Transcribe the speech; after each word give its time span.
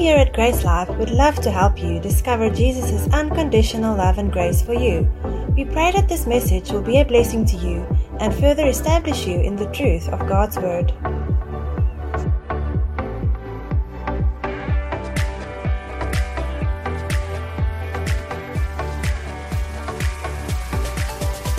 We 0.00 0.06
here 0.06 0.16
at 0.16 0.32
Grace 0.32 0.64
Life 0.64 0.88
would 0.96 1.10
love 1.10 1.42
to 1.42 1.50
help 1.50 1.78
you 1.78 2.00
discover 2.00 2.48
Jesus' 2.48 3.06
unconditional 3.12 3.94
love 3.94 4.16
and 4.16 4.32
grace 4.32 4.62
for 4.62 4.72
you. 4.72 5.02
We 5.54 5.66
pray 5.66 5.92
that 5.92 6.08
this 6.08 6.26
message 6.26 6.70
will 6.70 6.80
be 6.80 7.00
a 7.00 7.04
blessing 7.04 7.44
to 7.44 7.56
you 7.58 7.86
and 8.18 8.34
further 8.34 8.66
establish 8.66 9.26
you 9.26 9.38
in 9.38 9.56
the 9.56 9.66
truth 9.66 10.08
of 10.08 10.26
God's 10.26 10.56
Word. 10.56 10.94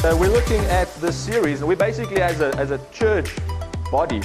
So 0.02 0.18
we're 0.18 0.30
looking 0.30 0.62
at 0.62 0.92
this 0.96 1.16
series, 1.16 1.60
and 1.60 1.68
we're 1.68 1.76
basically 1.76 2.24
as 2.24 2.42
a, 2.42 2.58
as 2.58 2.72
a 2.72 2.80
church 2.92 3.36
body, 3.92 4.24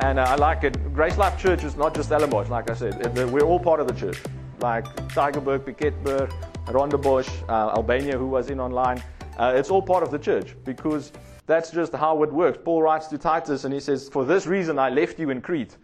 and 0.00 0.18
uh, 0.18 0.22
I 0.28 0.36
like 0.36 0.64
it. 0.64 0.92
Grace 0.94 1.16
Life 1.16 1.38
Church 1.40 1.64
is 1.64 1.76
not 1.76 1.94
just 1.94 2.08
Stellenbosch, 2.08 2.48
like 2.48 2.70
I 2.70 2.74
said. 2.74 2.94
It- 3.06 3.28
we're 3.30 3.42
all 3.44 3.58
part 3.60 3.80
of 3.80 3.88
the 3.88 3.94
church, 3.94 4.18
like 4.60 4.84
Tygerberg, 5.08 5.60
Piketberg, 5.60 6.30
Rondebosch, 6.66 7.28
uh, 7.48 7.70
Albania, 7.76 8.16
who 8.18 8.26
was 8.26 8.50
in 8.50 8.60
online. 8.60 9.02
Uh, 9.38 9.52
it's 9.56 9.70
all 9.70 9.82
part 9.82 10.02
of 10.02 10.10
the 10.10 10.18
church 10.18 10.56
because 10.64 11.12
that's 11.46 11.70
just 11.70 11.92
how 11.94 12.22
it 12.22 12.32
works. 12.32 12.58
Paul 12.64 12.82
writes 12.82 13.06
to 13.08 13.18
Titus, 13.18 13.64
and 13.64 13.72
he 13.72 13.80
says, 13.80 14.08
"For 14.08 14.24
this 14.24 14.46
reason 14.46 14.78
I 14.78 14.90
left 14.90 15.18
you 15.18 15.30
in 15.30 15.40
Crete." 15.40 15.76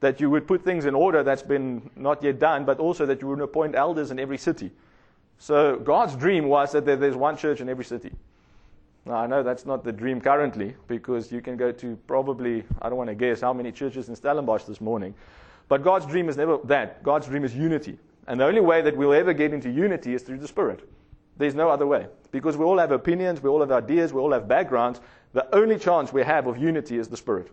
that 0.00 0.20
you 0.20 0.28
would 0.28 0.48
put 0.48 0.64
things 0.64 0.84
in 0.84 0.96
order 0.96 1.22
that's 1.22 1.44
been 1.44 1.88
not 1.94 2.20
yet 2.24 2.40
done, 2.40 2.64
but 2.64 2.80
also 2.80 3.06
that 3.06 3.22
you 3.22 3.28
would 3.28 3.40
appoint 3.40 3.76
elders 3.76 4.10
in 4.10 4.18
every 4.18 4.36
city. 4.36 4.72
So 5.38 5.76
God's 5.76 6.16
dream 6.16 6.48
was 6.48 6.72
that 6.72 6.84
there- 6.84 6.96
there's 6.96 7.14
one 7.14 7.36
church 7.36 7.60
in 7.60 7.68
every 7.68 7.84
city. 7.84 8.12
Now, 9.04 9.14
I 9.14 9.26
know 9.26 9.42
that's 9.42 9.66
not 9.66 9.82
the 9.82 9.92
dream 9.92 10.20
currently 10.20 10.76
because 10.86 11.32
you 11.32 11.40
can 11.40 11.56
go 11.56 11.72
to 11.72 11.96
probably, 12.06 12.62
I 12.80 12.88
don't 12.88 12.98
want 12.98 13.08
to 13.08 13.16
guess 13.16 13.40
how 13.40 13.52
many 13.52 13.72
churches 13.72 14.08
in 14.08 14.14
Stellenbosch 14.14 14.64
this 14.64 14.80
morning. 14.80 15.14
But 15.68 15.82
God's 15.82 16.06
dream 16.06 16.28
is 16.28 16.36
never 16.36 16.58
that. 16.64 17.02
God's 17.02 17.26
dream 17.26 17.44
is 17.44 17.54
unity. 17.54 17.98
And 18.28 18.38
the 18.38 18.44
only 18.44 18.60
way 18.60 18.82
that 18.82 18.96
we'll 18.96 19.12
ever 19.12 19.32
get 19.32 19.52
into 19.52 19.70
unity 19.70 20.14
is 20.14 20.22
through 20.22 20.38
the 20.38 20.46
Spirit. 20.46 20.88
There's 21.36 21.54
no 21.54 21.70
other 21.70 21.86
way. 21.86 22.06
Because 22.30 22.56
we 22.56 22.64
all 22.64 22.78
have 22.78 22.92
opinions, 22.92 23.42
we 23.42 23.48
all 23.48 23.60
have 23.60 23.72
ideas, 23.72 24.12
we 24.12 24.20
all 24.20 24.32
have 24.32 24.46
backgrounds. 24.46 25.00
The 25.32 25.52
only 25.54 25.78
chance 25.78 26.12
we 26.12 26.22
have 26.22 26.46
of 26.46 26.58
unity 26.58 26.98
is 26.98 27.08
the 27.08 27.16
Spirit. 27.16 27.50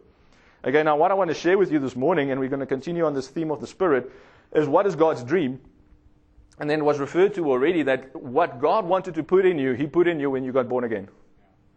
Okay, 0.64 0.84
now 0.84 0.98
what 0.98 1.10
I 1.10 1.14
want 1.16 1.30
to 1.30 1.34
share 1.34 1.58
with 1.58 1.72
you 1.72 1.80
this 1.80 1.96
morning, 1.96 2.30
and 2.30 2.40
we're 2.40 2.50
going 2.50 2.60
to 2.60 2.66
continue 2.66 3.06
on 3.06 3.14
this 3.14 3.30
theme 3.30 3.50
of 3.50 3.62
the 3.62 3.68
Spirit, 3.68 4.12
is 4.54 4.68
what 4.68 4.86
is 4.86 4.96
God's 4.96 5.24
dream? 5.24 5.60
And 6.60 6.70
then 6.70 6.84
was 6.84 7.00
referred 7.00 7.34
to 7.36 7.50
already 7.50 7.84
that 7.84 8.14
what 8.16 8.60
God 8.60 8.86
wanted 8.86 9.16
to 9.16 9.24
put 9.24 9.46
in 9.46 9.58
you, 9.58 9.74
He 9.74 9.88
put 9.88 10.08
in 10.08 10.20
you 10.20 10.30
when 10.30 10.44
you 10.44 10.52
got 10.52 10.68
born 10.68 10.84
again. 10.84 11.08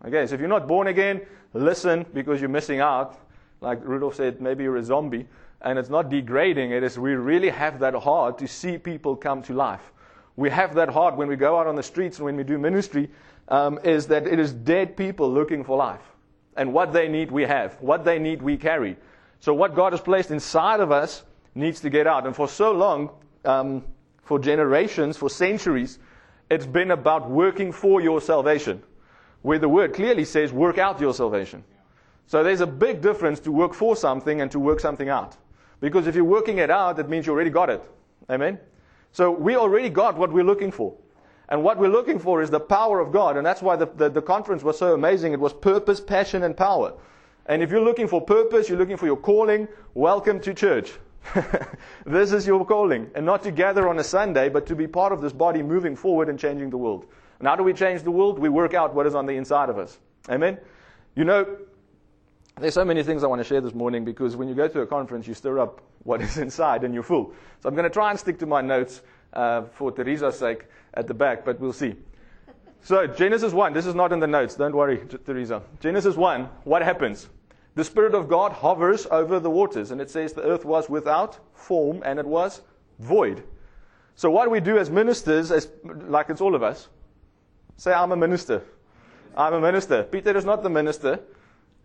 Okay, 0.04 0.26
so 0.26 0.34
if 0.34 0.40
you're 0.40 0.48
not 0.48 0.66
born 0.66 0.88
again, 0.88 1.20
listen 1.54 2.04
because 2.12 2.40
you're 2.40 2.50
missing 2.50 2.80
out. 2.80 3.18
Like 3.60 3.78
Rudolph 3.84 4.16
said, 4.16 4.40
maybe 4.40 4.64
you're 4.64 4.76
a 4.76 4.82
zombie. 4.82 5.28
And 5.60 5.78
it's 5.78 5.88
not 5.88 6.10
degrading, 6.10 6.72
it 6.72 6.82
is 6.82 6.98
we 6.98 7.14
really 7.14 7.50
have 7.50 7.78
that 7.78 7.94
heart 7.94 8.38
to 8.38 8.48
see 8.48 8.78
people 8.78 9.14
come 9.14 9.42
to 9.42 9.54
life. 9.54 9.92
We 10.34 10.50
have 10.50 10.74
that 10.74 10.88
heart 10.88 11.16
when 11.16 11.28
we 11.28 11.36
go 11.36 11.56
out 11.56 11.68
on 11.68 11.76
the 11.76 11.82
streets 11.84 12.18
and 12.18 12.24
when 12.24 12.36
we 12.36 12.42
do 12.42 12.58
ministry, 12.58 13.08
um, 13.46 13.78
is 13.84 14.08
that 14.08 14.26
it 14.26 14.40
is 14.40 14.52
dead 14.52 14.96
people 14.96 15.30
looking 15.30 15.62
for 15.62 15.76
life. 15.76 16.02
And 16.56 16.72
what 16.72 16.92
they 16.92 17.06
need, 17.06 17.30
we 17.30 17.44
have. 17.44 17.74
What 17.80 18.04
they 18.04 18.18
need, 18.18 18.42
we 18.42 18.56
carry. 18.56 18.96
So 19.38 19.54
what 19.54 19.76
God 19.76 19.92
has 19.92 20.00
placed 20.00 20.32
inside 20.32 20.80
of 20.80 20.90
us 20.90 21.22
needs 21.54 21.80
to 21.80 21.90
get 21.90 22.08
out. 22.08 22.26
And 22.26 22.34
for 22.34 22.48
so 22.48 22.72
long, 22.72 23.10
um, 23.44 23.84
for 24.24 24.40
generations, 24.40 25.16
for 25.16 25.30
centuries, 25.30 26.00
it's 26.50 26.66
been 26.66 26.90
about 26.90 27.30
working 27.30 27.70
for 27.70 28.00
your 28.00 28.20
salvation 28.20 28.82
where 29.42 29.58
the 29.58 29.68
word 29.68 29.94
clearly 29.94 30.24
says 30.24 30.52
work 30.52 30.78
out 30.78 31.00
your 31.00 31.14
salvation. 31.14 31.64
So 32.26 32.42
there's 32.42 32.60
a 32.60 32.66
big 32.66 33.02
difference 33.02 33.40
to 33.40 33.52
work 33.52 33.74
for 33.74 33.94
something 33.96 34.40
and 34.40 34.50
to 34.52 34.58
work 34.58 34.80
something 34.80 35.08
out. 35.08 35.36
Because 35.80 36.06
if 36.06 36.14
you're 36.14 36.24
working 36.24 36.58
it 36.58 36.70
out, 36.70 36.96
that 36.96 37.08
means 37.08 37.26
you 37.26 37.32
already 37.32 37.50
got 37.50 37.68
it. 37.68 37.82
Amen? 38.30 38.58
So 39.10 39.30
we 39.30 39.56
already 39.56 39.90
got 39.90 40.16
what 40.16 40.32
we're 40.32 40.44
looking 40.44 40.70
for. 40.70 40.94
And 41.48 41.62
what 41.62 41.76
we're 41.76 41.88
looking 41.88 42.18
for 42.18 42.40
is 42.40 42.48
the 42.48 42.60
power 42.60 43.00
of 43.00 43.12
God. 43.12 43.36
And 43.36 43.44
that's 43.44 43.60
why 43.60 43.76
the, 43.76 43.86
the, 43.86 44.08
the 44.08 44.22
conference 44.22 44.62
was 44.62 44.78
so 44.78 44.94
amazing. 44.94 45.32
It 45.32 45.40
was 45.40 45.52
purpose, 45.52 46.00
passion, 46.00 46.44
and 46.44 46.56
power. 46.56 46.94
And 47.46 47.62
if 47.62 47.70
you're 47.70 47.82
looking 47.82 48.08
for 48.08 48.20
purpose, 48.20 48.68
you're 48.68 48.78
looking 48.78 48.96
for 48.96 49.06
your 49.06 49.16
calling, 49.16 49.68
welcome 49.94 50.40
to 50.40 50.54
church. 50.54 50.92
this 52.06 52.32
is 52.32 52.46
your 52.46 52.64
calling. 52.64 53.10
And 53.14 53.26
not 53.26 53.42
to 53.42 53.50
gather 53.50 53.88
on 53.88 53.98
a 53.98 54.04
Sunday, 54.04 54.48
but 54.48 54.66
to 54.66 54.76
be 54.76 54.86
part 54.86 55.12
of 55.12 55.20
this 55.20 55.32
body 55.32 55.62
moving 55.62 55.96
forward 55.96 56.28
and 56.28 56.38
changing 56.38 56.70
the 56.70 56.78
world. 56.78 57.06
And 57.42 57.48
how 57.48 57.56
do 57.56 57.64
we 57.64 57.72
change 57.72 58.04
the 58.04 58.10
world? 58.12 58.38
We 58.38 58.48
work 58.48 58.72
out 58.72 58.94
what 58.94 59.04
is 59.04 59.16
on 59.16 59.26
the 59.26 59.32
inside 59.32 59.68
of 59.68 59.76
us. 59.76 59.98
Amen? 60.30 60.58
You 61.16 61.24
know, 61.24 61.56
there's 62.60 62.74
so 62.74 62.84
many 62.84 63.02
things 63.02 63.24
I 63.24 63.26
want 63.26 63.40
to 63.40 63.44
share 63.44 63.60
this 63.60 63.74
morning 63.74 64.04
because 64.04 64.36
when 64.36 64.46
you 64.46 64.54
go 64.54 64.68
to 64.68 64.82
a 64.82 64.86
conference, 64.86 65.26
you 65.26 65.34
stir 65.34 65.58
up 65.58 65.80
what 66.04 66.22
is 66.22 66.38
inside 66.46 66.84
and 66.84 66.94
you're 66.94 67.02
full. 67.02 67.34
So 67.60 67.68
I'm 67.68 67.74
going 67.74 67.82
to 67.82 67.90
try 67.90 68.10
and 68.10 68.20
stick 68.20 68.38
to 68.38 68.46
my 68.46 68.60
notes 68.60 69.02
uh, 69.32 69.62
for 69.74 69.90
Teresa's 69.90 70.38
sake 70.38 70.66
at 70.94 71.08
the 71.08 71.14
back, 71.14 71.44
but 71.44 71.58
we'll 71.58 71.72
see. 71.72 71.96
So, 72.84 73.08
Genesis 73.08 73.52
1, 73.52 73.72
this 73.72 73.86
is 73.86 73.96
not 73.96 74.12
in 74.12 74.20
the 74.20 74.28
notes, 74.28 74.54
don't 74.54 74.76
worry, 74.76 75.00
Teresa. 75.26 75.62
Genesis 75.80 76.14
1, 76.14 76.44
what 76.62 76.82
happens? 76.82 77.28
The 77.74 77.82
Spirit 77.82 78.14
of 78.14 78.28
God 78.28 78.52
hovers 78.52 79.04
over 79.10 79.40
the 79.40 79.50
waters, 79.50 79.90
and 79.90 80.00
it 80.00 80.10
says 80.10 80.32
the 80.32 80.42
earth 80.42 80.64
was 80.64 80.88
without 80.88 81.40
form 81.54 82.02
and 82.04 82.20
it 82.20 82.26
was 82.26 82.62
void. 83.00 83.42
So, 84.14 84.30
what 84.30 84.48
we 84.48 84.60
do 84.60 84.78
as 84.78 84.90
ministers, 84.90 85.50
as, 85.50 85.72
like 85.84 86.30
it's 86.30 86.40
all 86.40 86.54
of 86.54 86.62
us? 86.62 86.88
Say, 87.76 87.92
I'm 87.92 88.12
a 88.12 88.16
minister. 88.16 88.62
I'm 89.36 89.54
a 89.54 89.60
minister. 89.60 90.02
Peter 90.04 90.36
is 90.36 90.44
not 90.44 90.62
the 90.62 90.70
minister. 90.70 91.20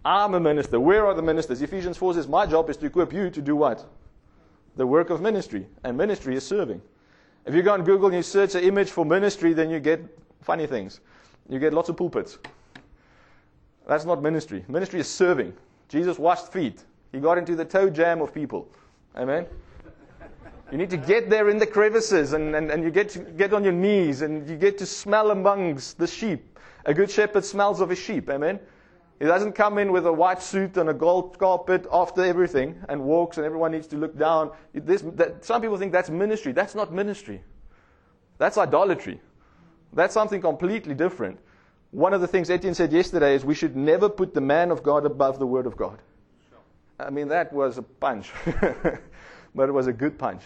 I'm 0.04 0.34
a 0.34 0.40
minister. 0.40 0.80
Where 0.80 1.06
are 1.06 1.14
the 1.14 1.22
ministers? 1.22 1.62
Ephesians 1.62 1.98
4 1.98 2.16
says, 2.16 2.28
My 2.28 2.46
job 2.46 2.70
is 2.70 2.78
to 2.78 2.86
equip 2.86 3.14
you 3.14 3.30
to 3.30 3.42
do 3.42 3.56
what? 3.56 3.86
The 4.76 4.86
work 4.86 5.10
of 5.10 5.22
ministry. 5.22 5.68
And 5.84 5.98
ministry 5.98 6.36
is 6.36 6.46
serving. 6.46 6.82
If 7.46 7.56
you 7.56 7.62
go 7.62 7.74
on 7.74 7.84
Google 7.84 8.08
and 8.08 8.16
you 8.16 8.24
search 8.24 8.56
an 8.56 8.64
image 8.64 8.92
for 8.92 9.06
ministry, 9.06 9.54
then 9.54 9.70
you 9.70 9.80
get 9.80 10.02
funny 10.42 10.68
things. 10.68 11.00
You 11.50 11.60
get 11.60 11.74
lots 11.74 11.90
of 11.90 11.98
pulpits. 11.98 12.38
That's 13.88 14.06
not 14.06 14.22
ministry. 14.22 14.66
Ministry 14.68 15.00
is 15.00 15.10
serving. 15.10 15.54
Jesus 15.88 16.20
washed 16.20 16.52
feet. 16.52 16.84
He 17.12 17.20
got 17.20 17.38
into 17.38 17.56
the 17.56 17.64
toe 17.64 17.90
jam 17.90 18.22
of 18.22 18.34
people. 18.34 18.70
Amen. 19.16 19.46
You 20.72 20.78
need 20.78 20.90
to 20.90 20.98
get 20.98 21.30
there 21.30 21.50
in 21.50 21.58
the 21.58 21.66
crevices 21.66 22.34
and, 22.34 22.56
and, 22.56 22.70
and 22.70 22.84
you 22.84 22.92
get 22.92 23.10
to 23.10 23.20
get 23.20 23.54
on 23.54 23.64
your 23.64 23.74
knees 23.74 24.22
and 24.22 24.48
you 24.50 24.58
get 24.58 24.78
to 24.80 24.86
smell 24.86 25.32
amongst 25.32 25.98
the 25.98 26.08
sheep. 26.08 26.60
A 26.86 26.94
good 26.94 27.10
shepherd 27.10 27.46
smells 27.46 27.80
of 27.80 27.90
his 27.90 28.00
sheep. 28.00 28.30
Amen. 28.30 28.60
He 29.20 29.26
doesn't 29.26 29.54
come 29.54 29.78
in 29.78 29.92
with 29.92 30.06
a 30.06 30.14
white 30.14 30.42
suit 30.42 30.78
and 30.78 30.90
a 30.90 30.94
gold 30.94 31.40
carpet 31.40 31.88
after 31.92 32.24
everything 32.24 32.78
and 32.88 33.02
walks 33.04 33.38
and 33.38 33.46
everyone 33.46 33.72
needs 33.72 33.88
to 33.88 33.98
look 33.98 34.18
down. 34.18 34.52
This, 34.74 35.02
that, 35.16 35.44
some 35.44 35.62
people 35.62 35.78
think 35.78 35.92
that's 35.92 36.10
ministry. 36.10 36.52
That's 36.52 36.76
not 36.76 36.94
ministry. 36.94 37.42
That's 38.38 38.58
idolatry. 38.58 39.20
That's 39.94 40.14
something 40.14 40.42
completely 40.42 40.94
different. 40.94 41.40
One 41.92 42.14
of 42.14 42.22
the 42.22 42.28
things 42.28 42.50
Etienne 42.50 42.76
said 42.76 42.92
yesterday 42.92 43.34
is 43.34 43.44
we 43.44 43.56
should 43.56 43.76
never 43.76 44.10
put 44.10 44.34
the 44.34 44.42
man 44.42 44.70
of 44.70 44.84
God 44.84 45.06
above 45.06 45.40
the 45.40 45.48
word 45.48 45.66
of 45.66 45.78
God. 45.78 46.00
I 47.00 47.10
mean, 47.10 47.30
that 47.30 47.54
was 47.54 47.78
a 47.78 47.84
punch, 47.84 48.32
but 49.56 49.70
it 49.70 49.72
was 49.72 49.88
a 49.88 49.94
good 49.94 50.20
punch. 50.20 50.42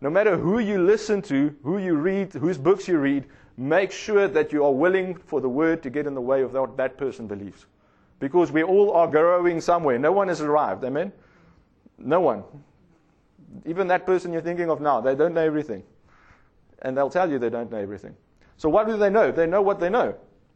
No 0.00 0.10
matter 0.10 0.36
who 0.36 0.58
you 0.58 0.82
listen 0.82 1.22
to, 1.22 1.54
who 1.62 1.78
you 1.78 1.94
read, 1.94 2.32
whose 2.32 2.58
books 2.58 2.86
you 2.86 2.98
read, 2.98 3.26
make 3.56 3.90
sure 3.90 4.28
that 4.28 4.52
you 4.52 4.64
are 4.64 4.72
willing 4.72 5.14
for 5.14 5.40
the 5.40 5.48
word 5.48 5.82
to 5.82 5.90
get 5.90 6.06
in 6.06 6.14
the 6.14 6.20
way 6.20 6.42
of 6.42 6.52
what 6.52 6.76
that 6.76 6.98
person 6.98 7.26
believes. 7.26 7.66
Because 8.18 8.52
we 8.52 8.62
all 8.62 8.92
are 8.92 9.06
growing 9.06 9.60
somewhere. 9.60 9.98
No 9.98 10.12
one 10.12 10.28
has 10.28 10.40
arrived. 10.40 10.84
Amen? 10.84 11.12
No 11.98 12.20
one. 12.20 12.44
Even 13.64 13.86
that 13.88 14.04
person 14.04 14.32
you're 14.32 14.42
thinking 14.42 14.70
of 14.70 14.80
now, 14.80 15.00
they 15.00 15.14
don't 15.14 15.34
know 15.34 15.44
everything. 15.44 15.82
And 16.82 16.96
they'll 16.96 17.10
tell 17.10 17.30
you 17.30 17.38
they 17.38 17.50
don't 17.50 17.70
know 17.70 17.78
everything. 17.78 18.14
So 18.58 18.68
what 18.68 18.86
do 18.86 18.96
they 18.96 19.10
know? 19.10 19.32
They 19.32 19.46
know 19.46 19.62
what 19.62 19.80
they 19.80 19.88
know. 19.88 20.14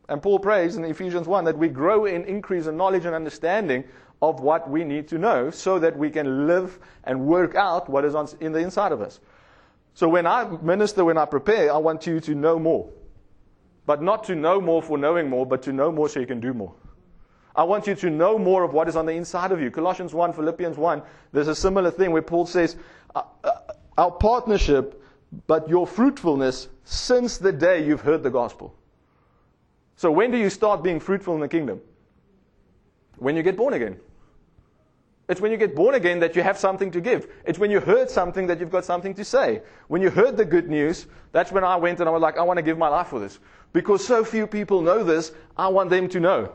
And 0.08 0.20
Paul 0.20 0.38
prays 0.38 0.76
in 0.76 0.84
Ephesians 0.84 1.26
1 1.28 1.44
that 1.44 1.56
we 1.56 1.68
grow 1.68 2.04
in 2.06 2.24
increase 2.24 2.66
in 2.66 2.76
knowledge 2.76 3.04
and 3.04 3.14
understanding 3.14 3.84
of 4.22 4.40
what 4.40 4.68
we 4.68 4.84
need 4.84 5.08
to 5.08 5.18
know 5.18 5.50
so 5.50 5.78
that 5.78 5.96
we 5.96 6.10
can 6.10 6.46
live 6.46 6.78
and 7.04 7.26
work 7.26 7.54
out 7.54 7.88
what 7.88 8.04
is 8.04 8.14
on, 8.14 8.28
in 8.40 8.52
the 8.52 8.58
inside 8.58 8.92
of 8.92 9.00
us. 9.00 9.20
So 9.94 10.08
when 10.08 10.26
I 10.26 10.44
minister, 10.62 11.04
when 11.04 11.18
I 11.18 11.24
prepare, 11.24 11.72
I 11.72 11.78
want 11.78 12.06
you 12.06 12.20
to 12.20 12.34
know 12.34 12.58
more. 12.58 12.90
But 13.86 14.02
not 14.02 14.24
to 14.24 14.34
know 14.34 14.60
more 14.60 14.82
for 14.82 14.98
knowing 14.98 15.28
more, 15.28 15.44
but 15.44 15.62
to 15.62 15.72
know 15.72 15.90
more 15.90 16.08
so 16.08 16.20
you 16.20 16.26
can 16.26 16.40
do 16.40 16.54
more. 16.54 16.74
I 17.56 17.64
want 17.64 17.86
you 17.86 17.94
to 17.96 18.10
know 18.10 18.38
more 18.38 18.62
of 18.62 18.72
what 18.72 18.88
is 18.88 18.96
on 18.96 19.06
the 19.06 19.12
inside 19.12 19.50
of 19.52 19.60
you. 19.60 19.70
Colossians 19.70 20.14
1, 20.14 20.32
Philippians 20.32 20.76
1, 20.76 21.02
there's 21.32 21.48
a 21.48 21.54
similar 21.54 21.90
thing 21.90 22.12
where 22.12 22.22
Paul 22.22 22.46
says, 22.46 22.76
uh, 23.14 23.22
uh, 23.42 23.50
Our 23.98 24.12
partnership, 24.12 25.02
but 25.46 25.68
your 25.68 25.86
fruitfulness 25.86 26.68
since 26.84 27.38
the 27.38 27.52
day 27.52 27.84
you've 27.84 28.00
heard 28.00 28.22
the 28.22 28.30
gospel. 28.30 28.74
So 29.96 30.10
when 30.10 30.30
do 30.30 30.38
you 30.38 30.50
start 30.50 30.82
being 30.82 31.00
fruitful 31.00 31.34
in 31.34 31.40
the 31.40 31.48
kingdom? 31.48 31.80
When 33.18 33.36
you 33.36 33.42
get 33.42 33.56
born 33.56 33.74
again. 33.74 33.98
It's 35.30 35.40
when 35.40 35.52
you 35.52 35.56
get 35.56 35.76
born 35.76 35.94
again 35.94 36.18
that 36.18 36.34
you 36.34 36.42
have 36.42 36.58
something 36.58 36.90
to 36.90 37.00
give. 37.00 37.28
It's 37.44 37.56
when 37.56 37.70
you 37.70 37.78
heard 37.78 38.10
something 38.10 38.48
that 38.48 38.58
you've 38.58 38.72
got 38.72 38.84
something 38.84 39.14
to 39.14 39.24
say. 39.24 39.62
When 39.86 40.02
you 40.02 40.10
heard 40.10 40.36
the 40.36 40.44
good 40.44 40.68
news, 40.68 41.06
that's 41.30 41.52
when 41.52 41.62
I 41.62 41.76
went 41.76 42.00
and 42.00 42.08
I 42.08 42.12
was 42.12 42.20
like, 42.20 42.36
I 42.36 42.42
want 42.42 42.56
to 42.56 42.64
give 42.64 42.76
my 42.76 42.88
life 42.88 43.06
for 43.06 43.20
this. 43.20 43.38
Because 43.72 44.04
so 44.04 44.24
few 44.24 44.48
people 44.48 44.82
know 44.82 45.04
this, 45.04 45.30
I 45.56 45.68
want 45.68 45.88
them 45.88 46.08
to 46.08 46.18
know. 46.18 46.52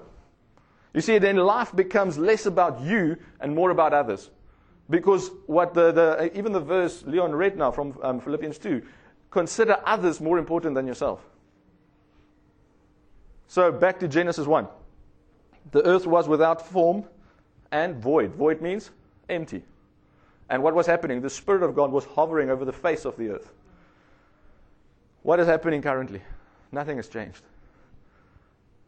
You 0.94 1.00
see, 1.00 1.18
then 1.20 1.38
life 1.38 1.74
becomes 1.74 2.18
less 2.18 2.48
about 2.48 2.82
you 2.82 3.16
and 3.40 3.56
more 3.56 3.70
about 3.70 3.94
others. 3.94 4.30
Because 4.90 5.32
what 5.46 5.74
the, 5.74 5.94
the 5.94 6.38
even 6.38 6.52
the 6.52 6.60
verse 6.60 7.02
Leon 7.04 7.34
read 7.34 7.58
now 7.58 7.72
from 7.72 7.98
um, 8.04 8.20
Philippians 8.20 8.58
2, 8.58 8.82
consider 9.32 9.78
others 9.86 10.20
more 10.20 10.38
important 10.38 10.76
than 10.76 10.86
yourself. 10.86 11.26
So 13.48 13.72
back 13.72 14.02
to 14.02 14.10
Genesis 14.10 14.46
1. 14.46 14.68
The 15.72 15.82
earth 15.88 16.06
was 16.06 16.28
without 16.28 16.68
form 16.68 17.06
and 17.76 17.98
void. 17.98 18.34
Void 18.36 18.62
means 18.62 18.92
empty. 19.28 19.62
And 20.50 20.64
what 20.64 20.74
was 20.74 20.88
happening? 20.88 21.22
The 21.22 21.30
Spirit 21.30 21.62
of 21.62 21.76
God 21.76 21.92
was 21.92 22.06
hovering 22.06 22.50
over 22.50 22.64
the 22.64 22.72
face 22.72 23.04
of 23.04 23.18
the 23.18 23.32
earth. 23.32 23.52
What 25.24 25.42
is 25.42 25.48
happening 25.48 25.82
currently? 25.82 26.22
Nothing 26.72 26.96
has 26.96 27.10
changed. 27.10 27.42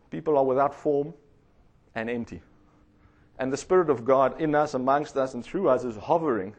People 0.09 0.37
are 0.37 0.45
without 0.45 0.73
form 0.73 1.13
and 1.95 2.09
empty. 2.09 2.41
And 3.39 3.51
the 3.51 3.57
Spirit 3.57 3.89
of 3.89 4.05
God 4.05 4.39
in 4.39 4.55
us, 4.55 4.73
amongst 4.73 5.17
us, 5.17 5.33
and 5.33 5.43
through 5.43 5.67
us 5.67 5.83
is 5.83 5.97
hovering 5.97 6.55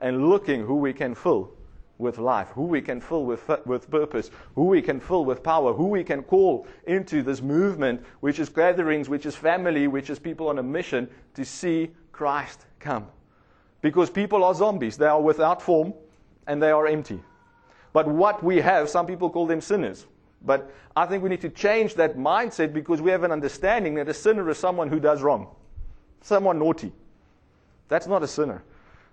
and 0.00 0.28
looking 0.28 0.66
who 0.66 0.74
we 0.74 0.92
can 0.92 1.14
fill 1.14 1.52
with 2.00 2.18
life, 2.18 2.48
who 2.48 2.64
we 2.64 2.80
can 2.80 3.00
fill 3.00 3.24
with, 3.24 3.48
with 3.66 3.90
purpose, 3.90 4.30
who 4.54 4.64
we 4.64 4.82
can 4.82 4.98
fill 4.98 5.24
with 5.24 5.42
power, 5.42 5.72
who 5.72 5.86
we 5.86 6.02
can 6.02 6.22
call 6.22 6.66
into 6.86 7.22
this 7.22 7.42
movement, 7.42 8.02
which 8.20 8.38
is 8.38 8.48
gatherings, 8.48 9.08
which 9.08 9.26
is 9.26 9.36
family, 9.36 9.86
which 9.86 10.10
is 10.10 10.18
people 10.18 10.48
on 10.48 10.58
a 10.58 10.62
mission 10.62 11.08
to 11.34 11.44
see 11.44 11.90
Christ 12.12 12.66
come. 12.78 13.06
Because 13.82 14.10
people 14.10 14.42
are 14.44 14.54
zombies. 14.54 14.96
They 14.96 15.06
are 15.06 15.20
without 15.20 15.62
form 15.62 15.94
and 16.46 16.62
they 16.62 16.70
are 16.70 16.86
empty. 16.86 17.20
But 17.92 18.08
what 18.08 18.42
we 18.42 18.56
have, 18.58 18.88
some 18.88 19.06
people 19.06 19.30
call 19.30 19.46
them 19.46 19.60
sinners. 19.60 20.06
But 20.42 20.72
I 20.96 21.06
think 21.06 21.22
we 21.22 21.28
need 21.28 21.40
to 21.42 21.50
change 21.50 21.94
that 21.96 22.16
mindset 22.16 22.72
because 22.72 23.00
we 23.00 23.10
have 23.10 23.24
an 23.24 23.32
understanding 23.32 23.94
that 23.94 24.08
a 24.08 24.14
sinner 24.14 24.48
is 24.50 24.58
someone 24.58 24.88
who 24.88 24.98
does 24.98 25.22
wrong, 25.22 25.48
someone 26.22 26.58
naughty. 26.58 26.92
That's 27.88 28.06
not 28.06 28.22
a 28.22 28.28
sinner. 28.28 28.62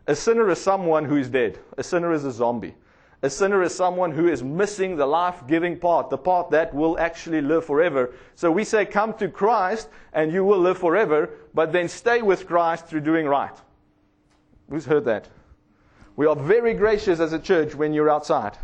A 0.07 0.15
sinner 0.15 0.50
is 0.50 0.59
someone 0.59 1.06
who 1.06 1.18
is 1.18 1.30
dead. 1.30 1.59
A 1.77 1.83
sinner 1.83 2.13
is 2.13 2.24
a 2.24 2.31
zombie. 2.31 2.75
A 3.24 3.30
sinner 3.30 3.63
is 3.63 3.74
someone 3.74 4.12
who 4.12 4.27
is 4.27 4.44
missing 4.44 4.95
the 4.95 5.06
life 5.06 5.45
giving 5.48 5.77
part, 5.77 6.09
the 6.09 6.18
part 6.18 6.51
that 6.51 6.74
will 6.74 6.98
actually 7.00 7.42
live 7.42 7.65
forever. 7.65 8.13
So 8.36 8.51
we 8.51 8.63
say, 8.63 8.86
come 8.86 9.13
to 9.15 9.27
Christ 9.27 9.89
and 10.13 10.31
you 10.31 10.45
will 10.45 10.59
live 10.59 10.77
forever, 10.77 11.31
but 11.54 11.74
then 11.74 11.89
stay 11.89 12.21
with 12.21 12.48
Christ 12.48 12.86
through 12.86 13.01
doing 13.01 13.25
right. 13.25 13.56
Who's 14.69 14.86
heard 14.86 15.06
that? 15.06 15.27
We 16.15 16.25
are 16.25 16.36
very 16.36 16.74
gracious 16.74 17.19
as 17.19 17.33
a 17.33 17.39
church 17.39 17.75
when 17.75 17.94
you're 17.94 18.10
outside. 18.10 18.57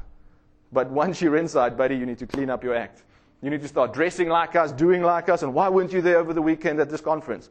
But 0.72 0.90
once 0.90 1.22
you're 1.22 1.38
inside, 1.38 1.76
buddy, 1.76 1.96
you 1.96 2.06
need 2.06 2.20
to 2.20 2.28
clean 2.28 2.50
up 2.50 2.64
your 2.64 2.76
act. 2.76 3.04
You 3.42 3.50
need 3.50 3.62
to 3.62 3.68
start 3.68 3.94
dressing 3.94 4.30
like 4.30 4.56
us, 4.56 4.72
doing 4.72 5.02
like 5.02 5.30
us. 5.30 5.44
And 5.44 5.54
why 5.54 5.68
weren't 5.68 5.92
you 5.92 6.02
there 6.02 6.18
over 6.18 6.34
the 6.34 6.42
weekend 6.42 6.80
at 6.80 6.90
this 6.90 7.02
conference? 7.02 7.50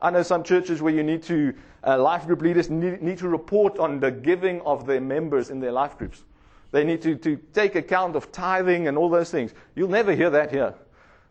I 0.00 0.10
know 0.10 0.22
some 0.22 0.42
churches 0.42 0.82
where 0.82 0.92
you 0.92 1.02
need 1.02 1.22
to, 1.24 1.54
uh, 1.86 2.00
life 2.00 2.26
group 2.26 2.42
leaders 2.42 2.68
need, 2.70 3.02
need, 3.02 3.18
to 3.18 3.28
report 3.28 3.78
on 3.78 4.00
the 4.00 4.10
giving 4.10 4.60
of 4.62 4.86
their 4.86 5.00
members 5.00 5.50
in 5.50 5.60
their 5.60 5.72
life 5.72 5.96
groups. 5.96 6.24
They 6.72 6.84
need 6.84 7.00
to, 7.02 7.14
to 7.16 7.36
take 7.52 7.76
account 7.76 8.16
of 8.16 8.32
tithing 8.32 8.88
and 8.88 8.98
all 8.98 9.08
those 9.08 9.30
things. 9.30 9.54
You'll 9.74 9.88
never 9.88 10.12
hear 10.12 10.30
that 10.30 10.50
here. 10.50 10.74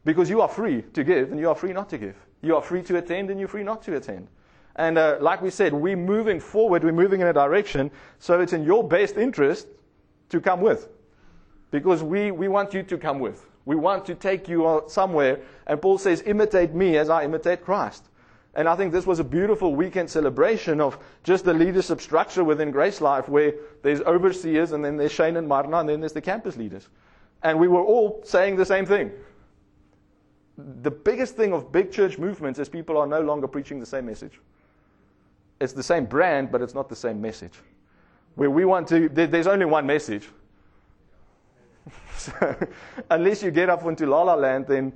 Because 0.05 0.29
you 0.29 0.41
are 0.41 0.47
free 0.47 0.81
to 0.93 1.03
give 1.03 1.31
and 1.31 1.39
you 1.39 1.49
are 1.49 1.55
free 1.55 1.73
not 1.73 1.89
to 1.89 1.97
give. 1.97 2.15
You 2.41 2.55
are 2.55 2.61
free 2.61 2.81
to 2.83 2.97
attend 2.97 3.29
and 3.29 3.39
you're 3.39 3.49
free 3.49 3.63
not 3.63 3.81
to 3.83 3.95
attend. 3.95 4.27
And 4.75 4.97
uh, 4.97 5.17
like 5.21 5.41
we 5.41 5.49
said, 5.49 5.73
we're 5.73 5.95
moving 5.95 6.39
forward, 6.39 6.83
we're 6.83 6.91
moving 6.91 7.21
in 7.21 7.27
a 7.27 7.33
direction, 7.33 7.91
so 8.19 8.39
it's 8.39 8.53
in 8.53 8.63
your 8.63 8.87
best 8.87 9.17
interest 9.17 9.67
to 10.29 10.41
come 10.41 10.61
with. 10.61 10.89
Because 11.71 12.03
we, 12.03 12.31
we 12.31 12.47
want 12.47 12.73
you 12.73 12.83
to 12.83 12.97
come 12.97 13.19
with. 13.19 13.45
We 13.65 13.75
want 13.75 14.05
to 14.05 14.15
take 14.15 14.49
you 14.49 14.83
somewhere. 14.87 15.39
And 15.67 15.81
Paul 15.81 15.97
says, 15.97 16.23
imitate 16.25 16.73
me 16.73 16.97
as 16.97 17.09
I 17.09 17.23
imitate 17.23 17.63
Christ. 17.63 18.09
And 18.55 18.67
I 18.69 18.75
think 18.75 18.91
this 18.91 19.07
was 19.07 19.19
a 19.19 19.23
beautiful 19.23 19.73
weekend 19.73 20.09
celebration 20.09 20.79
of 20.79 20.99
just 21.23 21.43
the 21.43 21.53
leadership 21.53 22.01
structure 22.01 22.43
within 22.43 22.69
Grace 22.69 23.01
Life 23.01 23.27
where 23.27 23.55
there's 23.81 24.01
overseers 24.01 24.73
and 24.73 24.85
then 24.85 24.95
there's 24.95 25.11
Shane 25.11 25.37
and 25.37 25.47
Marna 25.47 25.79
and 25.79 25.89
then 25.89 25.99
there's 25.99 26.13
the 26.13 26.21
campus 26.21 26.55
leaders. 26.55 26.87
And 27.41 27.59
we 27.59 27.67
were 27.67 27.83
all 27.83 28.21
saying 28.23 28.55
the 28.55 28.65
same 28.65 28.85
thing. 28.85 29.11
The 30.57 30.91
biggest 30.91 31.35
thing 31.35 31.51
of 31.51 31.71
big 31.71 31.91
church 31.91 32.19
movements 32.19 32.59
is 32.59 32.69
people 32.69 32.97
are 32.97 33.07
no 33.07 33.21
longer 33.21 33.47
preaching 33.47 33.79
the 33.79 33.85
same 33.87 34.05
message 34.05 34.39
it's 35.63 35.73
the 35.73 35.83
same 35.83 36.05
brand, 36.05 36.51
but 36.51 36.61
it's 36.61 36.73
not 36.73 36.89
the 36.89 36.95
same 36.95 37.21
message. 37.21 37.53
Where 38.35 38.51
we 38.51 38.65
want 38.65 38.87
to, 38.89 39.07
there's 39.09 39.47
only 39.47 39.65
one 39.65 39.85
message. 39.85 40.27
so, 42.17 42.55
unless 43.09 43.41
you 43.41 43.49
get 43.49 43.69
up 43.69 43.85
into 43.85 44.05
La 44.05 44.23
La 44.23 44.35
Land, 44.35 44.67
then, 44.67 44.91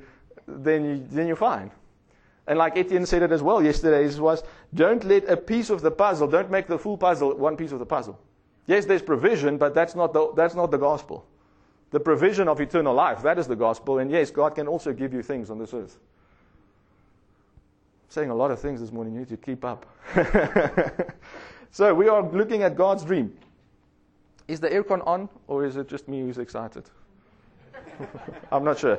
then, 0.46 0.86
you, 0.86 1.08
then 1.10 1.28
you're 1.28 1.36
fine. 1.36 1.72
And 2.48 2.58
like 2.58 2.78
Etienne 2.78 3.06
said 3.06 3.24
it 3.24 3.32
as 3.32 3.44
well 3.44 3.62
yesterday, 3.62 4.08
was 4.20 4.44
don't 4.74 5.04
let 5.04 5.30
a 5.30 5.36
piece 5.36 5.70
of 5.70 5.82
the 5.82 5.92
puzzle, 5.92 6.28
don't 6.28 6.50
make 6.50 6.68
the 6.68 6.80
full 6.80 6.98
puzzle 6.98 7.36
one 7.36 7.58
piece 7.58 7.74
of 7.74 7.80
the 7.80 7.86
puzzle. 7.86 8.18
Yes, 8.68 8.86
there's 8.86 9.02
provision, 9.02 9.58
but 9.58 9.74
that's 9.74 9.96
not 9.96 10.14
the, 10.14 10.32
that's 10.34 10.56
not 10.56 10.72
the 10.72 10.78
gospel. 10.78 11.26
The 11.92 12.00
provision 12.00 12.48
of 12.48 12.60
eternal 12.60 12.94
life, 12.94 13.22
that 13.22 13.38
is 13.38 13.48
the 13.48 13.56
gospel. 13.56 14.00
And 14.00 14.12
yes, 14.12 14.32
God 14.32 14.56
can 14.56 14.68
also 14.68 14.94
give 14.94 15.14
you 15.14 15.22
things 15.22 15.50
on 15.50 15.58
this 15.58 15.74
earth 15.74 15.98
I'm 18.08 18.12
saying 18.12 18.30
a 18.30 18.36
lot 18.36 18.52
of 18.52 18.60
things 18.60 18.80
this 18.80 18.92
morning. 18.94 19.14
You 19.14 19.20
need 19.20 19.30
to 19.30 19.38
keep 19.38 19.66
up. 19.66 19.86
so 21.72 21.94
we 21.94 22.08
are 22.08 22.24
looking 22.24 22.64
at 22.64 22.76
God's 22.78 23.04
dream. 23.04 23.38
Is 24.48 24.62
the 24.62 24.70
aircon 24.70 25.06
on, 25.06 25.28
or 25.48 25.66
is 25.66 25.76
it 25.76 25.90
just 25.90 26.08
me 26.08 26.22
who's 26.22 26.38
excited? 26.38 26.86
I'm 28.52 28.64
not 28.64 28.80
sure. 28.80 28.98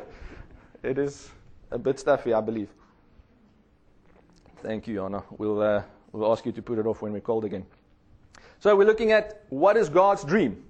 It 0.82 0.98
is 0.98 1.30
a 1.70 1.78
bit 1.78 1.98
stuffy, 1.98 2.34
I 2.34 2.42
believe. 2.42 2.68
Thank 4.62 4.88
you, 4.88 5.04
Anna. 5.04 5.22
We'll, 5.30 5.62
uh, 5.62 5.82
we'll 6.12 6.32
ask 6.32 6.44
you 6.44 6.52
to 6.52 6.62
put 6.62 6.78
it 6.78 6.86
off 6.86 7.00
when 7.00 7.12
we're 7.12 7.20
cold 7.20 7.44
again. 7.44 7.64
So 8.58 8.74
we're 8.74 8.86
looking 8.86 9.12
at 9.12 9.44
what 9.50 9.76
is 9.76 9.88
God's 9.88 10.24
dream? 10.24 10.64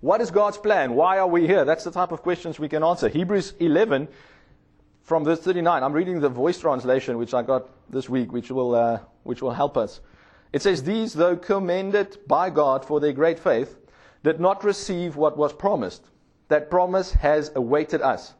What 0.00 0.20
is 0.20 0.30
God's 0.30 0.56
plan? 0.56 0.94
Why 0.94 1.18
are 1.18 1.26
we 1.26 1.46
here? 1.46 1.64
That's 1.64 1.82
the 1.82 1.90
type 1.90 2.12
of 2.12 2.22
questions 2.22 2.60
we 2.60 2.68
can 2.68 2.84
answer. 2.84 3.08
Hebrews 3.08 3.54
11 3.58 4.06
from 5.02 5.24
verse 5.24 5.40
39. 5.40 5.82
I'm 5.82 5.92
reading 5.92 6.20
the 6.20 6.28
voice 6.28 6.58
translation, 6.58 7.18
which 7.18 7.34
I 7.34 7.42
got 7.42 7.68
this 7.90 8.08
week, 8.08 8.32
which 8.32 8.50
will, 8.50 8.74
uh, 8.74 9.00
which 9.24 9.42
will 9.42 9.50
help 9.50 9.76
us. 9.76 10.00
It 10.52 10.62
says, 10.62 10.84
These, 10.84 11.12
though 11.12 11.36
commended 11.36 12.18
by 12.28 12.50
God 12.50 12.84
for 12.84 13.00
their 13.00 13.12
great 13.12 13.40
faith, 13.40 13.78
did 14.22 14.38
not 14.38 14.62
receive 14.62 15.16
what 15.16 15.36
was 15.36 15.52
promised. 15.52 16.04
That 16.48 16.70
promise 16.70 17.12
has 17.14 17.50
awaited 17.56 18.00
us, 18.00 18.34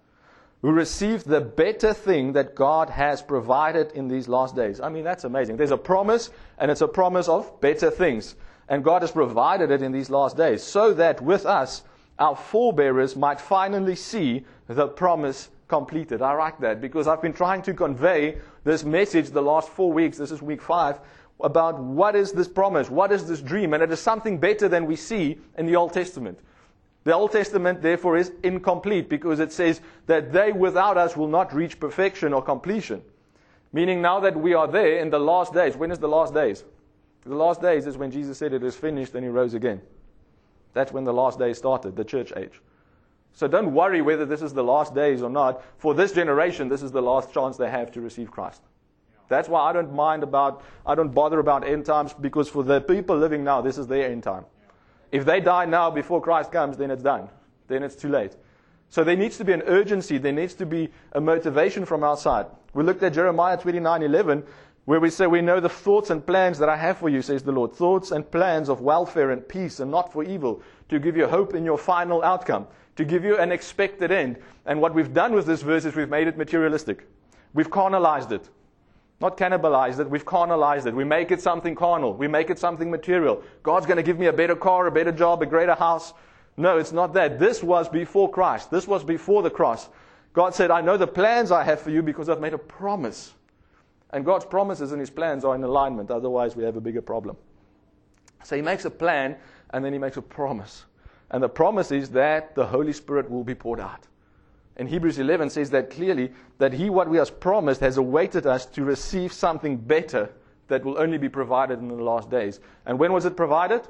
who 0.64 0.72
received 0.72 1.26
the 1.26 1.42
better 1.42 1.92
thing 1.92 2.32
that 2.32 2.54
God 2.54 2.88
has 2.88 3.20
provided 3.20 3.92
in 3.92 4.08
these 4.08 4.28
last 4.28 4.56
days. 4.56 4.80
I 4.80 4.88
mean, 4.88 5.04
that's 5.04 5.24
amazing. 5.24 5.58
There's 5.58 5.72
a 5.72 5.76
promise, 5.76 6.30
and 6.56 6.70
it's 6.70 6.80
a 6.80 6.88
promise 6.88 7.28
of 7.28 7.60
better 7.60 7.90
things. 7.90 8.34
And 8.70 8.82
God 8.82 9.02
has 9.02 9.10
provided 9.10 9.70
it 9.70 9.82
in 9.82 9.92
these 9.92 10.08
last 10.08 10.38
days, 10.38 10.62
so 10.62 10.94
that 10.94 11.20
with 11.20 11.44
us, 11.44 11.82
our 12.18 12.34
forebearers 12.34 13.14
might 13.14 13.42
finally 13.42 13.94
see 13.94 14.46
the 14.66 14.88
promise 14.88 15.50
completed. 15.68 16.22
I 16.22 16.32
like 16.32 16.58
that 16.60 16.80
because 16.80 17.08
I've 17.08 17.20
been 17.20 17.34
trying 17.34 17.60
to 17.60 17.74
convey 17.74 18.38
this 18.64 18.84
message 18.84 19.28
the 19.28 19.42
last 19.42 19.68
four 19.68 19.92
weeks. 19.92 20.16
This 20.16 20.30
is 20.30 20.40
week 20.40 20.62
five 20.62 20.98
about 21.40 21.78
what 21.78 22.16
is 22.16 22.32
this 22.32 22.48
promise? 22.48 22.88
What 22.88 23.12
is 23.12 23.28
this 23.28 23.42
dream? 23.42 23.74
And 23.74 23.82
it 23.82 23.92
is 23.92 24.00
something 24.00 24.38
better 24.38 24.66
than 24.66 24.86
we 24.86 24.96
see 24.96 25.38
in 25.58 25.66
the 25.66 25.76
Old 25.76 25.92
Testament. 25.92 26.38
The 27.04 27.14
Old 27.14 27.32
Testament, 27.32 27.82
therefore, 27.82 28.16
is 28.16 28.32
incomplete 28.42 29.08
because 29.08 29.38
it 29.38 29.52
says 29.52 29.80
that 30.06 30.32
they 30.32 30.52
without 30.52 30.96
us 30.96 31.16
will 31.16 31.28
not 31.28 31.54
reach 31.54 31.78
perfection 31.78 32.32
or 32.32 32.42
completion. 32.42 33.02
Meaning 33.72 34.00
now 34.00 34.20
that 34.20 34.36
we 34.36 34.54
are 34.54 34.66
there 34.66 34.98
in 34.98 35.10
the 35.10 35.18
last 35.18 35.52
days. 35.52 35.76
When 35.76 35.90
is 35.90 35.98
the 35.98 36.08
last 36.08 36.32
days? 36.32 36.64
The 37.26 37.34
last 37.34 37.60
days 37.60 37.86
is 37.86 37.96
when 37.96 38.10
Jesus 38.10 38.38
said 38.38 38.52
it 38.52 38.62
is 38.62 38.74
finished 38.74 39.14
and 39.14 39.22
he 39.22 39.28
rose 39.28 39.54
again. 39.54 39.82
That's 40.72 40.92
when 40.92 41.04
the 41.04 41.12
last 41.12 41.38
days 41.38 41.58
started, 41.58 41.94
the 41.94 42.04
church 42.04 42.32
age. 42.36 42.60
So 43.32 43.48
don't 43.48 43.74
worry 43.74 44.00
whether 44.00 44.24
this 44.24 44.42
is 44.42 44.54
the 44.54 44.62
last 44.62 44.94
days 44.94 45.22
or 45.22 45.30
not. 45.30 45.62
For 45.78 45.94
this 45.94 46.12
generation, 46.12 46.68
this 46.68 46.82
is 46.82 46.92
the 46.92 47.02
last 47.02 47.32
chance 47.32 47.56
they 47.56 47.70
have 47.70 47.90
to 47.92 48.00
receive 48.00 48.30
Christ. 48.30 48.62
That's 49.28 49.48
why 49.48 49.68
I 49.68 49.72
don't 49.72 49.92
mind 49.92 50.22
about, 50.22 50.62
I 50.86 50.94
don't 50.94 51.12
bother 51.12 51.38
about 51.38 51.66
end 51.66 51.84
times 51.84 52.12
because 52.12 52.48
for 52.48 52.62
the 52.62 52.80
people 52.80 53.16
living 53.16 53.42
now, 53.42 53.60
this 53.60 53.78
is 53.78 53.86
their 53.86 54.10
end 54.10 54.22
time. 54.22 54.44
If 55.14 55.24
they 55.24 55.38
die 55.38 55.64
now 55.66 55.92
before 55.92 56.20
Christ 56.20 56.50
comes, 56.50 56.76
then 56.76 56.90
it's 56.90 57.04
done. 57.04 57.28
Then 57.68 57.84
it's 57.84 57.94
too 57.94 58.08
late. 58.08 58.32
So 58.88 59.04
there 59.04 59.14
needs 59.14 59.38
to 59.38 59.44
be 59.44 59.52
an 59.52 59.62
urgency. 59.62 60.18
There 60.18 60.32
needs 60.32 60.54
to 60.54 60.66
be 60.66 60.90
a 61.12 61.20
motivation 61.20 61.84
from 61.84 62.02
our 62.02 62.16
side. 62.16 62.46
We 62.72 62.82
looked 62.82 63.04
at 63.04 63.12
Jeremiah 63.12 63.56
29:11, 63.56 64.42
where 64.86 64.98
we 64.98 65.10
say, 65.10 65.28
"We 65.28 65.40
know 65.40 65.60
the 65.60 65.68
thoughts 65.68 66.10
and 66.10 66.26
plans 66.26 66.58
that 66.58 66.68
I 66.68 66.74
have 66.74 66.98
for 66.98 67.08
you," 67.08 67.22
says 67.22 67.44
the 67.44 67.52
Lord, 67.52 67.72
thoughts 67.72 68.10
and 68.10 68.28
plans 68.28 68.68
of 68.68 68.80
welfare 68.80 69.30
and 69.30 69.46
peace, 69.46 69.78
and 69.78 69.88
not 69.88 70.12
for 70.12 70.24
evil, 70.24 70.60
to 70.88 70.98
give 70.98 71.16
you 71.16 71.28
hope 71.28 71.54
in 71.54 71.64
your 71.64 71.78
final 71.78 72.20
outcome 72.24 72.66
to 72.96 73.04
give 73.04 73.24
you 73.24 73.38
an 73.38 73.52
expected 73.52 74.10
end. 74.10 74.38
And 74.66 74.80
what 74.80 74.94
we've 74.94 75.14
done 75.14 75.32
with 75.32 75.46
this 75.46 75.62
verse 75.62 75.84
is 75.84 75.94
we've 75.94 76.08
made 76.08 76.26
it 76.26 76.36
materialistic. 76.36 77.06
We've 77.52 77.70
carnalized 77.70 78.32
it. 78.32 78.48
Not 79.24 79.38
cannibalized 79.38 80.00
it, 80.00 80.10
we've 80.10 80.26
carnalized 80.26 80.86
it. 80.86 80.94
We 80.94 81.02
make 81.02 81.30
it 81.30 81.40
something 81.40 81.74
carnal. 81.74 82.12
We 82.12 82.28
make 82.28 82.50
it 82.50 82.58
something 82.58 82.90
material. 82.90 83.42
God's 83.62 83.86
going 83.86 83.96
to 83.96 84.02
give 84.02 84.18
me 84.18 84.26
a 84.26 84.34
better 84.34 84.54
car, 84.54 84.86
a 84.86 84.92
better 84.92 85.12
job, 85.12 85.40
a 85.40 85.46
greater 85.46 85.74
house. 85.74 86.12
No, 86.58 86.76
it's 86.76 86.92
not 86.92 87.14
that. 87.14 87.38
This 87.38 87.62
was 87.62 87.88
before 87.88 88.30
Christ. 88.30 88.70
This 88.70 88.86
was 88.86 89.02
before 89.02 89.42
the 89.42 89.48
cross. 89.48 89.88
God 90.34 90.54
said, 90.54 90.70
I 90.70 90.82
know 90.82 90.98
the 90.98 91.06
plans 91.06 91.52
I 91.52 91.64
have 91.64 91.80
for 91.80 91.88
you 91.88 92.02
because 92.02 92.28
I've 92.28 92.42
made 92.42 92.52
a 92.52 92.58
promise. 92.58 93.32
And 94.10 94.26
God's 94.26 94.44
promises 94.44 94.92
and 94.92 95.00
His 95.00 95.08
plans 95.08 95.42
are 95.42 95.54
in 95.54 95.64
alignment. 95.64 96.10
Otherwise, 96.10 96.54
we 96.54 96.64
have 96.64 96.76
a 96.76 96.82
bigger 96.82 97.00
problem. 97.00 97.38
So 98.42 98.56
he 98.56 98.62
makes 98.62 98.84
a 98.84 98.90
plan 98.90 99.36
and 99.70 99.82
then 99.82 99.94
he 99.94 99.98
makes 99.98 100.18
a 100.18 100.22
promise. 100.22 100.84
And 101.30 101.42
the 101.42 101.48
promise 101.48 101.92
is 101.92 102.10
that 102.10 102.54
the 102.54 102.66
Holy 102.66 102.92
Spirit 102.92 103.30
will 103.30 103.42
be 103.42 103.54
poured 103.54 103.80
out. 103.80 104.06
And 104.76 104.88
Hebrews 104.88 105.18
11 105.18 105.50
says 105.50 105.70
that 105.70 105.90
clearly 105.90 106.32
that 106.58 106.72
he, 106.72 106.90
what 106.90 107.08
we 107.08 107.18
has 107.18 107.30
promised, 107.30 107.80
has 107.80 107.96
awaited 107.96 108.46
us 108.46 108.66
to 108.66 108.84
receive 108.84 109.32
something 109.32 109.76
better 109.76 110.30
that 110.68 110.84
will 110.84 110.98
only 110.98 111.18
be 111.18 111.28
provided 111.28 111.78
in 111.78 111.88
the 111.88 111.94
last 111.94 112.30
days. 112.30 112.60
And 112.86 112.98
when 112.98 113.12
was 113.12 113.24
it 113.24 113.36
provided? 113.36 113.82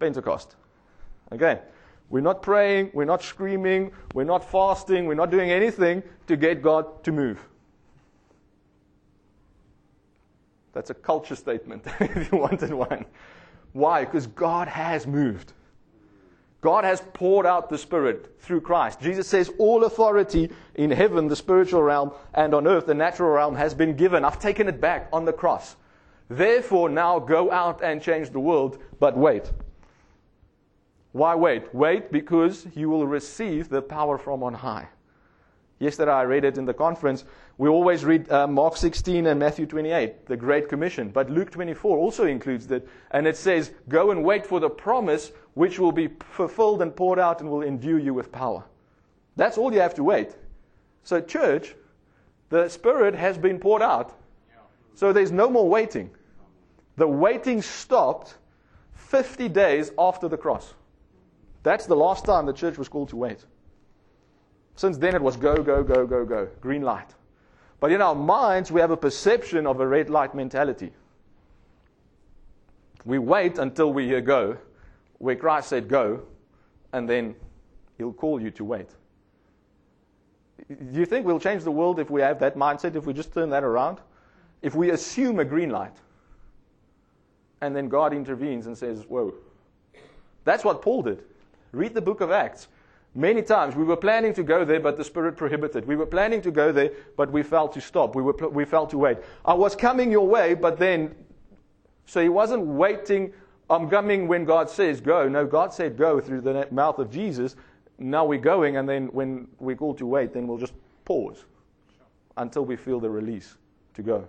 Pentecost. 0.00 0.56
Okay. 1.32 1.60
We're 2.10 2.20
not 2.20 2.42
praying, 2.42 2.90
we're 2.92 3.06
not 3.06 3.22
screaming, 3.22 3.92
we're 4.12 4.24
not 4.24 4.44
fasting, 4.50 5.06
we're 5.06 5.14
not 5.14 5.30
doing 5.30 5.50
anything 5.50 6.02
to 6.26 6.36
get 6.36 6.60
God 6.60 7.02
to 7.04 7.12
move. 7.12 7.48
That's 10.74 10.90
a 10.90 10.94
culture 10.94 11.36
statement, 11.36 11.84
if 12.00 12.30
you 12.30 12.38
wanted 12.38 12.72
one. 12.72 13.06
Why? 13.72 14.04
Because 14.04 14.26
God 14.26 14.68
has 14.68 15.06
moved. 15.06 15.54
God 16.62 16.84
has 16.84 17.02
poured 17.12 17.44
out 17.44 17.68
the 17.68 17.76
Spirit 17.76 18.40
through 18.40 18.60
Christ. 18.60 19.00
Jesus 19.00 19.26
says, 19.26 19.50
All 19.58 19.84
authority 19.84 20.48
in 20.76 20.92
heaven, 20.92 21.26
the 21.26 21.36
spiritual 21.36 21.82
realm, 21.82 22.12
and 22.34 22.54
on 22.54 22.68
earth, 22.68 22.86
the 22.86 22.94
natural 22.94 23.30
realm, 23.30 23.56
has 23.56 23.74
been 23.74 23.96
given. 23.96 24.24
I've 24.24 24.38
taken 24.38 24.68
it 24.68 24.80
back 24.80 25.08
on 25.12 25.24
the 25.24 25.32
cross. 25.32 25.74
Therefore, 26.30 26.88
now 26.88 27.18
go 27.18 27.50
out 27.50 27.82
and 27.82 28.00
change 28.00 28.30
the 28.30 28.38
world, 28.38 28.78
but 29.00 29.18
wait. 29.18 29.50
Why 31.10 31.34
wait? 31.34 31.74
Wait 31.74 32.12
because 32.12 32.66
you 32.74 32.88
will 32.88 33.08
receive 33.08 33.68
the 33.68 33.82
power 33.82 34.16
from 34.16 34.44
on 34.44 34.54
high. 34.54 34.88
Yesterday 35.82 36.12
I 36.12 36.22
read 36.22 36.44
it 36.44 36.58
in 36.58 36.64
the 36.64 36.72
conference. 36.72 37.24
We 37.58 37.68
always 37.68 38.04
read 38.04 38.30
uh, 38.30 38.46
Mark 38.46 38.76
16 38.76 39.26
and 39.26 39.40
Matthew 39.40 39.66
28, 39.66 40.26
the 40.26 40.36
Great 40.36 40.68
Commission. 40.68 41.08
But 41.08 41.28
Luke 41.28 41.50
24 41.50 41.98
also 41.98 42.24
includes 42.24 42.68
that. 42.68 42.86
And 43.10 43.26
it 43.26 43.36
says, 43.36 43.72
Go 43.88 44.12
and 44.12 44.22
wait 44.22 44.46
for 44.46 44.60
the 44.60 44.70
promise 44.70 45.32
which 45.54 45.80
will 45.80 45.90
be 45.90 46.08
fulfilled 46.30 46.82
and 46.82 46.94
poured 46.94 47.18
out 47.18 47.40
and 47.40 47.50
will 47.50 47.64
endue 47.64 47.98
you 47.98 48.14
with 48.14 48.30
power. 48.30 48.62
That's 49.34 49.58
all 49.58 49.72
you 49.72 49.80
have 49.80 49.94
to 49.94 50.04
wait. 50.04 50.36
So, 51.02 51.20
church, 51.20 51.74
the 52.48 52.68
Spirit 52.68 53.16
has 53.16 53.36
been 53.36 53.58
poured 53.58 53.82
out. 53.82 54.16
So 54.94 55.12
there's 55.12 55.32
no 55.32 55.50
more 55.50 55.68
waiting. 55.68 56.10
The 56.94 57.08
waiting 57.08 57.60
stopped 57.60 58.36
50 58.94 59.48
days 59.48 59.90
after 59.98 60.28
the 60.28 60.36
cross. 60.36 60.74
That's 61.64 61.86
the 61.86 61.96
last 61.96 62.24
time 62.24 62.46
the 62.46 62.52
church 62.52 62.78
was 62.78 62.88
called 62.88 63.08
to 63.08 63.16
wait. 63.16 63.44
Since 64.76 64.98
then, 64.98 65.14
it 65.14 65.22
was 65.22 65.36
go, 65.36 65.62
go, 65.62 65.82
go, 65.82 66.06
go, 66.06 66.24
go, 66.24 66.48
green 66.60 66.82
light. 66.82 67.14
But 67.80 67.92
in 67.92 68.00
our 68.00 68.14
minds, 68.14 68.70
we 68.70 68.80
have 68.80 68.90
a 68.90 68.96
perception 68.96 69.66
of 69.66 69.80
a 69.80 69.86
red 69.86 70.08
light 70.08 70.34
mentality. 70.34 70.92
We 73.04 73.18
wait 73.18 73.58
until 73.58 73.92
we 73.92 74.06
hear 74.06 74.20
go, 74.20 74.56
where 75.18 75.36
Christ 75.36 75.68
said 75.68 75.88
go, 75.88 76.22
and 76.92 77.08
then 77.08 77.34
he'll 77.98 78.12
call 78.12 78.40
you 78.40 78.50
to 78.52 78.64
wait. 78.64 78.90
Do 80.68 80.98
you 80.98 81.06
think 81.06 81.26
we'll 81.26 81.40
change 81.40 81.64
the 81.64 81.70
world 81.70 81.98
if 81.98 82.10
we 82.10 82.20
have 82.20 82.38
that 82.38 82.56
mindset, 82.56 82.94
if 82.94 83.04
we 83.04 83.12
just 83.12 83.32
turn 83.32 83.50
that 83.50 83.64
around? 83.64 83.98
If 84.62 84.74
we 84.74 84.90
assume 84.90 85.40
a 85.40 85.44
green 85.44 85.70
light, 85.70 85.96
and 87.60 87.74
then 87.74 87.88
God 87.88 88.12
intervenes 88.12 88.66
and 88.66 88.76
says, 88.76 89.04
Whoa. 89.08 89.34
That's 90.44 90.64
what 90.64 90.82
Paul 90.82 91.02
did. 91.02 91.22
Read 91.70 91.94
the 91.94 92.00
book 92.00 92.20
of 92.20 92.30
Acts. 92.30 92.68
Many 93.14 93.42
times 93.42 93.76
we 93.76 93.84
were 93.84 93.96
planning 93.96 94.32
to 94.34 94.42
go 94.42 94.64
there, 94.64 94.80
but 94.80 94.96
the 94.96 95.04
Spirit 95.04 95.36
prohibited. 95.36 95.86
We 95.86 95.96
were 95.96 96.06
planning 96.06 96.40
to 96.42 96.50
go 96.50 96.72
there, 96.72 96.90
but 97.16 97.30
we 97.30 97.42
felt 97.42 97.72
to 97.74 97.80
stop. 97.80 98.14
We, 98.14 98.22
were, 98.22 98.32
we 98.32 98.64
felt 98.64 98.88
to 98.90 98.98
wait. 98.98 99.18
I 99.44 99.52
was 99.52 99.76
coming 99.76 100.10
your 100.10 100.26
way, 100.26 100.54
but 100.54 100.78
then, 100.78 101.14
so 102.06 102.22
he 102.22 102.30
wasn't 102.30 102.64
waiting. 102.64 103.34
I'm 103.68 103.90
coming 103.90 104.28
when 104.28 104.46
God 104.46 104.70
says 104.70 105.00
go. 105.00 105.28
No, 105.28 105.46
God 105.46 105.74
said 105.74 105.98
go 105.98 106.20
through 106.20 106.40
the 106.40 106.66
mouth 106.70 106.98
of 106.98 107.10
Jesus. 107.10 107.54
Now 107.98 108.24
we're 108.24 108.40
going, 108.40 108.78
and 108.78 108.88
then 108.88 109.08
when 109.08 109.46
we 109.58 109.74
call 109.74 109.94
to 109.94 110.06
wait, 110.06 110.32
then 110.32 110.46
we'll 110.46 110.58
just 110.58 110.74
pause 111.04 111.44
until 112.38 112.64
we 112.64 112.76
feel 112.76 112.98
the 112.98 113.10
release 113.10 113.56
to 113.94 114.02
go. 114.02 114.26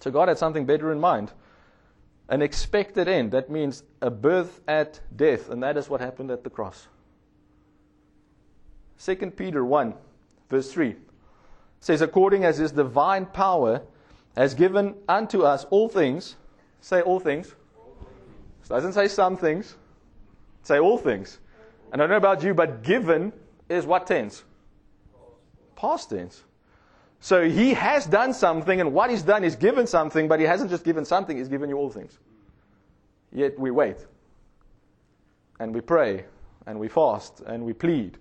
So 0.00 0.10
God 0.10 0.26
had 0.26 0.38
something 0.38 0.66
better 0.66 0.90
in 0.90 0.98
mind 0.98 1.32
an 2.28 2.42
expected 2.42 3.08
end. 3.08 3.32
That 3.32 3.50
means 3.50 3.82
a 4.00 4.10
birth 4.10 4.60
at 4.68 5.00
death, 5.16 5.50
and 5.50 5.62
that 5.62 5.76
is 5.76 5.88
what 5.88 6.00
happened 6.00 6.30
at 6.30 6.44
the 6.44 6.50
cross. 6.50 6.88
2 9.04 9.16
Peter 9.30 9.64
1, 9.64 9.94
verse 10.48 10.72
3 10.72 10.96
says, 11.80 12.02
According 12.02 12.44
as 12.44 12.58
his 12.58 12.72
divine 12.72 13.26
power 13.26 13.82
has 14.36 14.54
given 14.54 14.94
unto 15.08 15.42
us 15.42 15.64
all 15.70 15.88
things, 15.88 16.36
say 16.80 17.00
all 17.00 17.20
things. 17.20 17.54
It 18.62 18.68
doesn't 18.68 18.92
say 18.92 19.08
some 19.08 19.36
things, 19.36 19.76
say 20.62 20.78
all 20.78 20.98
things. 20.98 21.38
And 21.92 22.02
I 22.02 22.04
don't 22.04 22.10
know 22.10 22.16
about 22.16 22.42
you, 22.42 22.54
but 22.54 22.82
given 22.82 23.32
is 23.68 23.86
what 23.86 24.06
tense? 24.06 24.44
Past 25.76 26.10
tense. 26.10 26.42
So 27.20 27.48
he 27.48 27.74
has 27.74 28.06
done 28.06 28.32
something, 28.32 28.80
and 28.80 28.92
what 28.92 29.10
he's 29.10 29.22
done 29.22 29.42
is 29.44 29.56
given 29.56 29.86
something, 29.86 30.28
but 30.28 30.38
he 30.38 30.46
hasn't 30.46 30.70
just 30.70 30.84
given 30.84 31.04
something, 31.04 31.36
he's 31.36 31.48
given 31.48 31.68
you 31.68 31.76
all 31.76 31.90
things. 31.90 32.18
Yet 33.32 33.58
we 33.58 33.70
wait, 33.70 33.96
and 35.58 35.74
we 35.74 35.80
pray, 35.80 36.24
and 36.66 36.78
we 36.78 36.88
fast, 36.88 37.40
and 37.46 37.64
we 37.64 37.72
plead. 37.72 38.18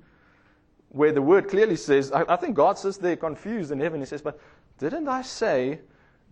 Where 0.89 1.11
the 1.11 1.21
word 1.21 1.47
clearly 1.47 1.75
says, 1.75 2.11
I, 2.11 2.23
I 2.27 2.35
think 2.37 2.55
God 2.55 2.79
says 2.79 2.97
they're 2.97 3.15
confused 3.15 3.71
in 3.71 3.79
heaven. 3.79 3.99
He 3.99 4.05
says, 4.05 4.21
But 4.21 4.39
didn't 4.79 5.07
I 5.07 5.21
say 5.21 5.79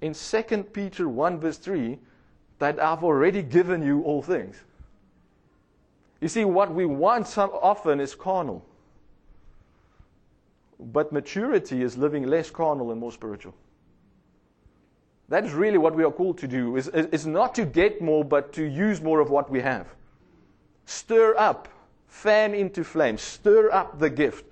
in 0.02 0.14
2 0.14 0.64
Peter 0.74 1.08
1, 1.08 1.40
verse 1.40 1.58
3, 1.58 2.00
that 2.60 2.82
I've 2.82 3.04
already 3.04 3.44
given 3.44 3.84
you 3.84 4.02
all 4.04 4.22
things? 4.22 4.56
You 6.22 6.30
see, 6.30 6.46
what 6.46 6.74
we 6.74 6.86
want 6.86 7.28
so 7.28 7.60
often 7.62 8.00
is 8.00 8.16
carnal. 8.16 8.66
But 10.79 11.12
maturity 11.12 11.82
is 11.82 11.98
living 11.98 12.27
less 12.27 12.50
carnal 12.50 12.91
and 12.91 13.00
more 13.00 13.12
spiritual. 13.12 13.53
That 15.29 15.46
is 15.46 15.53
really 15.53 15.77
what 15.77 15.96
we 15.96 16.03
are 16.03 16.12
called 16.12 16.38
to 16.39 16.48
do, 16.48 16.75
is, 16.75 16.88
is 16.89 17.25
not 17.25 17.55
to 17.55 17.65
get 17.65 18.01
more, 18.01 18.24
but 18.24 18.53
to 18.53 18.63
use 18.63 19.01
more 19.01 19.20
of 19.20 19.29
what 19.29 19.50
we 19.50 19.62
have. 19.62 19.88
Stir 20.86 21.36
up, 21.38 21.67
fan 22.08 22.53
into 22.53 22.84
flame, 22.84 23.17
stir 23.17 23.72
up 23.72 23.98
the 23.98 24.10
gift. 24.10 24.46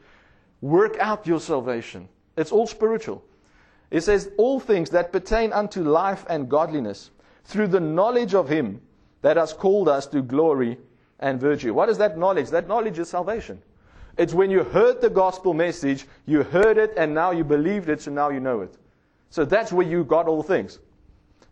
Work 0.61 0.97
out 0.99 1.27
your 1.27 1.39
salvation. 1.39 2.09
It's 2.37 2.51
all 2.51 2.65
spiritual. 2.65 3.23
It 3.91 4.01
says, 4.01 4.31
All 4.37 4.59
things 4.59 4.89
that 4.91 5.11
pertain 5.11 5.53
unto 5.53 5.83
life 5.83 6.25
and 6.27 6.49
godliness, 6.49 7.11
through 7.43 7.67
the 7.67 7.79
knowledge 7.79 8.33
of 8.33 8.49
Him 8.49 8.81
that 9.21 9.37
has 9.37 9.53
called 9.53 9.87
us 9.87 10.07
to 10.07 10.21
glory 10.21 10.79
and 11.19 11.39
virtue. 11.39 11.73
What 11.73 11.89
is 11.89 11.97
that 11.99 12.17
knowledge? 12.17 12.49
That 12.49 12.67
knowledge 12.67 12.97
is 12.97 13.09
salvation. 13.09 13.61
It's 14.17 14.33
when 14.33 14.51
you 14.51 14.63
heard 14.63 15.01
the 15.01 15.09
gospel 15.09 15.53
message, 15.53 16.05
you 16.25 16.43
heard 16.43 16.77
it, 16.77 16.93
and 16.97 17.13
now 17.13 17.31
you 17.31 17.43
believed 17.43 17.89
it, 17.89 18.01
so 18.01 18.11
now 18.11 18.29
you 18.29 18.39
know 18.39 18.61
it. 18.61 18.77
So 19.29 19.45
that's 19.45 19.73
where 19.73 19.87
you 19.87 20.03
got 20.03 20.27
all 20.27 20.43
things. 20.43 20.79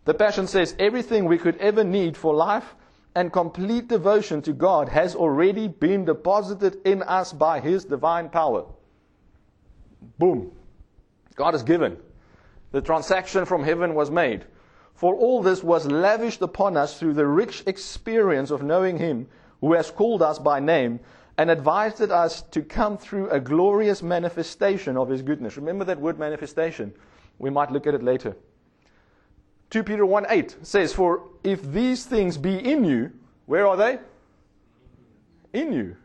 The 0.04 0.14
Passion 0.14 0.46
says 0.46 0.74
everything 0.78 1.24
we 1.24 1.38
could 1.38 1.56
ever 1.58 1.82
need 1.82 2.16
for 2.16 2.34
life 2.34 2.74
and 3.14 3.32
complete 3.32 3.88
devotion 3.88 4.42
to 4.42 4.52
God 4.52 4.88
has 4.88 5.14
already 5.14 5.68
been 5.68 6.04
deposited 6.04 6.78
in 6.84 7.02
us 7.02 7.32
by 7.32 7.60
His 7.60 7.84
divine 7.84 8.28
power. 8.28 8.64
Boom. 10.18 10.52
God 11.34 11.54
has 11.54 11.62
given. 11.62 11.96
The 12.70 12.80
transaction 12.80 13.44
from 13.44 13.64
heaven 13.64 13.94
was 13.94 14.10
made. 14.10 14.44
For 14.94 15.14
all 15.14 15.42
this 15.42 15.62
was 15.62 15.86
lavished 15.86 16.42
upon 16.42 16.76
us 16.76 16.98
through 16.98 17.14
the 17.14 17.26
rich 17.26 17.64
experience 17.66 18.50
of 18.50 18.62
knowing 18.62 18.98
Him 18.98 19.26
who 19.60 19.72
has 19.74 19.90
called 19.90 20.22
us 20.22 20.38
by 20.38 20.60
name 20.60 21.00
and 21.42 21.50
advised 21.50 22.00
us 22.00 22.42
to 22.42 22.62
come 22.62 22.96
through 22.96 23.28
a 23.30 23.40
glorious 23.40 24.00
manifestation 24.00 24.96
of 24.96 25.08
his 25.08 25.22
goodness. 25.22 25.56
Remember 25.56 25.84
that 25.84 25.98
word 25.98 26.16
manifestation. 26.16 26.94
We 27.40 27.50
might 27.50 27.72
look 27.72 27.88
at 27.88 27.94
it 27.94 28.02
later. 28.04 28.36
2 29.70 29.82
Peter 29.82 30.06
1 30.06 30.26
8 30.28 30.58
says, 30.62 30.92
For 30.92 31.24
if 31.42 31.60
these 31.64 32.04
things 32.04 32.38
be 32.38 32.56
in 32.56 32.84
you, 32.84 33.10
where 33.46 33.66
are 33.66 33.76
they? 33.76 33.98
In 35.52 35.72
you. 35.72 35.96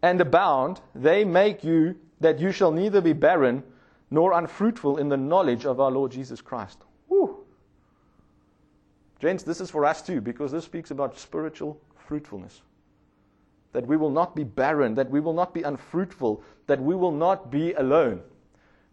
And 0.00 0.18
abound, 0.22 0.80
they 0.94 1.26
make 1.26 1.62
you 1.62 1.96
that 2.20 2.38
you 2.38 2.50
shall 2.50 2.72
neither 2.72 3.02
be 3.02 3.12
barren 3.12 3.62
nor 4.10 4.32
unfruitful 4.32 4.96
in 4.96 5.10
the 5.10 5.18
knowledge 5.18 5.66
of 5.66 5.80
our 5.80 5.90
Lord 5.90 6.12
Jesus 6.12 6.40
Christ. 6.40 6.78
Woo. 7.10 7.44
Gents, 9.20 9.42
this 9.42 9.60
is 9.60 9.70
for 9.70 9.84
us 9.84 10.00
too, 10.00 10.22
because 10.22 10.50
this 10.50 10.64
speaks 10.64 10.90
about 10.90 11.18
spiritual 11.18 11.78
fruitfulness 12.06 12.62
that 13.74 13.86
we 13.86 13.96
will 13.96 14.10
not 14.10 14.34
be 14.34 14.44
barren, 14.44 14.94
that 14.94 15.10
we 15.10 15.20
will 15.20 15.34
not 15.34 15.52
be 15.52 15.62
unfruitful, 15.62 16.42
that 16.68 16.80
we 16.80 16.94
will 16.94 17.12
not 17.12 17.50
be 17.50 17.72
alone, 17.72 18.22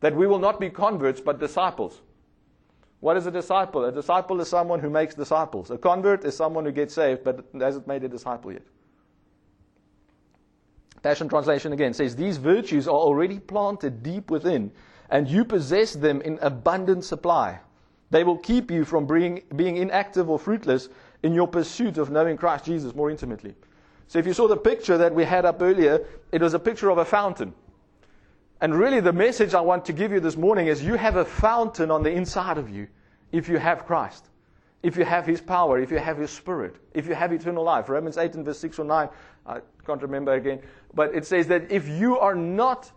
that 0.01 0.13
we 0.15 0.27
will 0.27 0.39
not 0.39 0.59
be 0.59 0.69
converts 0.69 1.21
but 1.21 1.39
disciples. 1.39 2.01
What 2.99 3.15
is 3.15 3.27
a 3.27 3.31
disciple? 3.31 3.85
A 3.85 3.91
disciple 3.91 4.41
is 4.41 4.49
someone 4.49 4.79
who 4.79 4.89
makes 4.89 5.15
disciples. 5.15 5.71
A 5.71 5.77
convert 5.77 6.25
is 6.25 6.35
someone 6.35 6.65
who 6.65 6.71
gets 6.71 6.93
saved 6.93 7.23
but 7.23 7.45
hasn't 7.59 7.87
made 7.87 8.03
a 8.03 8.09
disciple 8.09 8.51
yet. 8.51 8.63
Passion 11.03 11.29
Translation 11.29 11.73
again 11.73 11.93
says, 11.93 12.15
These 12.15 12.37
virtues 12.37 12.87
are 12.87 12.95
already 12.95 13.39
planted 13.39 14.03
deep 14.03 14.29
within, 14.29 14.71
and 15.09 15.27
you 15.27 15.45
possess 15.45 15.93
them 15.93 16.21
in 16.21 16.39
abundant 16.41 17.03
supply. 17.03 17.59
They 18.09 18.23
will 18.23 18.37
keep 18.37 18.71
you 18.71 18.83
from 18.83 19.05
being, 19.05 19.43
being 19.55 19.77
inactive 19.77 20.29
or 20.29 20.37
fruitless 20.37 20.89
in 21.23 21.33
your 21.33 21.47
pursuit 21.47 21.97
of 21.97 22.09
knowing 22.09 22.37
Christ 22.37 22.65
Jesus 22.65 22.95
more 22.95 23.09
intimately. 23.09 23.55
So 24.11 24.19
if 24.19 24.27
you 24.27 24.33
saw 24.33 24.49
the 24.49 24.57
picture 24.57 24.97
that 24.97 25.15
we 25.15 25.23
had 25.23 25.45
up 25.45 25.61
earlier, 25.61 26.05
it 26.33 26.41
was 26.41 26.53
a 26.53 26.59
picture 26.59 26.89
of 26.89 26.97
a 26.97 27.05
fountain. 27.05 27.53
And 28.59 28.77
really, 28.77 28.99
the 28.99 29.13
message 29.13 29.53
I 29.53 29.61
want 29.61 29.85
to 29.85 29.93
give 29.93 30.11
you 30.11 30.19
this 30.19 30.35
morning 30.35 30.67
is 30.67 30.83
you 30.83 30.95
have 30.95 31.15
a 31.15 31.23
fountain 31.23 31.89
on 31.89 32.03
the 32.03 32.11
inside 32.11 32.57
of 32.57 32.69
you 32.69 32.89
if 33.31 33.47
you 33.47 33.57
have 33.57 33.85
Christ, 33.85 34.25
if 34.83 34.97
you 34.97 35.05
have 35.05 35.25
His 35.25 35.39
power, 35.39 35.79
if 35.79 35.91
you 35.91 35.97
have 35.97 36.17
His 36.17 36.29
Spirit, 36.29 36.75
if 36.93 37.07
you 37.07 37.15
have 37.15 37.31
eternal 37.31 37.63
life. 37.63 37.87
Romans 37.87 38.17
8 38.17 38.33
and 38.33 38.43
verse 38.43 38.59
6 38.59 38.79
or 38.79 38.83
9, 38.83 39.07
I 39.45 39.61
can't 39.85 40.01
remember 40.01 40.33
again, 40.33 40.59
but 40.93 41.15
it 41.15 41.25
says 41.25 41.47
that 41.47 41.71
if 41.71 41.87
you 41.87 42.19
are 42.19 42.35
not, 42.35 42.91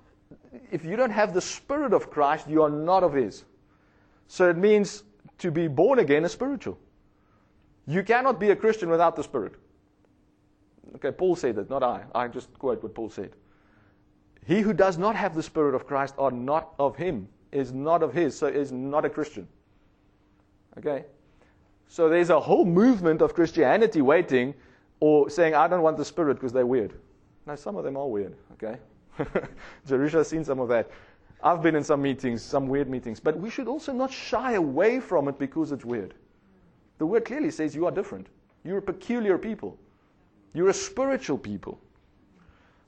if 0.72 0.84
you 0.84 0.96
don't 0.96 1.12
have 1.12 1.32
the 1.32 1.40
Spirit 1.40 1.92
of 1.92 2.10
Christ, 2.10 2.48
you 2.48 2.60
are 2.64 2.70
not 2.70 3.04
of 3.04 3.12
His. 3.12 3.44
So 4.26 4.50
it 4.50 4.56
means 4.56 5.04
to 5.38 5.52
be 5.52 5.68
born 5.68 6.00
again 6.00 6.24
is 6.24 6.32
spiritual. 6.32 6.76
You 7.86 8.02
cannot 8.02 8.40
be 8.40 8.50
a 8.50 8.56
Christian 8.56 8.88
without 8.88 9.14
the 9.14 9.22
Spirit. 9.22 9.54
Okay, 10.96 11.10
Paul 11.10 11.36
said 11.36 11.58
it, 11.58 11.70
not 11.70 11.82
I. 11.82 12.04
I 12.14 12.28
just 12.28 12.52
quote 12.58 12.82
what 12.82 12.94
Paul 12.94 13.10
said. 13.10 13.30
He 14.46 14.60
who 14.60 14.72
does 14.72 14.98
not 14.98 15.16
have 15.16 15.34
the 15.34 15.42
Spirit 15.42 15.74
of 15.74 15.86
Christ 15.86 16.14
are 16.18 16.30
not 16.30 16.74
of 16.78 16.96
him, 16.96 17.28
is 17.52 17.72
not 17.72 18.02
of 18.02 18.12
his, 18.12 18.36
so 18.36 18.46
is 18.46 18.72
not 18.72 19.04
a 19.04 19.10
Christian. 19.10 19.48
Okay? 20.78 21.04
So 21.88 22.08
there's 22.08 22.30
a 22.30 22.40
whole 22.40 22.64
movement 22.64 23.22
of 23.22 23.34
Christianity 23.34 24.02
waiting 24.02 24.54
or 25.00 25.30
saying, 25.30 25.54
I 25.54 25.68
don't 25.68 25.82
want 25.82 25.96
the 25.96 26.04
Spirit 26.04 26.34
because 26.34 26.52
they're 26.52 26.66
weird. 26.66 26.94
Now, 27.46 27.54
some 27.54 27.76
of 27.76 27.84
them 27.84 27.96
are 27.96 28.08
weird, 28.08 28.36
okay? 28.54 28.78
Jerusha 29.86 30.18
has 30.18 30.28
seen 30.28 30.44
some 30.44 30.60
of 30.60 30.68
that. 30.68 30.90
I've 31.42 31.62
been 31.62 31.76
in 31.76 31.84
some 31.84 32.00
meetings, 32.00 32.42
some 32.42 32.68
weird 32.68 32.88
meetings, 32.88 33.20
but 33.20 33.38
we 33.38 33.50
should 33.50 33.68
also 33.68 33.92
not 33.92 34.10
shy 34.10 34.52
away 34.52 34.98
from 34.98 35.28
it 35.28 35.38
because 35.38 35.72
it's 35.72 35.84
weird. 35.84 36.14
The 36.98 37.06
word 37.06 37.24
clearly 37.24 37.50
says 37.50 37.74
you 37.74 37.86
are 37.86 37.90
different. 37.90 38.28
You're 38.64 38.78
a 38.78 38.82
peculiar 38.82 39.36
people. 39.36 39.78
You're 40.54 40.68
a 40.68 40.74
spiritual 40.74 41.36
people. 41.36 41.78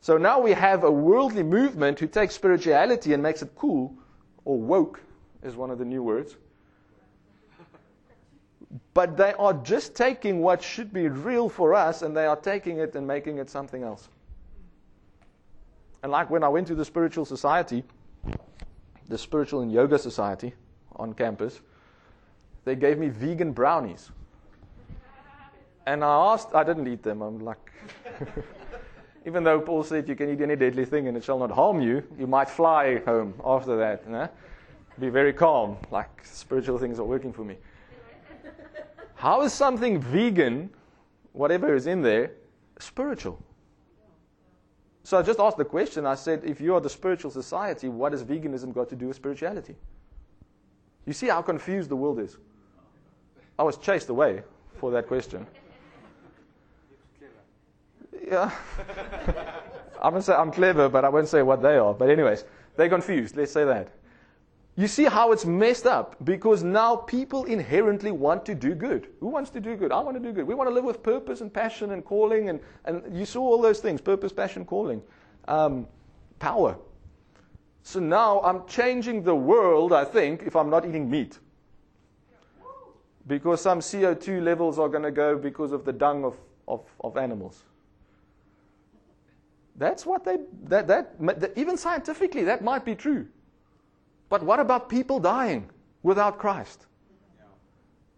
So 0.01 0.17
now 0.17 0.41
we 0.41 0.53
have 0.53 0.85
a 0.85 0.91
worldly 0.91 1.43
movement 1.43 1.99
who 1.99 2.07
takes 2.07 2.35
spirituality 2.35 3.13
and 3.13 3.23
makes 3.23 3.43
it 3.43 3.51
cool, 3.57 3.93
or 4.45 4.57
woke 4.57 5.01
is 5.43 5.57
one 5.57 5.71
of 5.71 5.79
the 5.79 5.85
new 5.85 6.03
words. 6.03 6.37
But 8.95 9.17
they 9.17 9.33
are 9.35 9.53
just 9.53 9.95
taking 9.95 10.41
what 10.41 10.63
should 10.63 10.93
be 10.93 11.09
real 11.09 11.49
for 11.49 11.75
us 11.75 12.03
and 12.03 12.17
they 12.17 12.27
are 12.27 12.37
taking 12.37 12.79
it 12.79 12.95
and 12.95 13.07
making 13.07 13.39
it 13.39 13.51
something 13.51 13.83
else. 13.83 14.09
And 16.03 16.13
like 16.13 16.31
when 16.31 16.45
I 16.45 16.49
went 16.49 16.69
to 16.69 16.75
the 16.75 16.85
spiritual 16.85 17.25
society, 17.25 17.83
the 19.09 19.19
spiritual 19.19 19.61
and 19.61 19.73
yoga 19.73 19.99
society 19.99 20.55
on 20.97 21.15
campus, 21.15 21.61
they 22.65 22.77
gave 22.77 22.99
me 22.99 23.09
vegan 23.09 23.53
brownies. 23.53 24.11
And 25.87 26.03
I 26.03 26.33
asked, 26.33 26.49
I 26.53 26.65
didn't 26.65 26.89
eat 26.89 27.03
them. 27.03 27.23
I'm 27.23 27.39
like, 27.39 27.73
even 29.27 29.45
though 29.45 29.61
Paul 29.61 29.85
said 29.85 30.09
you 30.09 30.17
can 30.17 30.31
eat 30.31 30.41
any 30.41 30.57
deadly 30.57 30.85
thing 30.85 31.07
and 31.07 31.17
it 31.17 31.23
shall 31.23 31.39
not 31.39 31.51
harm 31.51 31.81
you, 31.81 32.03
you 32.19 32.27
might 32.27 32.51
fly 32.51 32.99
home 33.07 33.35
after 33.45 33.77
that. 33.77 34.03
You 34.07 34.13
know? 34.13 34.29
Be 34.99 35.09
very 35.11 35.33
calm, 35.33 35.77
like 35.91 36.25
spiritual 36.25 36.79
things 36.79 36.99
are 36.99 37.05
working 37.05 37.33
for 37.33 37.45
me. 37.45 37.57
How 39.15 39.43
is 39.43 39.53
something 39.53 40.01
vegan, 40.01 40.71
whatever 41.33 41.75
is 41.75 41.87
in 41.87 42.03
there, 42.03 42.33
spiritual? 42.79 43.43
So 45.05 45.19
I 45.19 45.23
just 45.23 45.39
asked 45.39 45.57
the 45.57 45.65
question. 45.65 46.05
I 46.05 46.17
said, 46.17 46.43
if 46.45 46.61
you 46.61 46.75
are 46.75 46.81
the 46.81 46.91
spiritual 46.91 47.31
society, 47.31 47.89
what 47.89 48.11
has 48.11 48.25
veganism 48.25 48.75
got 48.75 48.89
to 48.89 48.97
do 48.97 49.07
with 49.07 49.17
spirituality? 49.17 49.77
You 51.07 51.13
see 51.13 51.29
how 51.29 51.43
confused 51.43 51.91
the 51.91 51.97
world 51.97 52.19
is. 52.19 52.37
I 53.57 53.63
was 53.63 53.77
chased 53.77 54.09
away 54.09 54.43
for 54.79 54.91
that 54.91 55.07
question. 55.07 55.47
Yeah. 58.27 58.51
I'm 60.03 60.15
to 60.15 60.23
say 60.23 60.35
I'm 60.35 60.51
clever, 60.51 60.89
but 60.89 61.05
I 61.05 61.09
won't 61.09 61.29
say 61.29 61.43
what 61.43 61.63
they 61.63 61.77
are. 61.79 61.95
But, 61.95 62.11
anyways, 62.11 62.45
they're 62.77 62.89
confused. 62.89 63.37
Let's 63.37 63.53
say 63.53 63.65
that. 63.65 63.89
You 64.79 64.89
see 64.89 65.05
how 65.05 65.33
it's 65.33 65.47
messed 65.47 65.87
up 65.87 66.17
because 66.23 66.63
now 66.63 66.97
people 66.97 67.45
inherently 67.45 68.11
want 68.11 68.45
to 68.45 68.55
do 68.55 68.75
good. 68.75 69.09
Who 69.21 69.29
wants 69.29 69.49
to 69.51 69.61
do 69.61 69.75
good? 69.75 69.91
I 69.91 70.01
want 70.01 70.19
to 70.19 70.23
do 70.23 70.33
good. 70.35 70.47
We 70.47 70.55
want 70.55 70.69
to 70.69 70.75
live 70.75 70.85
with 70.85 71.03
purpose 71.03 71.41
and 71.41 71.53
passion 71.53 71.93
and 71.93 72.05
calling. 72.05 72.51
And, 72.51 72.61
and 72.85 73.03
you 73.17 73.25
saw 73.25 73.41
all 73.41 73.63
those 73.63 73.81
things 73.81 74.03
purpose, 74.03 74.33
passion, 74.35 74.67
calling, 74.67 75.03
um, 75.49 75.87
power. 76.41 76.77
So 77.85 78.01
now 78.01 78.41
I'm 78.43 78.67
changing 78.67 79.23
the 79.23 79.35
world, 79.35 79.95
I 79.95 80.05
think, 80.05 80.43
if 80.43 80.55
I'm 80.55 80.69
not 80.69 80.87
eating 80.87 81.09
meat. 81.09 81.39
Because 83.27 83.63
some 83.63 83.81
CO2 83.81 84.43
levels 84.43 84.79
are 84.79 84.91
going 84.91 85.05
to 85.05 85.11
go 85.11 85.39
because 85.39 85.73
of 85.73 85.87
the 85.87 85.93
dung 85.93 86.23
of, 86.25 86.37
of, 86.69 86.85
of 87.01 87.17
animals. 87.17 87.63
That's 89.79 90.07
what 90.07 90.25
they, 90.25 90.39
that, 90.65 90.87
that, 90.89 91.53
even 91.57 91.77
scientifically, 91.77 92.45
that 92.45 92.65
might 92.65 92.85
be 92.85 92.95
true. 92.95 93.27
But 94.29 94.43
what 94.43 94.59
about 94.59 94.89
people 94.89 95.21
dying 95.21 95.71
without 96.03 96.39
Christ? 96.39 96.87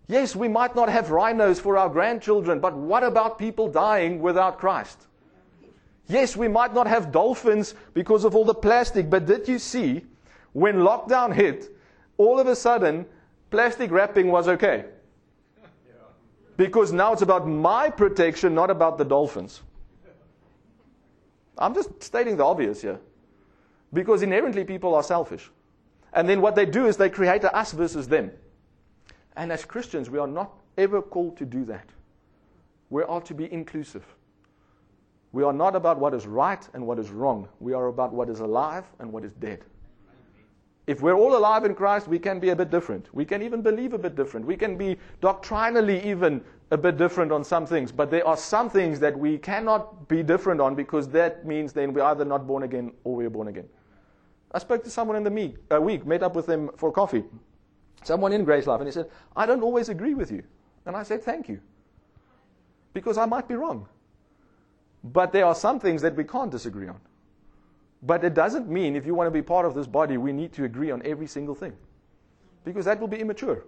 Yes, 0.06 0.34
we 0.34 0.48
might 0.48 0.74
not 0.74 0.88
have 0.88 1.10
rhinos 1.10 1.60
for 1.60 1.76
our 1.76 1.88
grandchildren, 1.88 2.60
but 2.60 2.74
what 2.74 3.02
about 3.04 3.38
people 3.38 3.68
dying 3.68 4.20
without 4.20 4.58
Christ? 4.58 5.06
Yes, 6.06 6.34
we 6.34 6.48
might 6.48 6.72
not 6.72 6.86
have 6.86 7.12
dolphins 7.12 7.74
because 7.92 8.24
of 8.24 8.34
all 8.34 8.44
the 8.44 8.54
plastic, 8.54 9.10
but 9.10 9.26
did 9.26 9.46
you 9.46 9.58
see 9.58 10.06
when 10.54 10.76
lockdown 10.76 11.34
hit, 11.34 11.76
all 12.16 12.40
of 12.40 12.46
a 12.46 12.56
sudden, 12.56 13.04
plastic 13.50 13.90
wrapping 13.90 14.28
was 14.28 14.48
okay? 14.48 14.86
Because 16.56 16.92
now 16.92 17.12
it's 17.12 17.22
about 17.22 17.46
my 17.46 17.90
protection, 17.90 18.54
not 18.54 18.70
about 18.70 18.96
the 18.96 19.04
dolphins. 19.04 19.60
I'm 21.58 21.74
just 21.74 22.02
stating 22.02 22.36
the 22.36 22.44
obvious 22.44 22.82
here. 22.82 23.00
Because 23.92 24.22
inherently 24.22 24.64
people 24.64 24.94
are 24.94 25.02
selfish. 25.02 25.50
And 26.12 26.28
then 26.28 26.40
what 26.40 26.54
they 26.54 26.66
do 26.66 26.86
is 26.86 26.96
they 26.96 27.10
create 27.10 27.44
a 27.44 27.54
us 27.54 27.72
versus 27.72 28.08
them. 28.08 28.30
And 29.36 29.52
as 29.52 29.64
Christians, 29.64 30.10
we 30.10 30.18
are 30.18 30.26
not 30.26 30.52
ever 30.76 31.02
called 31.02 31.36
to 31.38 31.44
do 31.44 31.64
that. 31.66 31.88
We 32.90 33.02
are 33.02 33.20
to 33.22 33.34
be 33.34 33.52
inclusive. 33.52 34.04
We 35.32 35.42
are 35.42 35.52
not 35.52 35.76
about 35.76 35.98
what 35.98 36.14
is 36.14 36.26
right 36.26 36.66
and 36.72 36.86
what 36.86 36.98
is 36.98 37.10
wrong. 37.10 37.48
We 37.60 37.74
are 37.74 37.88
about 37.88 38.12
what 38.12 38.30
is 38.30 38.40
alive 38.40 38.84
and 38.98 39.12
what 39.12 39.24
is 39.24 39.32
dead. 39.34 39.60
If 40.86 41.02
we're 41.02 41.14
all 41.14 41.36
alive 41.36 41.66
in 41.66 41.74
Christ, 41.74 42.08
we 42.08 42.18
can 42.18 42.40
be 42.40 42.48
a 42.48 42.56
bit 42.56 42.70
different. 42.70 43.14
We 43.14 43.26
can 43.26 43.42
even 43.42 43.60
believe 43.60 43.92
a 43.92 43.98
bit 43.98 44.16
different. 44.16 44.46
We 44.46 44.56
can 44.56 44.78
be 44.78 44.96
doctrinally 45.20 46.02
even 46.08 46.42
a 46.70 46.76
bit 46.76 46.96
different 46.96 47.32
on 47.32 47.44
some 47.44 47.66
things. 47.66 47.90
But 47.92 48.10
there 48.10 48.26
are 48.26 48.36
some 48.36 48.68
things 48.68 49.00
that 49.00 49.18
we 49.18 49.38
cannot 49.38 50.08
be 50.08 50.22
different 50.22 50.60
on 50.60 50.74
because 50.74 51.08
that 51.08 51.46
means 51.46 51.72
then 51.72 51.92
we're 51.92 52.02
either 52.02 52.24
not 52.24 52.46
born 52.46 52.62
again 52.62 52.92
or 53.04 53.16
we're 53.16 53.30
born 53.30 53.48
again. 53.48 53.68
I 54.52 54.58
spoke 54.58 54.82
to 54.84 54.90
someone 54.90 55.16
in 55.16 55.24
the 55.24 55.30
meet, 55.30 55.56
uh, 55.72 55.80
week, 55.80 56.06
met 56.06 56.22
up 56.22 56.34
with 56.34 56.46
them 56.46 56.70
for 56.76 56.90
coffee. 56.90 57.24
Someone 58.02 58.32
in 58.32 58.44
Grace 58.44 58.66
Life, 58.66 58.80
and 58.80 58.88
he 58.88 58.92
said, 58.92 59.10
I 59.36 59.44
don't 59.44 59.62
always 59.62 59.88
agree 59.88 60.14
with 60.14 60.30
you. 60.30 60.42
And 60.86 60.96
I 60.96 61.02
said, 61.02 61.22
Thank 61.22 61.48
you. 61.48 61.60
Because 62.94 63.18
I 63.18 63.26
might 63.26 63.46
be 63.48 63.54
wrong. 63.54 63.86
But 65.04 65.32
there 65.32 65.44
are 65.44 65.54
some 65.54 65.78
things 65.78 66.02
that 66.02 66.16
we 66.16 66.24
can't 66.24 66.50
disagree 66.50 66.88
on. 66.88 67.00
But 68.02 68.24
it 68.24 68.34
doesn't 68.34 68.68
mean 68.68 68.96
if 68.96 69.04
you 69.04 69.14
want 69.14 69.26
to 69.26 69.30
be 69.30 69.42
part 69.42 69.66
of 69.66 69.74
this 69.74 69.86
body, 69.86 70.16
we 70.16 70.32
need 70.32 70.52
to 70.54 70.64
agree 70.64 70.90
on 70.90 71.02
every 71.04 71.26
single 71.26 71.54
thing. 71.54 71.74
Because 72.64 72.84
that 72.84 73.00
will 73.00 73.08
be 73.08 73.18
immature. 73.18 73.64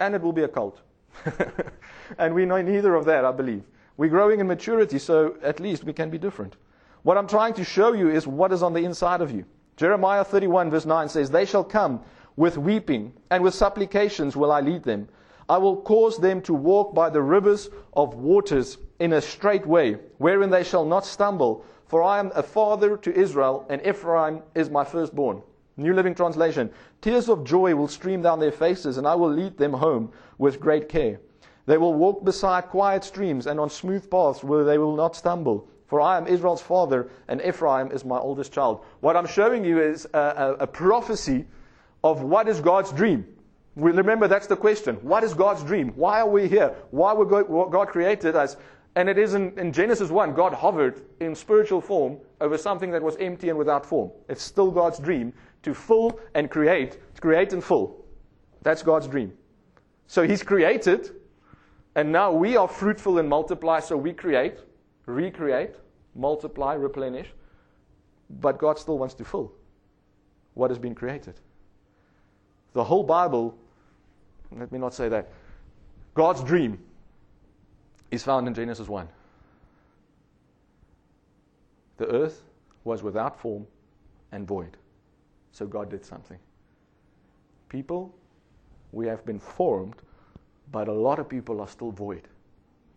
And 0.00 0.14
it 0.14 0.22
will 0.22 0.32
be 0.32 0.42
a 0.42 0.48
cult. 0.48 0.82
and 2.18 2.34
we 2.34 2.44
know 2.44 2.60
neither 2.62 2.94
of 2.94 3.04
that, 3.06 3.24
I 3.24 3.32
believe. 3.32 3.64
We're 3.96 4.10
growing 4.10 4.40
in 4.40 4.46
maturity, 4.46 4.98
so 4.98 5.36
at 5.42 5.60
least 5.60 5.84
we 5.84 5.92
can 5.92 6.10
be 6.10 6.18
different. 6.18 6.56
What 7.02 7.16
I'm 7.16 7.28
trying 7.28 7.54
to 7.54 7.64
show 7.64 7.92
you 7.92 8.10
is 8.10 8.26
what 8.26 8.52
is 8.52 8.62
on 8.62 8.72
the 8.72 8.84
inside 8.84 9.20
of 9.20 9.30
you. 9.30 9.44
Jeremiah 9.76 10.24
31, 10.24 10.70
verse 10.70 10.86
9 10.86 11.08
says, 11.08 11.30
They 11.30 11.44
shall 11.44 11.64
come 11.64 12.00
with 12.36 12.58
weeping, 12.58 13.12
and 13.30 13.42
with 13.42 13.54
supplications 13.54 14.36
will 14.36 14.50
I 14.50 14.60
lead 14.60 14.82
them. 14.82 15.08
I 15.48 15.58
will 15.58 15.76
cause 15.82 16.18
them 16.18 16.40
to 16.42 16.54
walk 16.54 16.94
by 16.94 17.10
the 17.10 17.22
rivers 17.22 17.68
of 17.92 18.14
waters 18.14 18.78
in 18.98 19.12
a 19.12 19.20
straight 19.20 19.66
way, 19.66 19.98
wherein 20.18 20.50
they 20.50 20.64
shall 20.64 20.84
not 20.84 21.04
stumble. 21.04 21.64
For 21.86 22.02
I 22.02 22.18
am 22.18 22.32
a 22.34 22.42
father 22.42 22.96
to 22.96 23.14
Israel, 23.14 23.66
and 23.68 23.86
Ephraim 23.86 24.42
is 24.54 24.70
my 24.70 24.84
firstborn. 24.84 25.42
New 25.76 25.92
Living 25.92 26.14
Translation. 26.14 26.70
Tears 27.00 27.28
of 27.28 27.44
joy 27.44 27.74
will 27.74 27.88
stream 27.88 28.22
down 28.22 28.38
their 28.38 28.52
faces, 28.52 28.96
and 28.96 29.06
I 29.06 29.14
will 29.14 29.30
lead 29.30 29.56
them 29.58 29.72
home 29.72 30.12
with 30.38 30.60
great 30.60 30.88
care. 30.88 31.20
They 31.66 31.78
will 31.78 31.94
walk 31.94 32.24
beside 32.24 32.68
quiet 32.68 33.04
streams 33.04 33.46
and 33.46 33.58
on 33.58 33.70
smooth 33.70 34.10
paths 34.10 34.44
where 34.44 34.64
they 34.64 34.78
will 34.78 34.94
not 34.94 35.16
stumble. 35.16 35.68
For 35.86 36.00
I 36.00 36.16
am 36.16 36.26
Israel's 36.26 36.62
father, 36.62 37.08
and 37.28 37.40
Ephraim 37.42 37.90
is 37.92 38.04
my 38.04 38.18
oldest 38.18 38.52
child. 38.52 38.84
What 39.00 39.16
I'm 39.16 39.26
showing 39.26 39.64
you 39.64 39.80
is 39.80 40.06
a, 40.14 40.18
a, 40.18 40.52
a 40.60 40.66
prophecy 40.66 41.46
of 42.02 42.22
what 42.22 42.48
is 42.48 42.60
God's 42.60 42.92
dream. 42.92 43.26
We 43.76 43.90
Remember, 43.90 44.28
that's 44.28 44.46
the 44.46 44.56
question. 44.56 44.96
What 44.96 45.24
is 45.24 45.34
God's 45.34 45.64
dream? 45.64 45.92
Why 45.96 46.20
are 46.20 46.28
we 46.28 46.48
here? 46.48 46.74
Why 46.90 47.12
were 47.12 47.24
God, 47.24 47.70
God 47.70 47.88
created 47.88 48.36
us? 48.36 48.56
And 48.96 49.08
it 49.08 49.18
is 49.18 49.34
in, 49.34 49.58
in, 49.58 49.72
Genesis 49.72 50.10
1, 50.10 50.34
God 50.34 50.52
hovered 50.52 51.02
in 51.18 51.34
spiritual 51.34 51.80
form 51.80 52.18
over 52.40 52.56
something 52.56 52.92
that 52.92 53.02
was 53.02 53.16
empty 53.16 53.48
and 53.48 53.58
without 53.58 53.84
form. 53.84 54.12
It's 54.28 54.42
still 54.42 54.70
God's 54.70 55.00
dream 55.00 55.32
to 55.64 55.74
fill 55.74 56.20
and 56.34 56.50
create, 56.50 56.98
to 57.14 57.20
create 57.20 57.52
and 57.52 57.62
fill. 57.62 58.04
That's 58.62 58.82
God's 58.82 59.08
dream. 59.08 59.32
So 60.06 60.26
he's 60.26 60.42
created, 60.42 61.10
and 61.94 62.12
now 62.12 62.32
we 62.32 62.56
are 62.56 62.68
fruitful 62.68 63.18
and 63.18 63.28
multiply, 63.28 63.80
so 63.80 63.96
we 63.96 64.12
create, 64.12 64.58
recreate, 65.06 65.74
multiply, 66.14 66.74
replenish. 66.74 67.32
But 68.40 68.58
God 68.58 68.78
still 68.78 68.98
wants 68.98 69.14
to 69.14 69.24
fill 69.24 69.52
what 70.54 70.70
has 70.70 70.78
been 70.78 70.94
created. 70.94 71.40
The 72.72 72.84
whole 72.84 73.04
Bible, 73.04 73.56
let 74.56 74.70
me 74.72 74.78
not 74.78 74.94
say 74.94 75.08
that, 75.08 75.30
God's 76.14 76.42
dream 76.42 76.78
is 78.10 78.22
found 78.22 78.46
in 78.46 78.54
Genesis 78.54 78.88
1. 78.88 79.08
The 81.96 82.06
earth 82.06 82.42
was 82.84 83.02
without 83.02 83.38
form 83.40 83.66
and 84.32 84.46
void. 84.46 84.76
So 85.54 85.66
God 85.66 85.88
did 85.88 86.04
something. 86.04 86.38
People, 87.68 88.12
we 88.90 89.06
have 89.06 89.24
been 89.24 89.38
formed, 89.38 90.02
but 90.72 90.88
a 90.88 90.92
lot 90.92 91.20
of 91.20 91.28
people 91.28 91.60
are 91.60 91.68
still 91.68 91.92
void. 91.92 92.26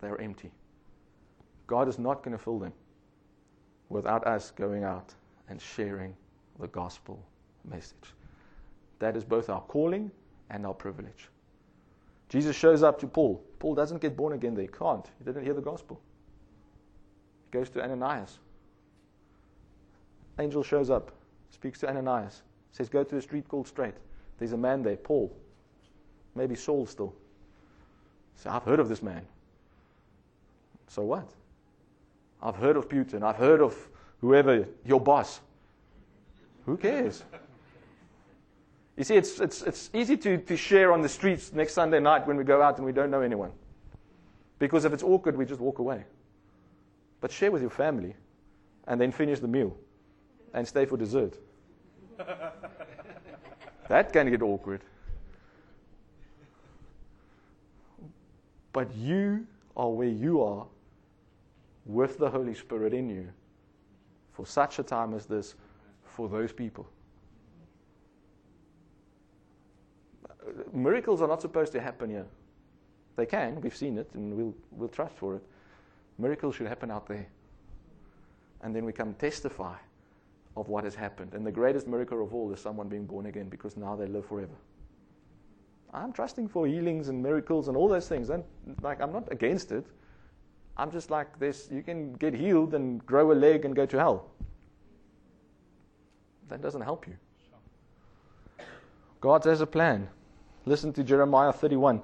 They're 0.01 0.19
empty. 0.19 0.49
God 1.67 1.87
is 1.87 1.99
not 1.99 2.23
going 2.23 2.35
to 2.35 2.43
fill 2.43 2.57
them 2.57 2.73
without 3.89 4.25
us 4.25 4.49
going 4.49 4.83
out 4.83 5.13
and 5.49 5.61
sharing 5.61 6.15
the 6.59 6.67
gospel 6.69 7.23
message. 7.63 8.15
That 8.97 9.15
is 9.15 9.23
both 9.23 9.51
our 9.51 9.61
calling 9.61 10.09
and 10.49 10.65
our 10.65 10.73
privilege. 10.73 11.29
Jesus 12.27 12.55
shows 12.55 12.81
up 12.81 12.99
to 13.01 13.07
Paul. 13.07 13.43
Paul 13.59 13.75
doesn't 13.75 14.01
get 14.01 14.17
born 14.17 14.33
again 14.33 14.55
they 14.55 14.65
can't. 14.65 15.05
He 15.19 15.25
didn't 15.25 15.43
hear 15.43 15.53
the 15.53 15.61
gospel. 15.61 16.01
He 17.45 17.59
goes 17.59 17.69
to 17.69 17.83
Ananias. 17.83 18.39
Angel 20.39 20.63
shows 20.63 20.89
up, 20.89 21.11
speaks 21.51 21.79
to 21.81 21.89
Ananias, 21.89 22.41
says, 22.77 22.89
Go 22.89 23.03
to 23.03 23.17
a 23.17 23.21
street 23.21 23.47
called 23.47 23.67
Straight. 23.67 23.95
There's 24.37 24.53
a 24.53 24.57
man 24.57 24.83
there, 24.83 24.95
Paul. 24.95 25.35
Maybe 26.35 26.55
Saul 26.55 26.85
still. 26.85 27.13
So 28.35 28.51
I've 28.51 28.63
heard 28.63 28.79
of 28.79 28.87
this 28.87 29.01
man. 29.01 29.25
So 30.87 31.01
what? 31.03 31.27
I've 32.41 32.55
heard 32.55 32.77
of 32.77 32.87
Putin. 32.87 33.23
I've 33.23 33.35
heard 33.35 33.61
of 33.61 33.75
whoever, 34.21 34.67
your 34.85 35.01
boss. 35.01 35.39
Who 36.65 36.77
cares? 36.77 37.23
You 38.95 39.03
see, 39.03 39.15
it's, 39.15 39.39
it's, 39.39 39.61
it's 39.63 39.89
easy 39.93 40.17
to, 40.17 40.37
to 40.37 40.55
share 40.55 40.91
on 40.91 41.01
the 41.01 41.09
streets 41.09 41.51
next 41.53 41.73
Sunday 41.73 41.99
night 41.99 42.27
when 42.27 42.37
we 42.37 42.43
go 42.43 42.61
out 42.61 42.77
and 42.77 42.85
we 42.85 42.91
don't 42.91 43.09
know 43.09 43.21
anyone. 43.21 43.51
Because 44.59 44.85
if 44.85 44.93
it's 44.93 45.03
awkward, 45.03 45.35
we 45.35 45.45
just 45.45 45.61
walk 45.61 45.79
away. 45.79 46.03
But 47.21 47.31
share 47.31 47.51
with 47.51 47.61
your 47.61 47.71
family 47.71 48.15
and 48.87 49.01
then 49.01 49.11
finish 49.11 49.39
the 49.39 49.47
meal 49.47 49.75
and 50.53 50.67
stay 50.67 50.85
for 50.85 50.97
dessert. 50.97 51.37
that 53.89 54.13
can 54.13 54.29
get 54.29 54.41
awkward. 54.41 54.81
But 58.73 58.93
you 58.95 59.47
are 59.75 59.89
where 59.89 60.07
you 60.07 60.41
are 60.41 60.65
with 61.85 62.17
the 62.17 62.29
Holy 62.29 62.53
Spirit 62.53 62.93
in 62.93 63.09
you 63.09 63.29
for 64.33 64.45
such 64.45 64.79
a 64.79 64.83
time 64.83 65.13
as 65.13 65.25
this 65.25 65.55
for 66.03 66.29
those 66.29 66.51
people. 66.51 66.87
Miracles 70.73 71.21
are 71.21 71.27
not 71.27 71.41
supposed 71.41 71.71
to 71.73 71.81
happen 71.81 72.09
here. 72.09 72.25
They 73.15 73.25
can, 73.25 73.59
we've 73.61 73.75
seen 73.75 73.97
it, 73.97 74.09
and 74.13 74.33
we'll, 74.35 74.53
we'll 74.71 74.89
trust 74.89 75.15
for 75.15 75.35
it. 75.35 75.43
Miracles 76.17 76.55
should 76.55 76.67
happen 76.67 76.91
out 76.91 77.07
there. 77.07 77.27
And 78.61 78.75
then 78.75 78.85
we 78.85 78.93
come 78.93 79.13
testify 79.15 79.75
of 80.57 80.67
what 80.69 80.83
has 80.83 80.95
happened. 80.95 81.33
And 81.33 81.45
the 81.45 81.51
greatest 81.51 81.87
miracle 81.87 82.21
of 82.23 82.33
all 82.33 82.51
is 82.51 82.59
someone 82.59 82.89
being 82.89 83.05
born 83.05 83.27
again 83.27 83.47
because 83.47 83.77
now 83.77 83.95
they 83.95 84.07
live 84.07 84.25
forever. 84.25 84.55
I'm 85.93 86.11
trusting 86.11 86.49
for 86.49 86.67
healings 86.67 87.09
and 87.09 87.21
miracles 87.21 87.67
and 87.67 87.77
all 87.77 87.87
those 87.87 88.09
things. 88.09 88.29
And 88.29 88.43
like 88.81 88.99
I'm 88.99 89.13
not 89.13 89.31
against 89.31 89.71
it. 89.71 89.85
I'm 90.75 90.91
just 90.91 91.09
like 91.11 91.39
this 91.39 91.69
you 91.71 91.83
can 91.83 92.13
get 92.13 92.33
healed 92.33 92.73
and 92.73 93.05
grow 93.05 93.31
a 93.31 93.35
leg 93.35 93.65
and 93.65 93.75
go 93.75 93.85
to 93.85 93.97
hell. 93.97 94.31
That 96.49 96.61
doesn't 96.61 96.81
help 96.81 97.07
you. 97.07 97.13
God 99.21 99.43
has 99.45 99.61
a 99.61 99.67
plan. 99.67 100.09
Listen 100.65 100.91
to 100.93 101.03
Jeremiah 101.03 101.53
31, 101.53 102.01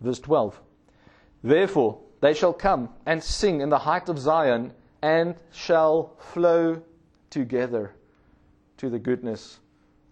verse 0.00 0.18
12. 0.20 0.60
Therefore, 1.42 2.00
they 2.20 2.34
shall 2.34 2.52
come 2.52 2.90
and 3.06 3.22
sing 3.22 3.60
in 3.60 3.68
the 3.70 3.78
height 3.78 4.08
of 4.08 4.18
Zion 4.18 4.72
and 5.02 5.36
shall 5.52 6.16
flow 6.18 6.82
together 7.30 7.94
to 8.78 8.90
the 8.90 8.98
goodness 8.98 9.60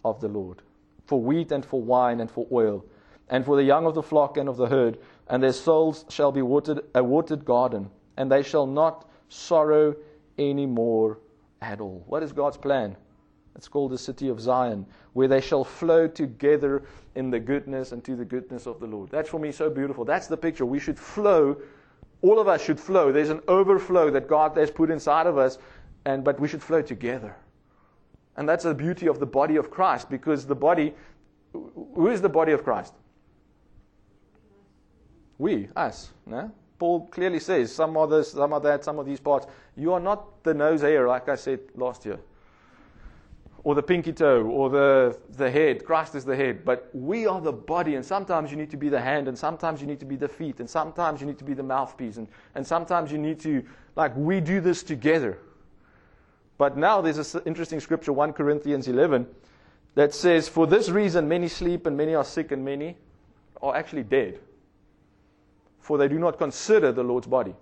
of 0.05 0.21
the 0.21 0.29
Lord. 0.29 0.63
For 1.07 1.21
wheat 1.21 1.53
and 1.53 1.65
for 1.65 1.81
wine 1.81 2.21
and 2.21 2.31
for 2.31 2.47
oil, 2.51 2.85
and 3.29 3.45
for 3.45 3.57
the 3.57 3.65
young 3.65 3.87
of 3.87 3.95
the 3.95 4.03
flock 4.03 4.37
and 4.37 4.49
of 4.49 4.57
the 4.57 4.67
herd, 4.67 4.99
and 5.29 5.43
their 5.43 5.53
souls 5.53 6.05
shall 6.09 6.33
be 6.33 6.43
watered, 6.43 6.81
a 6.95 7.03
watered 7.03 7.45
garden, 7.45 7.91
and 8.17 8.31
they 8.31 8.43
shall 8.43 8.67
not 8.67 9.09
sorrow 9.29 9.95
any 10.39 10.67
more 10.67 11.19
at 11.61 11.81
all. 11.81 12.05
What 12.07 12.23
is 12.23 12.33
God's 12.33 12.57
plan? 12.57 12.97
It's 13.57 13.69
called 13.69 13.91
the 13.91 13.99
city 13.99 14.29
of 14.29 14.41
Zion, 14.41 14.85
where 15.15 15.29
they 15.29 15.41
shall 15.41 15.65
flow 15.65 16.07
together 16.07 16.83
in 17.15 17.31
the 17.31 17.41
goodness 17.41 17.93
and 17.93 18.05
to 18.05 18.15
the 18.15 18.25
goodness 18.25 18.67
of 18.67 18.81
the 18.81 18.87
Lord. 18.87 19.11
That's 19.11 19.31
for 19.31 19.41
me 19.41 19.51
so 19.51 19.71
beautiful. 19.71 20.05
That's 20.05 20.27
the 20.27 20.37
picture. 20.37 20.67
We 20.67 20.79
should 20.79 20.99
flow. 20.99 21.57
All 22.21 22.39
of 22.39 22.49
us 22.49 22.63
should 22.63 22.79
flow. 22.79 23.13
There's 23.13 23.31
an 23.31 23.41
overflow 23.49 24.11
that 24.11 24.29
God 24.29 24.57
has 24.59 24.71
put 24.71 24.91
inside 24.91 25.27
of 25.27 25.39
us 25.39 25.59
and 26.07 26.25
but 26.25 26.41
we 26.41 26.49
should 26.49 26.63
flow 26.63 26.81
together. 26.81 27.37
And 28.39 28.49
that's 28.49 28.65
the 28.65 28.75
beauty 28.75 29.09
of 29.09 29.19
the 29.19 29.27
body 29.27 29.57
of 29.57 29.71
Christ 29.71 30.09
because 30.09 30.47
the 30.47 30.55
body 30.55 30.95
who 31.95 32.09
is 32.09 32.21
the 32.21 32.29
body 32.29 32.53
of 32.53 32.65
Christ? 32.65 32.95
We, 35.39 35.69
us. 35.77 36.11
No? 36.25 36.51
Paul 36.79 37.07
clearly 37.07 37.41
says 37.41 37.75
some 37.75 37.97
of 37.97 38.11
this, 38.11 38.33
some 38.33 38.53
of 38.53 38.63
that, 38.63 38.85
some 38.85 38.99
of 38.99 39.07
these 39.07 39.21
parts. 39.21 39.47
You 39.77 39.93
are 39.93 40.01
not 40.01 40.43
the 40.45 40.55
nose 40.55 40.83
hair, 40.83 41.09
like 41.09 41.29
I 41.29 41.35
said 41.35 41.61
last 41.75 42.05
year, 42.05 42.19
or 43.65 43.75
the 43.75 43.83
pinky 43.83 44.13
toe, 44.13 44.45
or 44.45 44.69
the, 44.71 45.19
the 45.37 45.51
head. 45.51 45.85
Christ 45.85 46.15
is 46.15 46.25
the 46.25 46.37
head. 46.37 46.65
But 46.65 46.91
we 46.93 47.27
are 47.27 47.41
the 47.41 47.53
body, 47.53 47.95
and 47.95 48.05
sometimes 48.05 48.51
you 48.51 48.57
need 48.57 48.71
to 48.71 48.77
be 48.77 48.89
the 48.89 49.01
hand, 49.01 49.29
and 49.29 49.39
sometimes 49.39 49.81
you 49.81 49.87
need 49.87 50.01
to 50.01 50.07
be 50.07 50.17
the 50.17 50.29
feet, 50.29 50.61
and 50.61 50.69
sometimes 50.69 51.21
you 51.21 51.27
need 51.27 51.39
to 51.39 51.45
be 51.45 51.55
the 51.55 51.63
mouthpiece, 51.63 52.19
and, 52.19 52.29
and 52.55 52.67
sometimes 52.67 53.11
you 53.11 53.19
need 53.19 53.41
to, 53.41 53.63
like, 53.95 54.15
we 54.17 54.41
do 54.41 54.61
this 54.61 54.83
together. 54.83 55.39
But 56.59 56.77
now 56.77 57.01
there's 57.01 57.35
an 57.35 57.43
interesting 57.45 57.81
scripture, 57.81 58.13
1 58.13 58.33
Corinthians 58.33 58.89
11, 58.89 59.27
that 59.95 60.15
says, 60.15 60.49
For 60.49 60.67
this 60.67 60.89
reason 60.89 61.29
many 61.29 61.49
sleep 61.49 61.87
and 61.87 61.97
many 61.97 62.15
are 62.15 62.25
sick 62.25 62.53
and 62.53 62.65
many 62.65 62.97
are 63.63 63.75
actually 63.75 64.05
dead. 64.05 64.41
For 65.81 65.99
they 65.99 66.09
do 66.09 66.19
not 66.19 66.39
consider 66.39 66.93
the 66.93 67.03
Lord's 67.03 67.27
body. 67.27 67.55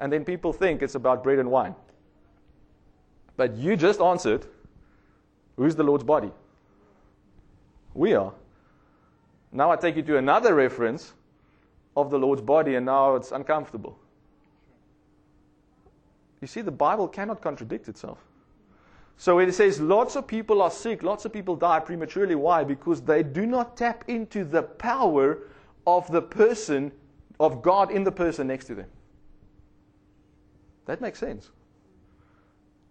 And 0.00 0.12
then 0.12 0.24
people 0.24 0.52
think 0.52 0.82
it's 0.82 0.94
about 0.94 1.22
bread 1.22 1.38
and 1.38 1.50
wine. 1.50 1.74
But 3.36 3.56
you 3.56 3.76
just 3.76 4.00
answered, 4.00 4.46
Who's 5.56 5.76
the 5.76 5.84
Lord's 5.84 6.04
body? 6.04 6.30
We 7.94 8.14
are. 8.14 8.32
Now 9.52 9.70
I 9.70 9.76
take 9.76 9.96
you 9.96 10.02
to 10.02 10.16
another 10.16 10.54
reference 10.54 11.12
of 11.94 12.10
the 12.10 12.18
Lord's 12.18 12.40
body, 12.40 12.74
and 12.74 12.86
now 12.86 13.16
it's 13.16 13.32
uncomfortable. 13.32 13.98
You 16.42 16.48
see, 16.48 16.60
the 16.60 16.72
Bible 16.72 17.06
cannot 17.06 17.40
contradict 17.40 17.88
itself. 17.88 18.18
So 19.16 19.38
it 19.38 19.52
says 19.52 19.80
lots 19.80 20.16
of 20.16 20.26
people 20.26 20.60
are 20.60 20.70
sick, 20.70 21.04
lots 21.04 21.24
of 21.24 21.32
people 21.32 21.54
die 21.54 21.78
prematurely. 21.78 22.34
Why? 22.34 22.64
Because 22.64 23.00
they 23.00 23.22
do 23.22 23.46
not 23.46 23.76
tap 23.76 24.04
into 24.08 24.44
the 24.44 24.62
power 24.64 25.38
of 25.86 26.10
the 26.10 26.20
person, 26.20 26.90
of 27.38 27.62
God 27.62 27.92
in 27.92 28.02
the 28.02 28.10
person 28.10 28.48
next 28.48 28.66
to 28.66 28.74
them. 28.74 28.88
That 30.86 31.00
makes 31.00 31.20
sense. 31.20 31.50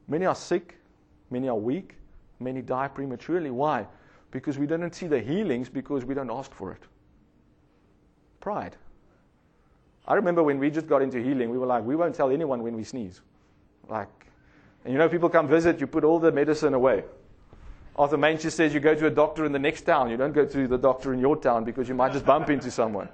Many 0.08 0.26
are 0.26 0.36
sick, 0.36 0.78
many 1.30 1.50
are 1.50 1.58
weak, 1.58 1.96
many 2.40 2.62
die 2.62 2.88
prematurely. 2.88 3.52
Why? 3.52 3.86
Because 4.32 4.58
we 4.58 4.66
don't 4.66 4.96
see 4.96 5.08
the 5.08 5.20
healings 5.20 5.68
because 5.68 6.06
we 6.06 6.14
don't 6.14 6.32
ask 6.32 6.54
for 6.54 6.72
it. 6.72 6.84
Pride. 8.40 8.78
I 10.08 10.14
remember 10.14 10.42
when 10.42 10.58
we 10.58 10.70
just 10.70 10.88
got 10.88 11.02
into 11.02 11.22
healing, 11.22 11.50
we 11.50 11.58
were 11.58 11.68
like, 11.68 11.84
we 11.84 11.98
won't 11.98 12.16
tell 12.16 12.32
anyone 12.32 12.64
when 12.64 12.78
we 12.78 12.86
sneeze. 12.86 13.20
Like, 13.90 14.08
and 14.84 14.94
you 14.94 14.98
know, 14.98 15.10
people 15.10 15.30
come 15.30 15.48
visit, 15.48 15.80
you 15.80 15.88
put 15.88 16.04
all 16.04 16.20
the 16.20 16.32
medicine 16.32 16.74
away. 16.74 17.04
Arthur 17.96 18.18
Manchester 18.18 18.50
says 18.50 18.74
you 18.74 18.80
go 18.80 18.96
to 18.96 19.08
a 19.08 19.12
doctor 19.12 19.46
in 19.46 19.52
the 19.52 19.60
next 19.60 19.82
town. 19.82 20.10
You 20.10 20.18
don't 20.18 20.34
go 20.34 20.46
to 20.46 20.68
the 20.68 20.78
doctor 20.78 21.14
in 21.14 21.20
your 21.20 21.36
town 21.36 21.64
because 21.64 21.90
you 21.90 21.96
might 21.96 22.14
just 22.14 22.26
bump 22.26 22.50
into 22.50 22.72
someone. 22.72 23.10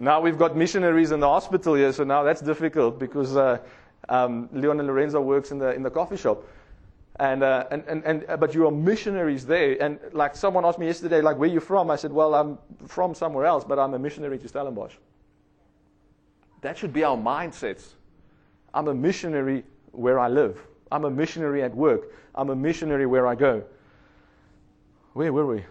Now 0.00 0.20
we've 0.20 0.38
got 0.38 0.56
missionaries 0.56 1.12
in 1.12 1.20
the 1.20 1.28
hospital 1.28 1.74
here, 1.74 1.92
so 1.92 2.04
now 2.04 2.22
that's 2.22 2.40
difficult 2.40 2.98
because 2.98 3.36
uh, 3.36 3.58
um, 4.08 4.48
Leon 4.52 4.80
and 4.80 4.88
Lorenzo 4.88 5.20
works 5.20 5.50
in 5.50 5.58
the 5.58 5.72
in 5.74 5.82
the 5.82 5.90
coffee 5.90 6.16
shop, 6.16 6.42
and, 7.16 7.42
uh, 7.42 7.66
and 7.70 7.84
and 7.86 8.04
and 8.04 8.24
uh, 8.28 8.36
but 8.36 8.54
you 8.54 8.66
are 8.66 8.70
missionaries 8.70 9.44
there. 9.44 9.76
And 9.80 10.00
like 10.12 10.34
someone 10.34 10.64
asked 10.64 10.78
me 10.78 10.86
yesterday, 10.86 11.20
like 11.20 11.36
where 11.36 11.50
you 11.50 11.60
from? 11.60 11.90
I 11.90 11.96
said, 11.96 12.12
well, 12.12 12.34
I'm 12.34 12.58
from 12.88 13.14
somewhere 13.14 13.44
else, 13.44 13.62
but 13.62 13.78
I'm 13.78 13.92
a 13.92 13.98
missionary 13.98 14.38
to 14.38 14.48
Stellenbosch. 14.48 14.94
That 16.62 16.78
should 16.78 16.92
be 16.92 17.04
our 17.04 17.16
mindsets. 17.16 17.92
I'm 18.74 18.88
a 18.88 18.94
missionary 18.94 19.64
where 19.92 20.18
I 20.18 20.28
live. 20.28 20.60
I'm 20.92 21.04
a 21.04 21.10
missionary 21.10 21.62
at 21.62 21.74
work. 21.74 22.12
I'm 22.34 22.50
a 22.50 22.56
missionary 22.56 23.06
where 23.06 23.26
I 23.26 23.34
go. 23.34 23.62
Where 25.12 25.32
were 25.32 25.46
we? 25.46 25.64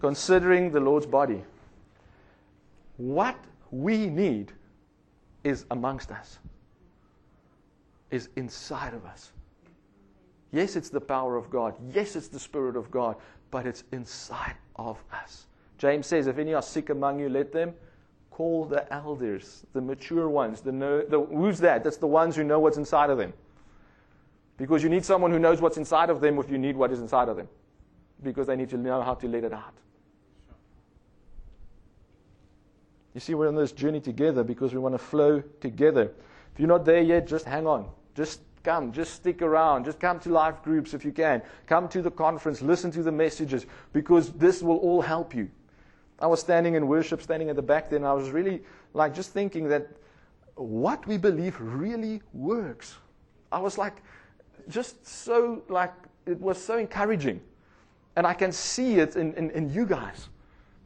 considering 0.00 0.70
the 0.70 0.80
Lord's 0.80 1.06
body. 1.06 1.42
What 2.96 3.36
we 3.70 4.06
need 4.06 4.52
is 5.44 5.64
amongst 5.70 6.10
us, 6.10 6.38
is 8.10 8.28
inside 8.36 8.94
of 8.94 9.04
us. 9.04 9.32
Yes, 10.52 10.76
it's 10.76 10.88
the 10.88 11.00
power 11.00 11.36
of 11.36 11.50
God. 11.50 11.74
Yes, 11.92 12.16
it's 12.16 12.28
the 12.28 12.38
Spirit 12.38 12.76
of 12.76 12.90
God, 12.90 13.16
but 13.50 13.66
it's 13.66 13.84
inside 13.92 14.54
of 14.76 15.02
us. 15.12 15.46
James 15.78 16.06
says, 16.06 16.26
If 16.26 16.38
any 16.38 16.54
are 16.54 16.62
sick 16.62 16.90
among 16.90 17.20
you, 17.20 17.28
let 17.28 17.52
them 17.52 17.74
call 18.36 18.66
the 18.66 18.92
elders, 18.92 19.64
the 19.72 19.80
mature 19.80 20.28
ones. 20.28 20.60
The, 20.60 20.70
know, 20.70 21.00
the 21.00 21.18
who's 21.18 21.58
that? 21.60 21.82
That's 21.82 21.96
the 21.96 22.06
ones 22.06 22.36
who 22.36 22.44
know 22.44 22.60
what's 22.60 22.76
inside 22.76 23.08
of 23.08 23.16
them. 23.16 23.32
Because 24.58 24.82
you 24.82 24.90
need 24.90 25.06
someone 25.06 25.30
who 25.30 25.38
knows 25.38 25.62
what's 25.62 25.78
inside 25.78 26.10
of 26.10 26.20
them 26.20 26.38
if 26.38 26.50
you 26.50 26.58
need 26.58 26.76
what 26.76 26.92
is 26.92 27.00
inside 27.00 27.30
of 27.30 27.38
them. 27.38 27.48
Because 28.22 28.46
they 28.46 28.54
need 28.54 28.68
to 28.70 28.76
know 28.76 29.00
how 29.00 29.14
to 29.14 29.26
let 29.26 29.42
it 29.42 29.54
out. 29.54 29.72
You 33.14 33.20
see, 33.20 33.32
we're 33.32 33.48
on 33.48 33.54
this 33.54 33.72
journey 33.72 34.00
together 34.00 34.44
because 34.44 34.74
we 34.74 34.80
want 34.80 34.94
to 34.94 34.98
flow 34.98 35.42
together. 35.62 36.12
If 36.52 36.60
you're 36.60 36.68
not 36.68 36.84
there 36.84 37.00
yet, 37.00 37.26
just 37.26 37.46
hang 37.46 37.66
on. 37.66 37.88
Just 38.14 38.40
come. 38.62 38.92
Just 38.92 39.14
stick 39.14 39.40
around. 39.40 39.86
Just 39.86 39.98
come 39.98 40.20
to 40.20 40.28
life 40.28 40.62
groups 40.62 40.92
if 40.92 41.06
you 41.06 41.12
can. 41.12 41.40
Come 41.66 41.88
to 41.88 42.02
the 42.02 42.10
conference. 42.10 42.60
Listen 42.60 42.90
to 42.90 43.02
the 43.02 43.12
messages 43.12 43.64
because 43.94 44.30
this 44.32 44.62
will 44.62 44.76
all 44.76 45.00
help 45.00 45.34
you. 45.34 45.48
I 46.18 46.26
was 46.26 46.40
standing 46.40 46.74
in 46.74 46.86
worship, 46.86 47.22
standing 47.22 47.50
at 47.50 47.56
the 47.56 47.62
back 47.62 47.90
there, 47.90 47.98
and 47.98 48.06
I 48.06 48.12
was 48.12 48.30
really 48.30 48.62
like 48.94 49.14
just 49.14 49.32
thinking 49.32 49.68
that 49.68 49.88
what 50.54 51.06
we 51.06 51.18
believe 51.18 51.56
really 51.60 52.22
works. 52.32 52.96
I 53.52 53.58
was 53.58 53.76
like, 53.76 54.02
just 54.68 55.06
so 55.06 55.62
like, 55.68 55.92
it 56.24 56.40
was 56.40 56.62
so 56.62 56.78
encouraging. 56.78 57.40
And 58.16 58.26
I 58.26 58.32
can 58.32 58.50
see 58.50 58.98
it 58.98 59.16
in, 59.16 59.34
in, 59.34 59.50
in 59.50 59.70
you 59.70 59.84
guys. 59.84 60.28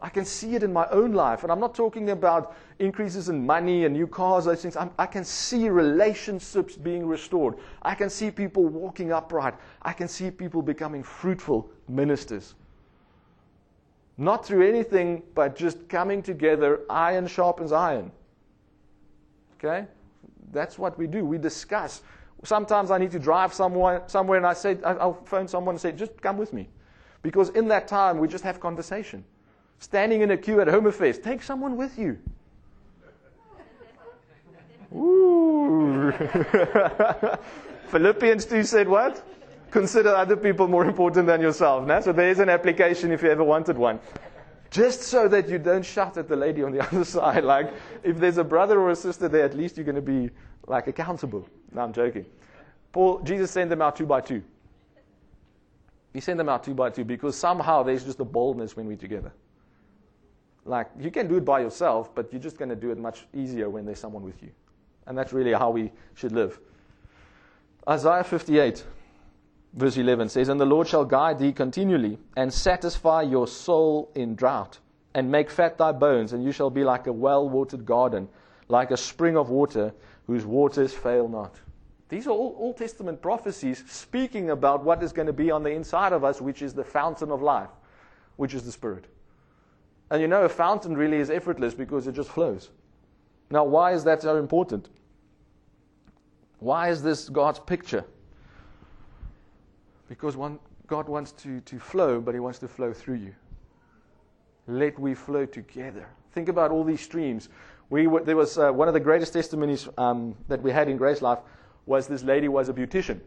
I 0.02 0.08
can 0.08 0.24
see 0.24 0.54
it 0.54 0.62
in 0.62 0.72
my 0.72 0.88
own 0.90 1.12
life. 1.12 1.42
And 1.42 1.52
I'm 1.52 1.60
not 1.60 1.74
talking 1.74 2.10
about 2.10 2.56
increases 2.78 3.28
in 3.28 3.44
money 3.44 3.84
and 3.84 3.94
new 3.94 4.06
cars, 4.06 4.46
those 4.46 4.62
things. 4.62 4.76
I'm, 4.76 4.90
i 4.98 5.06
can 5.06 5.24
see 5.24 5.68
relationships 5.68 6.76
being 6.76 7.06
restored. 7.06 7.56
I 7.82 7.94
can 7.94 8.08
see 8.08 8.30
people 8.30 8.66
walking 8.66 9.12
upright. 9.12 9.54
I 9.82 9.92
can 9.92 10.08
see 10.08 10.30
people 10.30 10.62
becoming 10.62 11.02
fruitful 11.02 11.70
ministers. 11.88 12.54
Not 14.20 14.44
through 14.44 14.68
anything, 14.68 15.22
but 15.34 15.56
just 15.56 15.88
coming 15.88 16.22
together, 16.22 16.80
iron 16.90 17.26
sharpens 17.26 17.72
iron. 17.72 18.12
Okay? 19.56 19.86
That's 20.52 20.78
what 20.78 20.98
we 20.98 21.06
do. 21.06 21.24
We 21.24 21.38
discuss. 21.38 22.02
Sometimes 22.44 22.90
I 22.90 22.98
need 22.98 23.12
to 23.12 23.18
drive 23.18 23.54
somewhere, 23.54 24.02
somewhere 24.08 24.36
and 24.36 24.46
I 24.46 24.52
say, 24.52 24.76
I'll 24.84 25.24
phone 25.24 25.48
someone 25.48 25.76
and 25.76 25.80
say, 25.80 25.92
just 25.92 26.20
come 26.20 26.36
with 26.36 26.52
me. 26.52 26.68
Because 27.22 27.48
in 27.50 27.66
that 27.68 27.88
time, 27.88 28.18
we 28.18 28.28
just 28.28 28.44
have 28.44 28.60
conversation 28.60 29.24
standing 29.78 30.20
in 30.20 30.32
a 30.32 30.36
queue 30.36 30.60
at 30.60 30.68
Homefest. 30.68 31.22
Take 31.22 31.42
someone 31.42 31.78
with 31.78 31.98
you. 31.98 32.18
Ooh. 34.94 36.12
Philippians 37.88 38.44
2 38.44 38.64
said 38.64 38.86
what? 38.86 39.24
Consider 39.70 40.10
other 40.10 40.36
people 40.36 40.66
more 40.66 40.84
important 40.84 41.26
than 41.26 41.40
yourself. 41.40 41.86
Now, 41.86 42.00
so 42.00 42.12
there's 42.12 42.38
an 42.38 42.48
application 42.48 43.12
if 43.12 43.22
you 43.22 43.30
ever 43.30 43.44
wanted 43.44 43.78
one. 43.78 44.00
Just 44.70 45.02
so 45.02 45.26
that 45.28 45.48
you 45.48 45.58
don't 45.58 45.84
shout 45.84 46.16
at 46.16 46.28
the 46.28 46.36
lady 46.36 46.62
on 46.62 46.72
the 46.72 46.80
other 46.86 47.04
side. 47.04 47.44
Like, 47.44 47.72
if 48.02 48.18
there's 48.18 48.38
a 48.38 48.44
brother 48.44 48.80
or 48.80 48.90
a 48.90 48.96
sister 48.96 49.28
there, 49.28 49.44
at 49.44 49.56
least 49.56 49.76
you're 49.76 49.84
going 49.84 49.96
to 49.96 50.02
be, 50.02 50.30
like, 50.66 50.86
accountable. 50.86 51.46
No, 51.72 51.82
I'm 51.82 51.92
joking. 51.92 52.26
Paul, 52.92 53.20
Jesus 53.20 53.50
sent 53.50 53.70
them 53.70 53.82
out 53.82 53.96
two 53.96 54.06
by 54.06 54.20
two. 54.20 54.42
He 56.12 56.20
sent 56.20 56.38
them 56.38 56.48
out 56.48 56.64
two 56.64 56.74
by 56.74 56.90
two 56.90 57.04
because 57.04 57.36
somehow 57.36 57.82
there's 57.82 58.04
just 58.04 58.18
a 58.18 58.24
boldness 58.24 58.76
when 58.76 58.86
we're 58.86 58.96
together. 58.96 59.32
Like, 60.64 60.88
you 60.98 61.10
can 61.10 61.28
do 61.28 61.36
it 61.36 61.44
by 61.44 61.60
yourself, 61.60 62.14
but 62.14 62.32
you're 62.32 62.42
just 62.42 62.58
going 62.58 62.68
to 62.68 62.76
do 62.76 62.90
it 62.90 62.98
much 62.98 63.26
easier 63.34 63.70
when 63.70 63.86
there's 63.86 64.00
someone 64.00 64.22
with 64.22 64.42
you. 64.42 64.50
And 65.06 65.16
that's 65.16 65.32
really 65.32 65.52
how 65.52 65.70
we 65.70 65.92
should 66.14 66.32
live. 66.32 66.58
Isaiah 67.88 68.24
58, 68.24 68.84
verse 69.72 69.96
11 69.96 70.28
says, 70.28 70.48
And 70.48 70.60
the 70.60 70.66
Lord 70.66 70.88
shall 70.88 71.04
guide 71.04 71.38
thee 71.38 71.52
continually, 71.52 72.18
and 72.36 72.52
satisfy 72.52 73.22
your 73.22 73.46
soul 73.46 74.10
in 74.14 74.34
drought, 74.34 74.78
and 75.14 75.30
make 75.30 75.50
fat 75.50 75.78
thy 75.78 75.92
bones, 75.92 76.32
and 76.32 76.44
you 76.44 76.52
shall 76.52 76.70
be 76.70 76.84
like 76.84 77.06
a 77.06 77.12
well 77.12 77.48
watered 77.48 77.86
garden, 77.86 78.28
like 78.68 78.90
a 78.90 78.96
spring 78.96 79.36
of 79.36 79.50
water, 79.50 79.92
whose 80.26 80.44
waters 80.46 80.92
fail 80.92 81.28
not. 81.28 81.56
These 82.08 82.26
are 82.26 82.30
all 82.30 82.56
Old 82.58 82.76
Testament 82.76 83.22
prophecies 83.22 83.84
speaking 83.88 84.50
about 84.50 84.84
what 84.84 85.02
is 85.02 85.12
going 85.12 85.26
to 85.26 85.32
be 85.32 85.50
on 85.50 85.62
the 85.62 85.70
inside 85.70 86.12
of 86.12 86.24
us, 86.24 86.40
which 86.40 86.60
is 86.60 86.74
the 86.74 86.84
fountain 86.84 87.30
of 87.30 87.40
life, 87.40 87.70
which 88.36 88.52
is 88.52 88.64
the 88.64 88.72
Spirit. 88.72 89.06
And 90.10 90.20
you 90.20 90.26
know, 90.26 90.42
a 90.42 90.48
fountain 90.48 90.96
really 90.96 91.18
is 91.18 91.30
effortless 91.30 91.72
because 91.72 92.08
it 92.08 92.16
just 92.16 92.30
flows. 92.30 92.70
Now, 93.48 93.64
why 93.64 93.92
is 93.92 94.02
that 94.04 94.22
so 94.22 94.36
important? 94.36 94.88
Why 96.58 96.90
is 96.90 97.02
this 97.02 97.28
God's 97.28 97.60
picture? 97.60 98.04
Because 100.10 100.36
one, 100.36 100.58
God 100.88 101.08
wants 101.08 101.30
to, 101.44 101.60
to 101.60 101.78
flow, 101.78 102.20
but 102.20 102.34
He 102.34 102.40
wants 102.40 102.58
to 102.58 102.68
flow 102.68 102.92
through 102.92 103.14
you. 103.14 103.34
Let 104.66 104.98
we 104.98 105.14
flow 105.14 105.46
together. 105.46 106.04
Think 106.32 106.48
about 106.48 106.72
all 106.72 106.82
these 106.82 107.00
streams. 107.00 107.48
We 107.90 108.08
were, 108.08 108.20
there 108.20 108.36
was 108.36 108.58
uh, 108.58 108.72
one 108.72 108.88
of 108.88 108.94
the 108.94 109.00
greatest 109.00 109.32
testimonies 109.32 109.88
um, 109.96 110.34
that 110.48 110.60
we 110.60 110.72
had 110.72 110.88
in 110.88 110.96
Grace 110.96 111.22
Life 111.22 111.38
was 111.86 112.08
this 112.08 112.24
lady 112.24 112.48
was 112.48 112.68
a 112.68 112.72
beautician. 112.72 113.20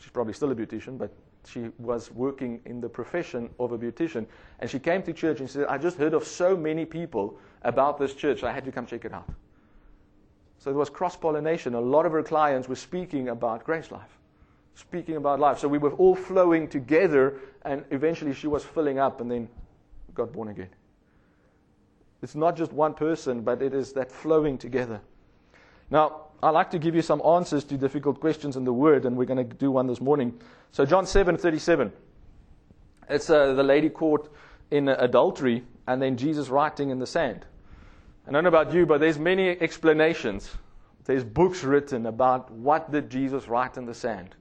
She's 0.00 0.10
probably 0.10 0.32
still 0.32 0.50
a 0.50 0.56
beautician, 0.56 0.98
but 0.98 1.12
she 1.46 1.70
was 1.78 2.10
working 2.10 2.60
in 2.64 2.80
the 2.80 2.88
profession 2.88 3.48
of 3.60 3.70
a 3.70 3.78
beautician. 3.78 4.26
And 4.58 4.68
she 4.68 4.80
came 4.80 5.04
to 5.04 5.12
church 5.12 5.38
and 5.38 5.48
said, 5.48 5.66
I 5.68 5.78
just 5.78 5.98
heard 5.98 6.14
of 6.14 6.24
so 6.24 6.56
many 6.56 6.84
people 6.84 7.38
about 7.62 7.96
this 7.96 8.12
church, 8.12 8.42
I 8.42 8.52
had 8.52 8.64
to 8.64 8.72
come 8.72 8.86
check 8.86 9.04
it 9.04 9.12
out. 9.12 9.28
So 10.58 10.70
there 10.70 10.78
was 10.78 10.90
cross 10.90 11.16
pollination. 11.16 11.74
A 11.74 11.80
lot 11.80 12.06
of 12.06 12.12
her 12.12 12.24
clients 12.24 12.68
were 12.68 12.74
speaking 12.74 13.28
about 13.28 13.62
Grace 13.62 13.92
Life, 13.92 14.17
speaking 14.78 15.16
about 15.16 15.40
life. 15.40 15.58
So 15.58 15.66
we 15.66 15.78
were 15.78 15.92
all 15.94 16.14
flowing 16.14 16.68
together, 16.68 17.40
and 17.62 17.84
eventually 17.90 18.32
she 18.32 18.46
was 18.46 18.64
filling 18.64 18.98
up 18.98 19.20
and 19.20 19.30
then 19.30 19.48
got 20.14 20.32
born 20.32 20.48
again. 20.48 20.68
It's 22.22 22.36
not 22.36 22.56
just 22.56 22.72
one 22.72 22.94
person, 22.94 23.42
but 23.42 23.60
it 23.60 23.74
is 23.74 23.92
that 23.94 24.10
flowing 24.10 24.56
together. 24.56 25.00
Now, 25.90 26.26
I'd 26.42 26.50
like 26.50 26.70
to 26.70 26.78
give 26.78 26.94
you 26.94 27.02
some 27.02 27.20
answers 27.26 27.64
to 27.64 27.76
difficult 27.76 28.20
questions 28.20 28.56
in 28.56 28.64
the 28.64 28.72
Word, 28.72 29.04
and 29.04 29.16
we're 29.16 29.24
going 29.24 29.48
to 29.48 29.56
do 29.56 29.72
one 29.72 29.88
this 29.88 30.00
morning. 30.00 30.38
So, 30.70 30.86
John 30.86 31.06
7 31.06 31.36
37. 31.36 31.92
It's 33.10 33.30
uh, 33.30 33.54
the 33.54 33.62
lady 33.62 33.88
caught 33.88 34.32
in 34.70 34.88
adultery, 34.88 35.64
and 35.88 36.00
then 36.00 36.16
Jesus 36.16 36.50
writing 36.50 36.90
in 36.90 36.98
the 36.98 37.06
sand. 37.06 37.46
I 38.28 38.30
don't 38.30 38.44
know 38.44 38.48
about 38.48 38.72
you, 38.72 38.86
but 38.86 39.00
there's 39.00 39.18
many 39.18 39.48
explanations. 39.48 40.50
There's 41.04 41.24
books 41.24 41.64
written 41.64 42.06
about 42.06 42.50
what 42.52 42.92
did 42.92 43.10
Jesus 43.10 43.48
write 43.48 43.76
in 43.76 43.86
the 43.86 43.94
sand. 43.94 44.36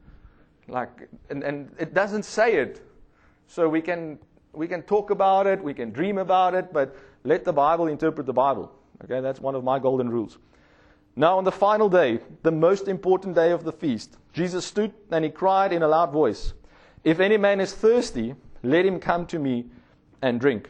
Like, 0.68 1.08
and, 1.30 1.44
and 1.44 1.72
it 1.80 1.94
doesn't 1.94 2.24
say 2.24 2.56
it. 2.56 2.82
So 3.48 3.70
we 3.70 3.82
can, 3.82 4.20
we 4.54 4.68
can 4.68 4.84
talk 4.84 5.10
about 5.10 5.48
it, 5.48 5.64
we 5.64 5.74
can 5.74 5.92
dream 5.92 6.18
about 6.18 6.54
it, 6.54 6.74
but 6.74 6.96
let 7.24 7.46
the 7.46 7.54
Bible 7.54 7.88
interpret 7.88 8.26
the 8.26 8.34
Bible. 8.34 8.72
Okay, 9.04 9.22
that's 9.22 9.40
one 9.40 9.56
of 9.56 9.64
my 9.64 9.80
golden 9.80 10.10
rules. 10.10 10.38
Now, 11.16 11.38
on 11.38 11.44
the 11.44 11.52
final 11.52 11.90
day, 11.90 12.20
the 12.44 12.52
most 12.52 12.88
important 12.88 13.36
day 13.36 13.52
of 13.52 13.64
the 13.64 13.72
feast, 13.72 14.18
Jesus 14.34 14.66
stood 14.66 14.94
and 15.12 15.26
he 15.26 15.32
cried 15.32 15.74
in 15.74 15.82
a 15.82 15.88
loud 15.88 16.12
voice, 16.12 16.54
If 17.04 17.20
any 17.20 17.38
man 17.38 17.60
is 17.60 17.74
thirsty, 17.74 18.36
let 18.62 18.86
him 18.86 19.00
come 19.00 19.26
to 19.28 19.40
me 19.40 19.66
and 20.22 20.40
drink. 20.40 20.70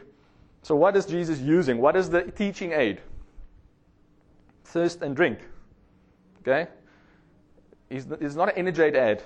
So, 0.62 0.74
what 0.74 0.96
is 0.96 1.06
Jesus 1.06 1.38
using? 1.38 1.78
What 1.78 1.96
is 1.96 2.08
the 2.08 2.22
teaching 2.22 2.72
aid? 2.72 3.00
Thirst 4.64 5.02
and 5.02 5.14
drink. 5.14 5.40
Okay? 6.40 6.68
It's 7.90 8.34
not 8.34 8.50
an 8.50 8.54
energy 8.56 8.96
ad. 8.96 9.22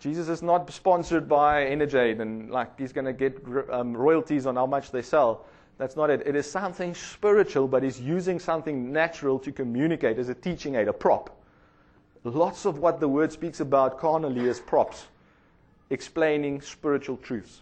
Jesus 0.00 0.30
is 0.30 0.42
not 0.42 0.70
sponsored 0.72 1.28
by 1.28 1.66
Energade 1.66 2.20
and 2.20 2.50
like 2.50 2.78
he's 2.78 2.92
going 2.92 3.04
to 3.04 3.12
get 3.12 3.38
um, 3.70 3.94
royalties 3.94 4.46
on 4.46 4.56
how 4.56 4.66
much 4.66 4.90
they 4.90 5.02
sell. 5.02 5.44
That's 5.76 5.94
not 5.94 6.10
it. 6.10 6.22
It 6.26 6.34
is 6.34 6.50
something 6.50 6.94
spiritual, 6.94 7.68
but 7.68 7.82
he's 7.82 8.00
using 8.00 8.38
something 8.38 8.90
natural 8.92 9.38
to 9.38 9.52
communicate 9.52 10.18
as 10.18 10.30
a 10.30 10.34
teaching 10.34 10.74
aid, 10.74 10.88
a 10.88 10.92
prop. 10.92 11.36
Lots 12.24 12.64
of 12.64 12.78
what 12.78 12.98
the 12.98 13.08
word 13.08 13.30
speaks 13.30 13.60
about 13.60 13.98
carnally 13.98 14.46
is 14.46 14.58
props, 14.58 15.06
explaining 15.90 16.60
spiritual 16.60 17.16
truths. 17.18 17.60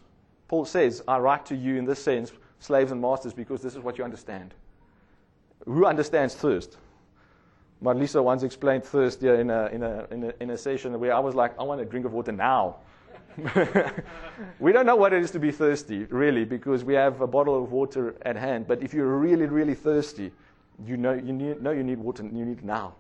Paul 0.49 0.65
says, 0.65 1.03
I 1.07 1.19
write 1.19 1.47
to 1.47 1.57
you 1.57 1.77
in 1.77 1.85
this 1.85 2.03
sense, 2.03 2.33
slaves 2.61 2.91
and 2.91 3.01
masters, 3.01 3.35
because 3.35 3.63
this 3.63 3.75
is 3.75 3.83
what 3.83 3.99
you 3.99 4.05
understand. 4.05 4.55
Who 5.65 5.87
understands 5.87 6.35
thirst? 6.35 6.77
Marlisa 7.83 8.23
once 8.23 8.43
explained 8.43 8.85
thirst 8.85 9.23
in 9.23 9.51
a, 9.51 9.67
in, 9.67 9.83
a, 9.83 10.07
in, 10.11 10.25
a, 10.25 10.33
in 10.41 10.51
a 10.51 10.59
session 10.59 10.99
where 10.99 11.15
I 11.15 11.21
was 11.21 11.35
like, 11.35 11.59
I 11.59 11.63
want 11.63 11.81
a 11.81 11.85
drink 11.85 12.07
of 12.07 12.13
water 12.13 12.33
now. 12.33 12.77
we 14.59 14.73
don't 14.73 14.85
know 14.85 14.97
what 14.97 15.13
it 15.13 15.23
is 15.23 15.31
to 15.31 15.39
be 15.39 15.53
thirsty, 15.53 16.05
really, 16.05 16.45
because 16.45 16.83
we 16.83 16.95
have 16.95 17.21
a 17.21 17.27
bottle 17.27 17.63
of 17.63 17.71
water 17.71 18.17
at 18.23 18.35
hand. 18.35 18.67
But 18.67 18.83
if 18.83 18.93
you're 18.93 19.17
really, 19.17 19.47
really 19.47 19.75
thirsty, 19.75 20.33
you 20.85 20.97
know 20.97 21.13
you 21.13 21.33
need, 21.33 21.63
know 21.63 21.71
you 21.71 21.85
need 21.85 21.99
water, 21.99 22.23
and 22.23 22.37
you 22.37 22.45
need 22.45 22.59
it 22.59 22.65
now. 22.65 22.95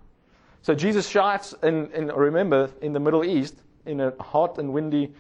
So 0.62 0.74
Jesus 0.74 1.08
shouts, 1.08 1.54
and, 1.62 1.90
and 1.92 2.12
remember, 2.12 2.70
in 2.80 2.92
the 2.92 3.00
Middle 3.00 3.24
East, 3.24 3.56
in 3.86 4.00
a 4.00 4.12
hot 4.22 4.58
and 4.58 4.72
windy 4.72 5.12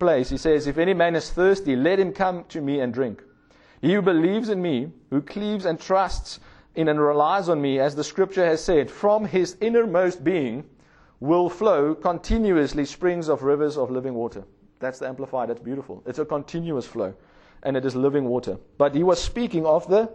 place, 0.00 0.28
he 0.28 0.36
says, 0.36 0.66
If 0.66 0.78
any 0.78 0.94
man 0.94 1.14
is 1.14 1.30
thirsty, 1.30 1.76
let 1.76 2.00
him 2.00 2.12
come 2.12 2.44
to 2.48 2.60
me 2.60 2.80
and 2.80 2.92
drink. 2.92 3.22
He 3.80 3.94
who 3.94 4.02
believes 4.02 4.48
in 4.48 4.60
me, 4.60 4.90
who 5.10 5.20
cleaves 5.20 5.66
and 5.66 5.78
trusts 5.78 6.40
in 6.74 6.88
and 6.88 7.00
relies 7.00 7.48
on 7.48 7.60
me, 7.60 7.78
as 7.78 7.96
the 7.96 8.04
scripture 8.04 8.44
has 8.44 8.62
said, 8.62 8.90
from 8.90 9.24
his 9.24 9.56
innermost 9.60 10.22
being 10.22 10.64
will 11.20 11.48
flow 11.48 11.94
continuously 11.94 12.84
springs 12.84 13.28
of 13.28 13.42
rivers 13.42 13.76
of 13.76 13.90
living 13.90 14.14
water. 14.14 14.44
That's 14.78 15.00
the 15.00 15.08
Amplified. 15.08 15.48
That's 15.48 15.60
beautiful. 15.60 16.02
It's 16.06 16.20
a 16.20 16.24
continuous 16.24 16.86
flow, 16.86 17.14
and 17.62 17.76
it 17.76 17.84
is 17.84 17.96
living 17.96 18.24
water. 18.24 18.58
But 18.76 18.94
he 18.94 19.02
was 19.02 19.20
speaking 19.20 19.66
of 19.66 19.88
the 19.88 20.10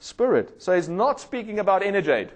Spirit. 0.00 0.60
So 0.62 0.74
he's 0.74 0.88
not 0.88 1.20
speaking 1.20 1.58
about 1.58 1.82
Energade 1.82 2.30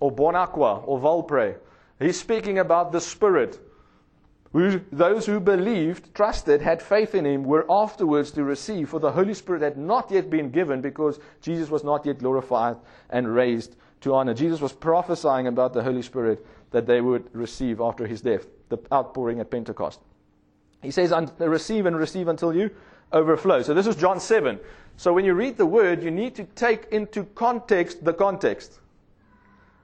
or 0.00 0.12
Bonaqua 0.12 0.82
or 0.86 0.98
Valpre. 0.98 1.56
He's 1.98 2.18
speaking 2.18 2.58
about 2.58 2.92
the 2.92 3.00
Spirit. 3.00 3.58
Who, 4.52 4.80
those 4.90 5.26
who 5.26 5.40
believed, 5.40 6.14
trusted, 6.14 6.62
had 6.62 6.80
faith 6.80 7.14
in 7.14 7.26
him 7.26 7.44
were 7.44 7.66
afterwards 7.70 8.30
to 8.32 8.44
receive, 8.44 8.88
for 8.88 8.98
the 8.98 9.12
Holy 9.12 9.34
Spirit 9.34 9.60
had 9.60 9.76
not 9.76 10.10
yet 10.10 10.30
been 10.30 10.50
given 10.50 10.80
because 10.80 11.20
Jesus 11.42 11.68
was 11.68 11.84
not 11.84 12.06
yet 12.06 12.18
glorified 12.18 12.76
and 13.10 13.34
raised 13.34 13.76
to 14.00 14.14
honor. 14.14 14.32
Jesus 14.32 14.60
was 14.60 14.72
prophesying 14.72 15.48
about 15.48 15.74
the 15.74 15.82
Holy 15.82 16.02
Spirit 16.02 16.46
that 16.70 16.86
they 16.86 17.00
would 17.00 17.28
receive 17.34 17.80
after 17.80 18.06
his 18.06 18.22
death, 18.22 18.46
the 18.70 18.78
outpouring 18.92 19.40
at 19.40 19.50
Pentecost. 19.50 20.00
He 20.82 20.90
says, 20.90 21.12
receive 21.38 21.86
and 21.86 21.96
receive 21.96 22.28
until 22.28 22.54
you 22.54 22.70
overflow. 23.12 23.62
So 23.62 23.74
this 23.74 23.86
is 23.86 23.96
John 23.96 24.18
7. 24.18 24.58
So 24.96 25.12
when 25.12 25.24
you 25.24 25.34
read 25.34 25.56
the 25.56 25.66
word, 25.66 26.02
you 26.02 26.10
need 26.10 26.34
to 26.36 26.44
take 26.44 26.86
into 26.90 27.24
context 27.24 28.04
the 28.04 28.12
context. 28.14 28.80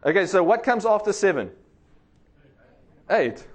Okay, 0.06 0.26
so 0.26 0.42
what 0.42 0.62
comes 0.62 0.86
after 0.86 1.12
7? 1.12 1.50
8. 3.10 3.46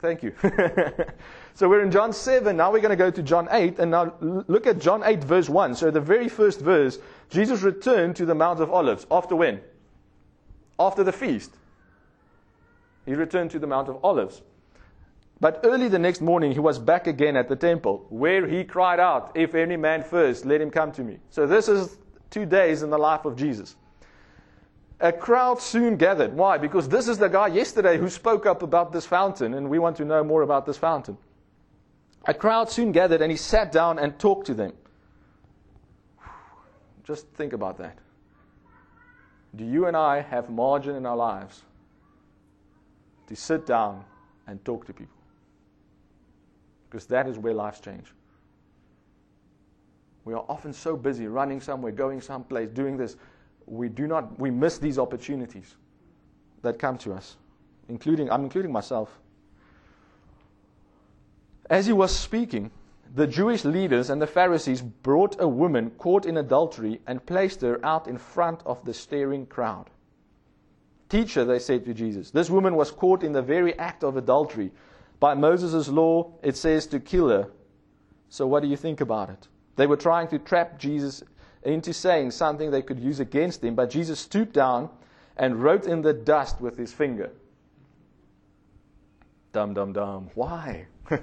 Thank 0.00 0.22
you. 0.22 0.34
so 1.54 1.68
we're 1.68 1.82
in 1.82 1.90
John 1.90 2.12
7. 2.12 2.56
Now 2.56 2.70
we're 2.70 2.80
going 2.80 2.90
to 2.90 2.96
go 2.96 3.10
to 3.10 3.22
John 3.22 3.48
8. 3.50 3.78
And 3.78 3.90
now 3.90 4.14
look 4.20 4.66
at 4.66 4.78
John 4.78 5.02
8, 5.02 5.24
verse 5.24 5.48
1. 5.48 5.74
So 5.74 5.90
the 5.90 6.00
very 6.00 6.28
first 6.28 6.60
verse, 6.60 6.98
Jesus 7.30 7.62
returned 7.62 8.16
to 8.16 8.26
the 8.26 8.34
Mount 8.34 8.60
of 8.60 8.70
Olives. 8.70 9.06
After 9.10 9.34
when? 9.34 9.60
After 10.78 11.04
the 11.04 11.12
feast. 11.12 11.52
He 13.06 13.14
returned 13.14 13.50
to 13.52 13.58
the 13.58 13.66
Mount 13.66 13.88
of 13.88 13.98
Olives. 14.04 14.42
But 15.40 15.60
early 15.64 15.88
the 15.88 15.98
next 15.98 16.20
morning, 16.20 16.52
he 16.52 16.60
was 16.60 16.78
back 16.78 17.06
again 17.06 17.36
at 17.36 17.48
the 17.48 17.56
temple, 17.56 18.06
where 18.08 18.46
he 18.46 18.64
cried 18.64 19.00
out, 19.00 19.32
If 19.34 19.54
any 19.54 19.76
man 19.76 20.02
first, 20.02 20.46
let 20.46 20.60
him 20.60 20.70
come 20.70 20.92
to 20.92 21.02
me. 21.02 21.18
So 21.30 21.46
this 21.46 21.68
is 21.68 21.98
two 22.30 22.46
days 22.46 22.82
in 22.82 22.90
the 22.90 22.98
life 22.98 23.24
of 23.24 23.36
Jesus. 23.36 23.76
A 25.00 25.12
crowd 25.12 25.60
soon 25.60 25.96
gathered. 25.96 26.34
Why? 26.34 26.56
Because 26.56 26.88
this 26.88 27.08
is 27.08 27.18
the 27.18 27.28
guy 27.28 27.48
yesterday 27.48 27.98
who 27.98 28.08
spoke 28.08 28.46
up 28.46 28.62
about 28.62 28.92
this 28.92 29.04
fountain, 29.04 29.54
and 29.54 29.68
we 29.68 29.78
want 29.78 29.96
to 29.96 30.04
know 30.04 30.22
more 30.22 30.42
about 30.42 30.66
this 30.66 30.78
fountain. 30.78 31.18
A 32.26 32.34
crowd 32.34 32.70
soon 32.70 32.92
gathered, 32.92 33.20
and 33.20 33.30
he 33.30 33.36
sat 33.36 33.72
down 33.72 33.98
and 33.98 34.18
talked 34.18 34.46
to 34.46 34.54
them. 34.54 34.72
Just 37.02 37.28
think 37.34 37.52
about 37.52 37.76
that. 37.78 37.98
Do 39.56 39.64
you 39.64 39.86
and 39.86 39.96
I 39.96 40.20
have 40.20 40.48
margin 40.48 40.96
in 40.96 41.06
our 41.06 41.16
lives 41.16 41.62
to 43.28 43.36
sit 43.36 43.66
down 43.66 44.04
and 44.46 44.64
talk 44.64 44.86
to 44.86 44.92
people? 44.92 45.14
Because 46.88 47.06
that 47.06 47.28
is 47.28 47.38
where 47.38 47.52
lives 47.52 47.80
change. 47.80 48.12
We 50.24 50.32
are 50.32 50.44
often 50.48 50.72
so 50.72 50.96
busy 50.96 51.26
running 51.26 51.60
somewhere, 51.60 51.92
going 51.92 52.20
someplace, 52.20 52.70
doing 52.70 52.96
this. 52.96 53.16
We 53.66 53.88
do 53.88 54.06
not, 54.06 54.38
we 54.38 54.50
miss 54.50 54.78
these 54.78 54.98
opportunities 54.98 55.76
that 56.62 56.78
come 56.78 56.98
to 56.98 57.12
us, 57.12 57.36
including, 57.88 58.30
I'm 58.30 58.44
including 58.44 58.72
myself. 58.72 59.18
As 61.70 61.86
he 61.86 61.92
was 61.92 62.14
speaking, 62.14 62.70
the 63.14 63.26
Jewish 63.26 63.64
leaders 63.64 64.10
and 64.10 64.20
the 64.20 64.26
Pharisees 64.26 64.82
brought 64.82 65.40
a 65.40 65.48
woman 65.48 65.90
caught 65.90 66.26
in 66.26 66.36
adultery 66.36 67.00
and 67.06 67.24
placed 67.24 67.60
her 67.60 67.84
out 67.84 68.08
in 68.08 68.18
front 68.18 68.60
of 68.66 68.84
the 68.84 68.92
staring 68.92 69.46
crowd. 69.46 69.88
Teacher, 71.08 71.44
they 71.44 71.58
said 71.58 71.84
to 71.84 71.94
Jesus, 71.94 72.30
this 72.30 72.50
woman 72.50 72.74
was 72.74 72.90
caught 72.90 73.22
in 73.22 73.32
the 73.32 73.42
very 73.42 73.78
act 73.78 74.02
of 74.02 74.16
adultery. 74.16 74.72
By 75.20 75.34
Moses' 75.34 75.88
law, 75.88 76.32
it 76.42 76.56
says 76.56 76.86
to 76.88 76.98
kill 76.98 77.28
her. 77.28 77.50
So, 78.30 78.46
what 78.46 78.62
do 78.62 78.68
you 78.68 78.76
think 78.76 79.00
about 79.00 79.30
it? 79.30 79.46
They 79.76 79.86
were 79.86 79.96
trying 79.96 80.28
to 80.28 80.38
trap 80.38 80.78
Jesus 80.78 81.22
into 81.64 81.92
saying 81.92 82.30
something 82.30 82.70
they 82.70 82.82
could 82.82 83.00
use 83.00 83.20
against 83.20 83.64
him, 83.64 83.74
but 83.74 83.90
Jesus 83.90 84.20
stooped 84.20 84.52
down 84.52 84.90
and 85.36 85.62
wrote 85.62 85.86
in 85.86 86.02
the 86.02 86.12
dust 86.12 86.60
with 86.60 86.76
his 86.76 86.92
finger. 86.92 87.30
Dum, 89.52 89.74
dum, 89.74 89.92
dum. 89.92 90.30
Why? 90.34 90.86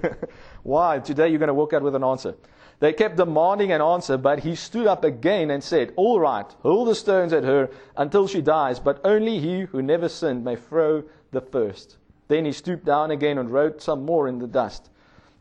Why? 0.62 0.98
Today 0.98 1.28
you're 1.28 1.38
going 1.38 1.48
to 1.48 1.54
walk 1.54 1.72
out 1.72 1.82
with 1.82 1.94
an 1.94 2.04
answer. 2.04 2.34
They 2.80 2.92
kept 2.92 3.16
demanding 3.16 3.70
an 3.70 3.80
answer, 3.80 4.16
but 4.16 4.40
he 4.40 4.56
stood 4.56 4.86
up 4.86 5.04
again 5.04 5.50
and 5.50 5.62
said, 5.62 5.92
All 5.96 6.18
right, 6.18 6.46
hurl 6.62 6.84
the 6.84 6.94
stones 6.94 7.32
at 7.32 7.44
her 7.44 7.70
until 7.96 8.26
she 8.26 8.42
dies, 8.42 8.80
but 8.80 9.00
only 9.04 9.38
he 9.38 9.60
who 9.60 9.82
never 9.82 10.08
sinned 10.08 10.44
may 10.44 10.56
throw 10.56 11.04
the 11.30 11.40
first. 11.40 11.98
Then 12.28 12.44
he 12.44 12.52
stooped 12.52 12.84
down 12.84 13.10
again 13.10 13.38
and 13.38 13.50
wrote 13.50 13.82
some 13.82 14.04
more 14.04 14.26
in 14.26 14.38
the 14.38 14.46
dust. 14.48 14.88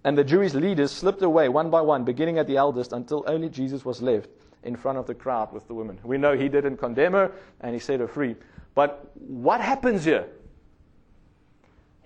And 0.04 0.18
the 0.18 0.24
Jewish 0.24 0.54
leaders 0.54 0.92
slipped 0.92 1.22
away 1.22 1.50
one 1.50 1.70
by 1.70 1.82
one, 1.82 2.04
beginning 2.04 2.38
at 2.38 2.48
the 2.48 2.58
eldest, 2.58 2.92
until 2.92 3.24
only 3.28 3.50
Jesus 3.50 3.86
was 3.86 4.02
left 4.02 4.30
in 4.64 4.76
front 4.76 4.98
of 4.98 5.08
the 5.08 5.16
crowd 5.16 5.52
with 5.52 5.68
the 5.68 5.74
woman. 5.74 6.00
We 6.04 6.18
know 6.18 6.36
he 6.36 6.50
didn't 6.50 6.78
condemn 6.78 7.14
her 7.14 7.32
and 7.62 7.74
he 7.74 7.80
set 7.80 8.00
her 8.00 8.08
free. 8.08 8.36
But 8.76 9.12
what 9.16 9.62
happens 9.62 10.06
here? 10.06 10.28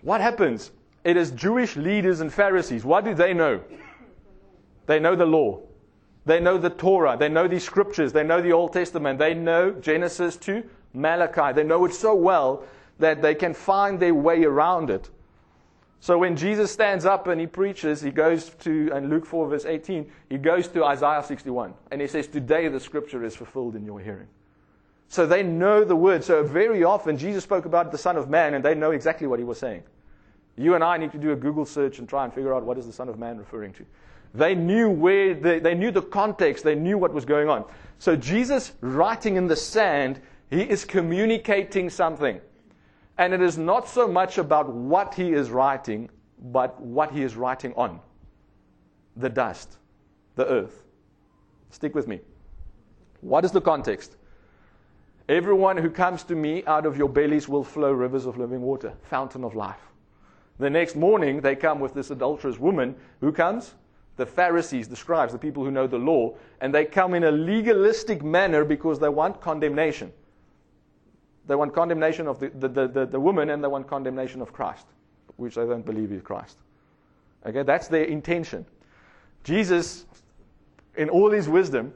What 0.01 0.21
happens? 0.21 0.71
It 1.03 1.17
is 1.17 1.31
Jewish 1.31 1.75
leaders 1.75 2.21
and 2.21 2.33
Pharisees. 2.33 2.85
What 2.85 3.05
do 3.05 3.13
they 3.13 3.33
know? 3.33 3.61
They 4.85 4.99
know 4.99 5.15
the 5.15 5.25
law. 5.25 5.61
They 6.25 6.39
know 6.39 6.57
the 6.57 6.69
Torah. 6.69 7.17
They 7.17 7.29
know 7.29 7.47
the 7.47 7.59
scriptures. 7.59 8.13
They 8.13 8.23
know 8.23 8.41
the 8.41 8.51
Old 8.51 8.73
Testament. 8.73 9.19
They 9.19 9.33
know 9.33 9.71
Genesis 9.71 10.37
to 10.37 10.63
Malachi. 10.93 11.53
They 11.53 11.63
know 11.63 11.85
it 11.85 11.93
so 11.93 12.15
well 12.15 12.63
that 12.97 13.21
they 13.21 13.35
can 13.35 13.53
find 13.53 13.99
their 13.99 14.15
way 14.15 14.43
around 14.43 14.89
it. 14.89 15.09
So 15.99 16.17
when 16.17 16.36
Jesus 16.36 16.71
stands 16.71 17.05
up 17.05 17.27
and 17.27 17.41
he 17.41 17.47
preaches, 17.47 18.01
he 18.01 18.12
goes 18.12 18.49
to, 18.60 18.91
in 18.95 19.10
Luke 19.10 19.25
4, 19.25 19.47
verse 19.47 19.65
18, 19.65 20.10
he 20.29 20.38
goes 20.38 20.67
to 20.69 20.86
Isaiah 20.86 21.23
61. 21.23 21.73
And 21.91 21.99
he 21.99 22.08
says, 22.08 22.27
Today 22.27 22.67
the 22.67 22.79
scripture 22.79 23.23
is 23.23 23.36
fulfilled 23.36 23.75
in 23.75 23.86
your 23.86 23.99
hearing. 23.99 24.27
So 25.08 25.25
they 25.25 25.43
know 25.43 25.84
the 25.84 25.95
word. 25.95 26.23
So 26.23 26.43
very 26.43 26.84
often, 26.84 27.17
Jesus 27.17 27.43
spoke 27.43 27.65
about 27.65 27.91
the 27.91 27.97
Son 27.97 28.17
of 28.17 28.29
Man, 28.29 28.53
and 28.53 28.63
they 28.63 28.75
know 28.75 28.91
exactly 28.91 29.27
what 29.27 29.39
he 29.39 29.45
was 29.45 29.60
saying. 29.60 29.84
You 30.58 30.75
and 30.75 30.84
I 30.84 30.97
need 30.97 31.12
to 31.12 31.17
do 31.17 31.31
a 31.31 31.36
Google 31.36 31.65
search 31.65 31.99
and 31.99 32.08
try 32.08 32.23
and 32.23 32.34
figure 32.34 32.53
out 32.53 32.63
what 32.63 32.77
is 32.77 32.86
the 32.86 32.93
Son 32.93 33.10
of 33.10 33.19
Man 33.19 33.38
referring 33.38 33.73
to. 33.73 33.86
They 34.34 34.55
knew 34.55 34.89
where, 34.89 35.34
the, 35.34 35.60
they 35.60 35.75
knew 35.75 35.91
the 35.91 36.01
context, 36.01 36.63
they 36.63 36.75
knew 36.75 36.97
what 36.97 37.13
was 37.13 37.25
going 37.25 37.49
on. 37.49 37.65
So 37.99 38.15
Jesus, 38.15 38.73
writing 38.81 39.38
in 39.38 39.47
the 39.47 39.55
sand, 39.55 40.19
he 40.49 40.62
is 40.62 40.86
communicating 40.86 41.89
something. 41.89 42.41
And 43.17 43.34
it 43.34 43.41
is 43.41 43.58
not 43.58 43.88
so 43.88 44.08
much 44.08 44.38
about 44.38 44.71
what 44.71 45.13
he 45.13 45.34
is 45.34 45.49
writing, 45.49 46.10
but 46.39 46.80
what 46.82 47.12
he 47.12 47.23
is 47.23 47.36
writing 47.36 47.73
on 47.75 47.99
the 49.15 49.30
dust, 49.30 49.78
the 50.36 50.45
earth. 50.47 50.84
Stick 51.69 51.95
with 51.95 52.08
me. 52.08 52.19
What 53.21 53.45
is 53.45 53.51
the 53.51 53.62
context? 53.62 54.17
Everyone 55.28 55.78
who 55.78 55.89
comes 55.89 56.23
to 56.25 56.36
me 56.36 56.63
out 56.65 56.86
of 56.86 56.97
your 56.97 57.10
bellies 57.10 57.49
will 57.49 57.63
flow 57.63 57.91
rivers 57.91 58.25
of 58.25 58.38
living 58.38 58.62
water, 58.62 58.93
fountain 59.04 59.43
of 59.43 59.56
life. 59.56 59.80
The 60.60 60.69
next 60.69 60.95
morning, 60.95 61.41
they 61.41 61.56
come 61.56 61.80
with 61.80 61.93
this 61.93 62.12
adulterous 62.12 62.60
woman. 62.60 62.95
Who 63.21 63.32
comes? 63.32 63.73
The 64.17 64.25
Pharisees, 64.25 64.88
the 64.88 64.95
scribes, 64.95 65.34
the 65.34 65.39
people 65.39 65.63
who 65.63 65.71
know 65.71 65.88
the 65.88 65.97
law. 65.97 66.36
And 66.62 66.73
they 66.73 66.86
come 66.86 67.13
in 67.13 67.23
a 67.23 67.32
legalistic 67.32 68.23
manner 68.23 68.63
because 68.63 68.99
they 68.99 69.10
want 69.10 69.41
condemnation. 69.41 70.13
They 71.48 71.56
want 71.56 71.73
condemnation 71.73 72.27
of 72.27 72.39
the, 72.39 72.50
the, 72.50 72.87
the, 72.87 73.06
the, 73.06 73.19
woman 73.19 73.50
and 73.50 73.63
they 73.63 73.67
want 73.67 73.87
condemnation 73.87 74.41
of 74.41 74.52
Christ, 74.52 74.87
which 75.37 75.56
they 75.56 75.65
don't 75.65 75.85
believe 75.85 76.12
is 76.12 76.21
Christ. 76.21 76.58
Okay, 77.46 77.63
that's 77.63 77.87
their 77.87 78.06
intention. 78.06 78.65
Jesus, 79.43 80.06
in 80.96 81.10
all 81.10 81.31
his 81.31 81.48
wisdom, 81.48 81.93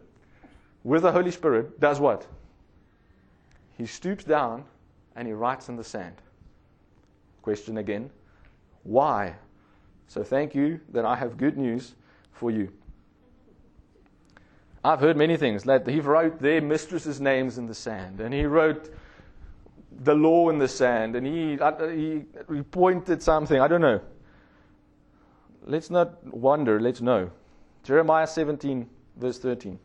with 0.83 1.01
the 1.01 1.11
Holy 1.11 1.31
Spirit, 1.31 1.79
does 1.79 1.99
what? 1.99 2.27
He 3.77 3.85
stoops 3.85 4.23
down 4.23 4.65
and 5.15 5.27
he 5.27 5.33
writes 5.33 5.67
in 5.69 5.75
the 5.75 5.83
sand. 5.83 6.15
Question 7.41 7.77
again 7.77 8.11
why? 8.83 9.35
So 10.07 10.23
thank 10.23 10.55
you 10.55 10.79
that 10.91 11.05
I 11.05 11.15
have 11.15 11.37
good 11.37 11.57
news 11.57 11.93
for 12.31 12.49
you. 12.49 12.71
I've 14.83 14.99
heard 14.99 15.17
many 15.17 15.37
things. 15.37 15.63
He 15.85 15.99
wrote 15.99 16.39
their 16.39 16.61
mistresses' 16.61 17.19
names 17.19 17.57
in 17.57 17.67
the 17.67 17.75
sand, 17.75 18.21
and 18.21 18.33
he 18.33 18.45
wrote 18.45 18.93
the 19.91 20.13
law 20.13 20.49
in 20.49 20.59
the 20.59 20.67
sand 20.67 21.15
and 21.15 21.25
he, 21.25 21.59
uh, 21.59 21.87
he, 21.87 22.23
he 22.53 22.61
pointed 22.61 23.21
something. 23.21 23.59
I 23.59 23.67
don't 23.67 23.81
know. 23.81 24.01
Let's 25.65 25.89
not 25.89 26.25
wonder, 26.25 26.79
let's 26.79 27.01
know. 27.01 27.31
Jeremiah 27.83 28.27
17, 28.27 28.89
verse 29.17 29.39
13. 29.39 29.79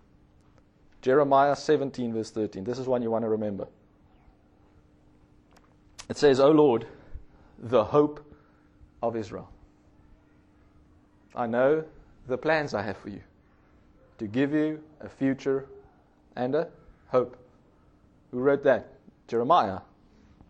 Jeremiah 1.03 1.57
17, 1.57 2.15
verse 2.15 2.31
13. 2.31 2.65
This 2.65 2.79
is 2.79 2.87
one 2.87 3.03
you 3.03 3.11
want 3.11 3.25
to 3.25 3.29
remember. 3.29 3.67
It 6.09 6.17
says, 6.17 6.41
O 6.41 6.51
Lord, 6.51 6.87
the 7.59 7.85
hope 7.85 8.25
of 9.03 9.17
Israel. 9.17 9.49
I 11.35 11.47
know 11.47 11.85
the 12.27 12.39
plans 12.39 12.75
I 12.75 12.83
have 12.83 12.97
for 12.97 13.11
you 13.11 13.21
to 14.19 14.27
give 14.27 14.53
you 14.53 14.83
a 15.01 15.09
future 15.09 15.67
and 16.37 16.55
a 16.55 16.69
hope. 17.09 17.37
Who 18.31 18.41
wrote 18.41 18.63
that? 18.65 18.95
Jeremiah. 19.29 19.81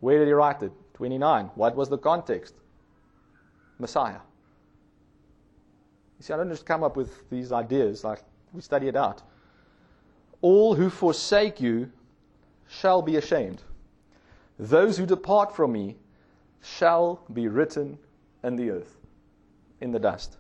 Where 0.05 0.19
did 0.19 0.29
he 0.29 0.35
write 0.35 0.63
it? 0.63 0.71
29. 0.93 1.47
What 1.55 1.75
was 1.75 1.89
the 1.89 1.97
context? 1.97 2.53
Messiah. 3.79 4.21
You 6.19 6.25
see, 6.25 6.35
I 6.35 6.37
don't 6.37 6.51
just 6.51 6.67
come 6.67 6.83
up 6.83 6.95
with 6.95 7.31
these 7.31 7.53
ideas, 7.53 8.05
like 8.05 8.23
we 8.53 8.61
study 8.61 8.89
it 8.89 8.97
out. 8.97 9.23
All 10.43 10.75
who 10.75 10.91
forsake 10.91 11.59
you 11.59 11.91
shall 12.69 13.01
be 13.01 13.17
ashamed. 13.17 13.63
Those 14.59 14.99
who 14.99 15.07
depart 15.07 15.57
from 15.57 15.73
me 15.73 15.97
shall 16.63 17.23
be 17.33 17.49
written 17.49 17.97
in 18.43 18.57
the 18.57 18.73
earth, 18.73 18.99
in 19.81 19.91
the 19.91 19.99
dust. 19.99 20.37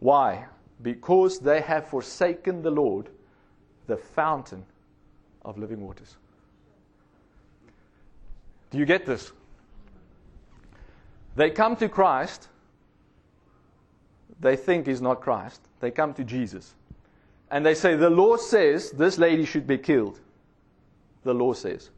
Why? 0.00 0.44
Because 0.82 1.38
they 1.38 1.62
have 1.62 1.86
forsaken 1.86 2.60
the 2.60 2.70
Lord, 2.70 3.08
the 3.86 3.96
fountain 3.96 4.66
of 5.42 5.56
living 5.56 5.80
waters. 5.80 6.18
Do 8.72 8.78
you 8.78 8.86
get 8.86 9.06
this? 9.06 9.32
They 11.36 11.50
come 11.50 11.76
to 11.76 11.88
Christ. 11.88 12.48
They 14.40 14.56
think 14.56 14.86
he's 14.86 15.00
not 15.00 15.20
Christ. 15.20 15.60
They 15.80 15.90
come 15.90 16.14
to 16.14 16.24
Jesus. 16.24 16.74
And 17.50 17.64
they 17.64 17.74
say, 17.74 17.94
The 17.94 18.10
law 18.10 18.36
says 18.36 18.90
this 18.90 19.18
lady 19.18 19.44
should 19.44 19.66
be 19.66 19.78
killed. 19.78 20.18
The 21.22 21.34
law 21.34 21.52
says. 21.52 21.90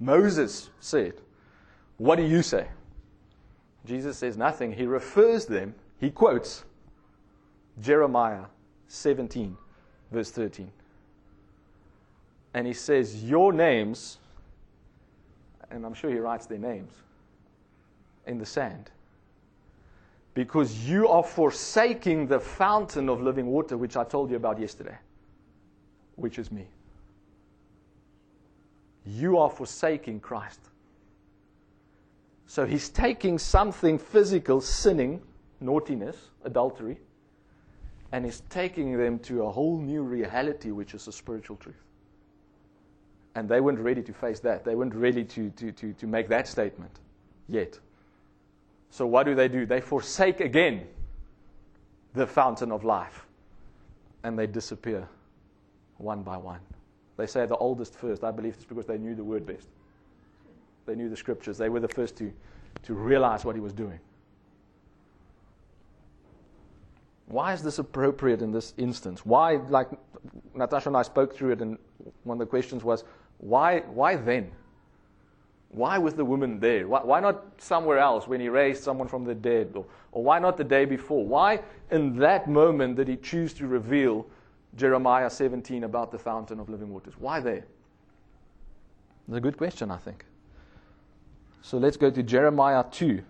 Moses 0.00 0.70
said, 0.80 1.14
What 1.98 2.16
do 2.16 2.24
you 2.24 2.42
say? 2.42 2.66
Jesus 3.84 4.16
says 4.16 4.36
nothing. 4.36 4.72
He 4.72 4.86
refers 4.86 5.46
them, 5.46 5.74
he 6.00 6.10
quotes 6.10 6.64
Jeremiah 7.80 8.44
17, 8.88 9.56
verse 10.10 10.30
13. 10.30 10.70
And 12.54 12.66
he 12.66 12.72
says, 12.72 13.24
Your 13.24 13.52
names, 13.52 14.18
and 15.72 15.84
I'm 15.86 15.94
sure 15.94 16.10
he 16.10 16.18
writes 16.18 16.46
their 16.46 16.58
names, 16.58 16.92
in 18.26 18.38
the 18.38 18.46
sand. 18.46 18.90
Because 20.34 20.88
you 20.88 21.08
are 21.08 21.22
forsaking 21.22 22.26
the 22.26 22.40
fountain 22.40 23.08
of 23.08 23.20
living 23.20 23.46
water, 23.46 23.76
which 23.76 23.96
I 23.96 24.04
told 24.04 24.30
you 24.30 24.36
about 24.36 24.58
yesterday, 24.58 24.96
which 26.16 26.38
is 26.38 26.50
me. 26.50 26.66
You 29.04 29.38
are 29.38 29.50
forsaking 29.50 30.20
Christ. 30.20 30.60
So 32.46 32.64
he's 32.64 32.88
taking 32.88 33.38
something 33.38 33.98
physical, 33.98 34.60
sinning, 34.60 35.22
naughtiness, 35.60 36.16
adultery, 36.44 36.98
and 38.12 38.24
he's 38.24 38.42
taking 38.50 38.96
them 38.96 39.18
to 39.20 39.44
a 39.44 39.50
whole 39.50 39.78
new 39.78 40.02
reality, 40.02 40.70
which 40.70 40.94
is 40.94 41.08
a 41.08 41.12
spiritual 41.12 41.56
truth. 41.56 41.82
And 43.34 43.48
they 43.48 43.60
weren't 43.60 43.78
ready 43.78 44.02
to 44.02 44.12
face 44.12 44.40
that. 44.40 44.64
They 44.64 44.74
weren't 44.74 44.94
ready 44.94 45.24
to, 45.24 45.50
to, 45.50 45.72
to, 45.72 45.92
to 45.94 46.06
make 46.06 46.28
that 46.28 46.46
statement 46.46 47.00
yet. 47.48 47.78
So 48.90 49.06
what 49.06 49.24
do 49.24 49.34
they 49.34 49.48
do? 49.48 49.64
They 49.64 49.80
forsake 49.80 50.40
again 50.40 50.86
the 52.14 52.26
fountain 52.26 52.70
of 52.70 52.84
life 52.84 53.26
and 54.22 54.38
they 54.38 54.46
disappear 54.46 55.08
one 55.96 56.22
by 56.22 56.36
one. 56.36 56.60
They 57.16 57.26
say 57.26 57.46
the 57.46 57.56
oldest 57.56 57.94
first. 57.94 58.24
I 58.24 58.30
believe 58.30 58.54
it's 58.54 58.64
because 58.64 58.86
they 58.86 58.98
knew 58.98 59.14
the 59.14 59.24
word 59.24 59.46
best. 59.46 59.68
They 60.86 60.94
knew 60.94 61.08
the 61.08 61.16
scriptures. 61.16 61.58
They 61.58 61.68
were 61.68 61.80
the 61.80 61.88
first 61.88 62.16
to, 62.16 62.32
to 62.84 62.94
realize 62.94 63.44
what 63.44 63.54
he 63.54 63.60
was 63.60 63.72
doing. 63.72 63.98
Why 67.26 67.52
is 67.54 67.62
this 67.62 67.78
appropriate 67.78 68.42
in 68.42 68.52
this 68.52 68.74
instance? 68.76 69.24
Why, 69.24 69.56
like 69.56 69.88
Natasha 70.54 70.88
and 70.88 70.96
I 70.96 71.02
spoke 71.02 71.34
through 71.34 71.52
it, 71.52 71.62
and 71.62 71.78
one 72.24 72.34
of 72.36 72.40
the 72.40 72.46
questions 72.46 72.84
was, 72.84 73.04
why, 73.42 73.80
why 73.80 74.14
then? 74.14 74.52
Why 75.70 75.98
was 75.98 76.14
the 76.14 76.24
woman 76.24 76.60
there? 76.60 76.86
Why, 76.86 77.02
why, 77.02 77.18
not 77.18 77.42
somewhere 77.58 77.98
else 77.98 78.28
when 78.28 78.40
he 78.40 78.48
raised 78.48 78.84
someone 78.84 79.08
from 79.08 79.24
the 79.24 79.34
dead? 79.34 79.72
Or, 79.74 79.84
or 80.12 80.22
why 80.22 80.38
not 80.38 80.56
the 80.56 80.64
day 80.64 80.84
before? 80.84 81.26
Why 81.26 81.60
in 81.90 82.16
that 82.18 82.48
moment 82.48 82.96
did 82.96 83.08
he 83.08 83.16
choose 83.16 83.52
to 83.54 83.66
reveal 83.66 84.26
Jeremiah 84.76 85.28
17 85.28 85.82
about 85.82 86.12
the 86.12 86.18
fountain 86.18 86.60
of 86.60 86.68
living 86.68 86.92
waters? 86.92 87.14
Why 87.18 87.40
there? 87.40 87.64
It's 89.26 89.36
a 89.36 89.40
good 89.40 89.56
question, 89.56 89.90
I 89.90 89.96
think. 89.96 90.24
So 91.62 91.78
let's 91.78 91.96
go 91.96 92.10
to 92.10 92.22
Jeremiah 92.22 92.84
2. 92.92 93.22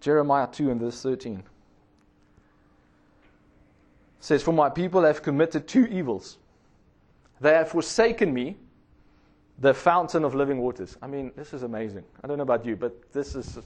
Jeremiah 0.00 0.48
2 0.50 0.70
and 0.72 0.80
verse 0.80 1.00
13. 1.00 1.36
It 1.36 1.44
says, 4.18 4.42
For 4.42 4.52
my 4.52 4.68
people 4.68 5.04
have 5.04 5.22
committed 5.22 5.68
two 5.68 5.86
evils. 5.86 6.38
They 7.40 7.52
have 7.52 7.68
forsaken 7.68 8.34
me 8.34 8.56
the 9.58 9.72
fountain 9.72 10.24
of 10.24 10.34
living 10.34 10.58
waters. 10.58 10.96
I 11.00 11.06
mean, 11.06 11.32
this 11.36 11.52
is 11.52 11.62
amazing. 11.62 12.04
I 12.22 12.26
don't 12.26 12.38
know 12.38 12.42
about 12.42 12.64
you, 12.64 12.76
but 12.76 13.12
this 13.12 13.34
is. 13.34 13.58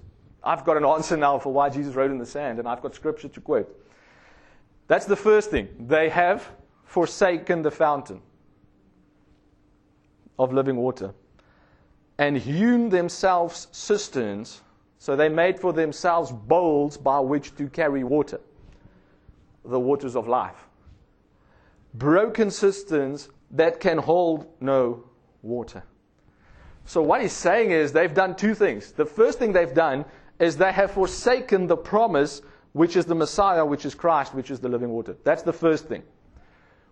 I've 0.44 0.64
got 0.64 0.76
an 0.76 0.84
answer 0.84 1.16
now 1.16 1.38
for 1.38 1.52
why 1.52 1.68
Jesus 1.68 1.94
wrote 1.94 2.10
in 2.10 2.18
the 2.18 2.26
sand, 2.26 2.58
and 2.58 2.68
I've 2.68 2.82
got 2.82 2.94
scripture 2.94 3.28
to 3.28 3.40
quote. 3.40 3.86
That's 4.86 5.06
the 5.06 5.16
first 5.16 5.50
thing. 5.50 5.68
They 5.78 6.08
have 6.08 6.48
forsaken 6.84 7.62
the 7.62 7.70
fountain 7.70 8.22
of 10.38 10.52
living 10.52 10.76
water 10.76 11.12
and 12.18 12.36
hewn 12.36 12.88
themselves 12.88 13.68
cisterns. 13.72 14.62
So 14.98 15.14
they 15.14 15.28
made 15.28 15.60
for 15.60 15.72
themselves 15.72 16.32
bowls 16.32 16.96
by 16.96 17.20
which 17.20 17.54
to 17.56 17.68
carry 17.68 18.02
water, 18.02 18.40
the 19.64 19.78
waters 19.78 20.16
of 20.16 20.26
life. 20.26 20.66
Broken 21.94 22.50
cisterns 22.50 23.28
that 23.52 23.78
can 23.78 23.98
hold 23.98 24.46
no 24.60 25.04
water. 25.42 25.82
So, 26.84 27.02
what 27.02 27.20
he's 27.20 27.32
saying 27.32 27.70
is 27.70 27.92
they've 27.92 28.14
done 28.14 28.34
two 28.34 28.54
things. 28.54 28.92
The 28.92 29.04
first 29.04 29.38
thing 29.38 29.52
they've 29.52 29.74
done 29.74 30.04
is 30.38 30.56
they 30.56 30.72
have 30.72 30.90
forsaken 30.92 31.66
the 31.66 31.76
promise, 31.76 32.40
which 32.72 32.96
is 32.96 33.04
the 33.04 33.14
Messiah, 33.14 33.64
which 33.64 33.84
is 33.84 33.94
Christ, 33.94 34.34
which 34.34 34.50
is 34.50 34.60
the 34.60 34.68
living 34.68 34.90
water. 34.90 35.16
That's 35.24 35.42
the 35.42 35.52
first 35.52 35.86
thing. 35.86 36.02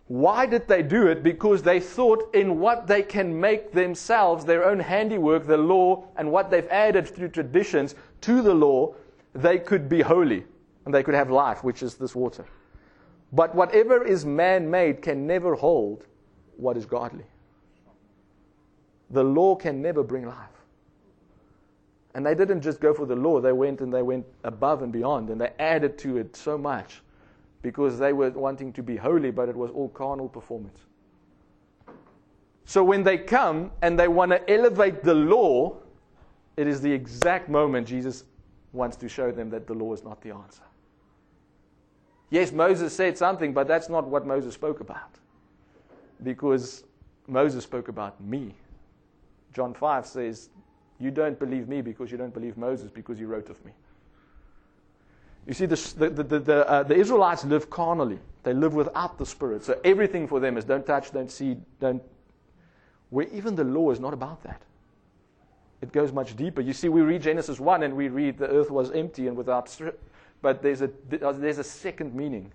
Why 0.08 0.46
did 0.46 0.68
they 0.68 0.82
do 0.82 1.08
it? 1.08 1.22
Because 1.22 1.62
they 1.62 1.80
thought 1.80 2.32
in 2.34 2.60
what 2.60 2.86
they 2.86 3.02
can 3.02 3.40
make 3.40 3.72
themselves, 3.72 4.44
their 4.44 4.64
own 4.64 4.78
handiwork, 4.78 5.46
the 5.46 5.56
law, 5.56 6.04
and 6.16 6.30
what 6.30 6.50
they've 6.50 6.68
added 6.68 7.08
through 7.08 7.28
traditions 7.28 7.96
to 8.20 8.40
the 8.40 8.54
law, 8.54 8.94
they 9.34 9.58
could 9.58 9.88
be 9.88 10.02
holy 10.02 10.44
and 10.84 10.94
they 10.94 11.02
could 11.02 11.14
have 11.14 11.30
life, 11.30 11.64
which 11.64 11.82
is 11.82 11.96
this 11.96 12.14
water. 12.14 12.44
But 13.32 13.54
whatever 13.54 14.04
is 14.04 14.24
man 14.24 14.70
made 14.70 15.02
can 15.02 15.26
never 15.26 15.54
hold 15.56 16.06
what 16.56 16.76
is 16.76 16.86
godly. 16.86 17.24
The 19.10 19.22
law 19.22 19.54
can 19.54 19.80
never 19.82 20.02
bring 20.02 20.26
life. 20.26 20.48
And 22.14 22.24
they 22.24 22.34
didn't 22.34 22.62
just 22.62 22.80
go 22.80 22.94
for 22.94 23.04
the 23.06 23.14
law, 23.14 23.40
they 23.40 23.52
went 23.52 23.80
and 23.80 23.92
they 23.92 24.02
went 24.02 24.24
above 24.44 24.82
and 24.82 24.92
beyond, 24.92 25.28
and 25.28 25.40
they 25.40 25.52
added 25.58 25.98
to 25.98 26.16
it 26.16 26.34
so 26.34 26.56
much 26.56 27.02
because 27.62 27.98
they 27.98 28.12
were 28.12 28.30
wanting 28.30 28.72
to 28.72 28.82
be 28.82 28.96
holy, 28.96 29.30
but 29.30 29.48
it 29.48 29.56
was 29.56 29.70
all 29.70 29.88
carnal 29.90 30.28
performance. 30.28 30.78
So 32.64 32.82
when 32.82 33.02
they 33.02 33.18
come 33.18 33.70
and 33.82 33.98
they 33.98 34.08
want 34.08 34.32
to 34.32 34.50
elevate 34.50 35.02
the 35.02 35.14
law, 35.14 35.76
it 36.56 36.66
is 36.66 36.80
the 36.80 36.90
exact 36.90 37.48
moment 37.48 37.86
Jesus 37.86 38.24
wants 38.72 38.96
to 38.96 39.08
show 39.08 39.30
them 39.30 39.50
that 39.50 39.66
the 39.66 39.74
law 39.74 39.92
is 39.92 40.02
not 40.02 40.20
the 40.22 40.30
answer. 40.30 40.62
Yes, 42.30 42.50
Moses 42.50 42.94
said 42.94 43.16
something, 43.16 43.52
but 43.52 43.68
that's 43.68 43.88
not 43.88 44.06
what 44.06 44.26
Moses 44.26 44.54
spoke 44.54 44.80
about. 44.80 45.18
Because 46.22 46.84
Moses 47.26 47.62
spoke 47.64 47.88
about 47.88 48.20
me. 48.20 48.54
John 49.56 49.72
5 49.72 50.06
says, 50.06 50.50
You 50.98 51.10
don't 51.10 51.38
believe 51.38 51.66
me 51.66 51.80
because 51.80 52.12
you 52.12 52.18
don't 52.18 52.34
believe 52.34 52.58
Moses 52.58 52.90
because 52.90 53.16
he 53.16 53.24
wrote 53.24 53.48
of 53.48 53.64
me. 53.64 53.72
You 55.46 55.54
see, 55.54 55.64
the, 55.64 55.76
the, 55.96 56.22
the, 56.22 56.38
the, 56.38 56.68
uh, 56.68 56.82
the 56.82 56.94
Israelites 56.94 57.42
live 57.42 57.70
carnally. 57.70 58.18
They 58.42 58.52
live 58.52 58.74
without 58.74 59.16
the 59.16 59.24
Spirit. 59.24 59.64
So 59.64 59.80
everything 59.82 60.28
for 60.28 60.40
them 60.40 60.58
is 60.58 60.64
don't 60.66 60.84
touch, 60.84 61.10
don't 61.10 61.30
see, 61.30 61.56
don't. 61.80 62.02
Where 63.08 63.28
even 63.28 63.54
the 63.54 63.64
law 63.64 63.90
is 63.92 63.98
not 63.98 64.12
about 64.12 64.42
that. 64.42 64.60
It 65.80 65.90
goes 65.90 66.12
much 66.12 66.36
deeper. 66.36 66.60
You 66.60 66.74
see, 66.74 66.90
we 66.90 67.00
read 67.00 67.22
Genesis 67.22 67.58
1 67.58 67.82
and 67.82 67.96
we 67.96 68.08
read 68.08 68.36
the 68.36 68.48
earth 68.48 68.70
was 68.70 68.90
empty 68.90 69.26
and 69.26 69.38
without. 69.38 69.74
But 70.42 70.60
there's 70.60 70.82
a, 70.82 70.90
there's 71.08 71.58
a 71.58 71.64
second 71.64 72.14
meaning. 72.14 72.52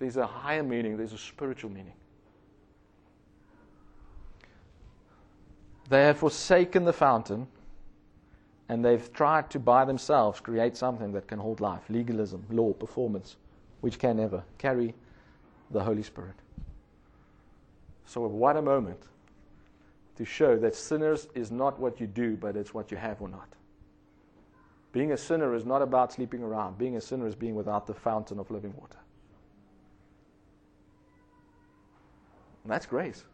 There's 0.00 0.16
a 0.16 0.26
higher 0.26 0.64
meaning. 0.64 0.96
There's 0.96 1.12
a 1.12 1.18
spiritual 1.18 1.70
meaning. 1.70 1.94
They 5.88 6.04
have 6.04 6.18
forsaken 6.18 6.84
the 6.84 6.92
fountain 6.92 7.48
and 8.68 8.84
they've 8.84 9.12
tried 9.12 9.50
to 9.50 9.58
by 9.58 9.84
themselves 9.84 10.40
create 10.40 10.76
something 10.76 11.12
that 11.12 11.26
can 11.26 11.38
hold 11.38 11.60
life 11.60 11.82
legalism, 11.88 12.44
law, 12.50 12.72
performance, 12.72 13.36
which 13.80 13.98
can 13.98 14.16
never 14.16 14.42
carry 14.58 14.94
the 15.70 15.82
Holy 15.82 16.02
Spirit. 16.02 16.34
So, 18.06 18.26
what 18.26 18.56
a 18.56 18.62
moment 18.62 19.02
to 20.16 20.24
show 20.24 20.56
that 20.58 20.74
sinners 20.74 21.28
is 21.34 21.50
not 21.50 21.78
what 21.78 22.00
you 22.00 22.06
do, 22.06 22.36
but 22.36 22.56
it's 22.56 22.72
what 22.74 22.90
you 22.90 22.96
have 22.96 23.20
or 23.20 23.28
not. 23.28 23.48
Being 24.92 25.12
a 25.12 25.16
sinner 25.16 25.54
is 25.54 25.64
not 25.64 25.80
about 25.80 26.12
sleeping 26.12 26.42
around. 26.42 26.76
Being 26.76 26.96
a 26.96 27.00
sinner 27.00 27.26
is 27.26 27.34
being 27.34 27.54
without 27.54 27.86
the 27.86 27.94
fountain 27.94 28.38
of 28.38 28.50
living 28.50 28.74
water. 28.76 28.98
And 32.62 32.70
that's 32.70 32.86
grace. 32.86 33.24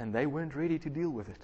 And 0.00 0.14
they 0.14 0.24
weren't 0.24 0.54
ready 0.54 0.78
to 0.78 0.88
deal 0.88 1.10
with 1.10 1.28
it. 1.28 1.42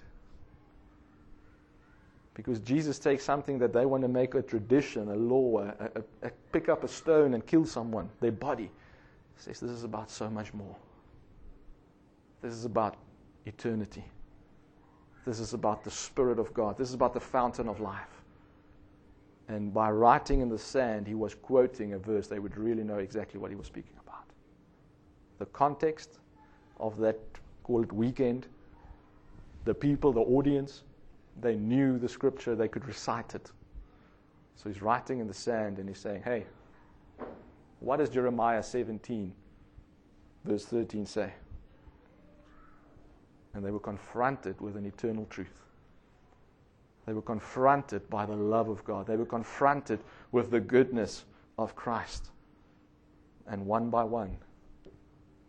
Because 2.32 2.58
Jesus 2.60 2.98
takes 2.98 3.22
something 3.22 3.58
that 3.58 3.74
they 3.74 3.84
want 3.84 4.02
to 4.02 4.08
make 4.08 4.34
a 4.34 4.40
tradition, 4.40 5.10
a 5.10 5.14
law, 5.14 5.58
a, 5.58 5.90
a, 5.94 6.02
a 6.22 6.30
pick 6.52 6.70
up 6.70 6.82
a 6.82 6.88
stone 6.88 7.34
and 7.34 7.46
kill 7.46 7.66
someone, 7.66 8.08
their 8.20 8.32
body. 8.32 8.70
Says 9.36 9.60
this 9.60 9.70
is 9.70 9.84
about 9.84 10.10
so 10.10 10.30
much 10.30 10.54
more. 10.54 10.74
This 12.40 12.54
is 12.54 12.64
about 12.64 12.96
eternity. 13.44 14.04
This 15.26 15.38
is 15.38 15.52
about 15.52 15.84
the 15.84 15.90
Spirit 15.90 16.38
of 16.38 16.54
God. 16.54 16.78
This 16.78 16.88
is 16.88 16.94
about 16.94 17.12
the 17.12 17.20
fountain 17.20 17.68
of 17.68 17.80
life. 17.80 18.22
And 19.48 19.74
by 19.74 19.90
writing 19.90 20.40
in 20.40 20.48
the 20.48 20.58
sand, 20.58 21.06
he 21.06 21.14
was 21.14 21.34
quoting 21.34 21.92
a 21.92 21.98
verse. 21.98 22.26
They 22.26 22.38
would 22.38 22.56
really 22.56 22.84
know 22.84 22.98
exactly 22.98 23.38
what 23.38 23.50
he 23.50 23.56
was 23.56 23.66
speaking 23.66 23.92
about. 24.02 24.24
The 25.40 25.46
context 25.46 26.20
of 26.80 26.96
that, 26.98 27.18
call 27.66 27.82
it 27.82 27.92
weekend, 27.92 28.46
the 29.64 29.74
people, 29.74 30.12
the 30.12 30.20
audience, 30.20 30.84
they 31.40 31.56
knew 31.56 31.98
the 31.98 32.08
scripture, 32.08 32.54
they 32.54 32.68
could 32.68 32.86
recite 32.86 33.34
it. 33.34 33.50
So 34.54 34.70
he's 34.70 34.80
writing 34.80 35.18
in 35.18 35.26
the 35.26 35.34
sand 35.34 35.80
and 35.80 35.88
he's 35.88 35.98
saying, 35.98 36.22
Hey, 36.22 36.46
what 37.80 37.96
does 37.96 38.08
Jeremiah 38.08 38.62
17, 38.62 39.32
verse 40.44 40.64
13 40.64 41.06
say? 41.06 41.32
And 43.52 43.64
they 43.64 43.72
were 43.72 43.80
confronted 43.80 44.60
with 44.60 44.76
an 44.76 44.86
eternal 44.86 45.26
truth. 45.28 45.64
They 47.04 47.14
were 47.14 47.22
confronted 47.22 48.08
by 48.08 48.26
the 48.26 48.36
love 48.36 48.68
of 48.68 48.84
God. 48.84 49.08
They 49.08 49.16
were 49.16 49.26
confronted 49.26 49.98
with 50.30 50.52
the 50.52 50.60
goodness 50.60 51.24
of 51.58 51.74
Christ. 51.74 52.30
And 53.48 53.66
one 53.66 53.90
by 53.90 54.04
one, 54.04 54.36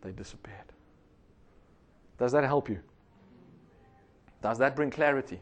they 0.02 0.10
disappeared. 0.10 0.72
Does 2.18 2.32
that 2.32 2.44
help 2.44 2.68
you? 2.68 2.80
Does 4.42 4.58
that 4.58 4.76
bring 4.76 4.90
clarity? 4.90 5.40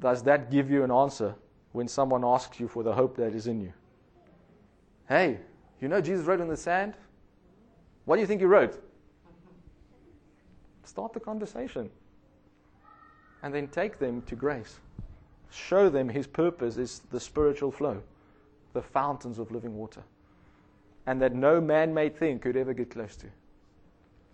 Does 0.00 0.22
that 0.24 0.50
give 0.50 0.70
you 0.70 0.82
an 0.84 0.90
answer 0.90 1.34
when 1.72 1.88
someone 1.88 2.24
asks 2.24 2.58
you 2.58 2.68
for 2.68 2.82
the 2.82 2.92
hope 2.92 3.16
that 3.16 3.34
is 3.34 3.46
in 3.46 3.60
you? 3.60 3.72
Hey, 5.08 5.38
you 5.80 5.88
know 5.88 6.00
Jesus 6.00 6.26
wrote 6.26 6.40
in 6.40 6.48
the 6.48 6.56
sand? 6.56 6.94
What 8.04 8.16
do 8.16 8.20
you 8.20 8.26
think 8.26 8.40
he 8.40 8.46
wrote? 8.46 8.82
Start 10.84 11.12
the 11.12 11.20
conversation 11.20 11.88
and 13.42 13.54
then 13.54 13.68
take 13.68 13.98
them 13.98 14.22
to 14.22 14.36
grace. 14.36 14.78
Show 15.50 15.88
them 15.88 16.08
His 16.08 16.26
purpose 16.26 16.76
is 16.76 17.02
the 17.10 17.20
spiritual 17.20 17.70
flow, 17.70 18.02
the 18.72 18.82
fountains 18.82 19.38
of 19.38 19.50
living 19.50 19.76
water, 19.76 20.02
and 21.06 21.20
that 21.20 21.34
no 21.34 21.60
man 21.60 21.92
made 21.92 22.16
thing 22.16 22.38
could 22.38 22.56
ever 22.56 22.72
get 22.72 22.90
close 22.90 23.16
to. 23.16 23.26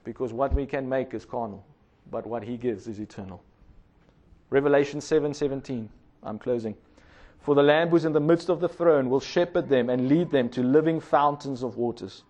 Because 0.09 0.33
what 0.33 0.55
we 0.55 0.65
can 0.65 0.89
make 0.89 1.13
is 1.13 1.27
carnal, 1.27 1.63
but 2.11 2.27
what 2.27 2.43
He 2.43 2.57
gives 2.57 2.89
is 2.89 2.99
eternal. 2.99 3.43
Revelation 4.49 5.01
7:17. 5.01 5.87
I'm 6.23 6.39
closing. 6.39 6.75
For 7.41 7.55
the 7.55 7.63
Lamb 7.63 7.91
who's 7.91 8.07
in 8.07 8.15
the 8.15 8.19
midst 8.19 8.49
of 8.49 8.59
the 8.59 8.71
throne 8.71 9.11
will 9.11 9.21
shepherd 9.21 9.69
them 9.69 9.91
and 9.91 10.09
lead 10.09 10.31
them 10.31 10.49
to 10.49 10.63
living 10.63 10.99
fountains 10.99 11.63
of 11.63 11.77
waters, 11.77 12.25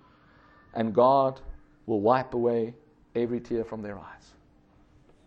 and 0.75 0.93
God 0.93 1.41
will 1.87 2.01
wipe 2.01 2.35
away 2.35 2.75
every 3.15 3.39
tear 3.39 3.63
from 3.63 3.81
their 3.81 3.97
eyes. 3.97 4.33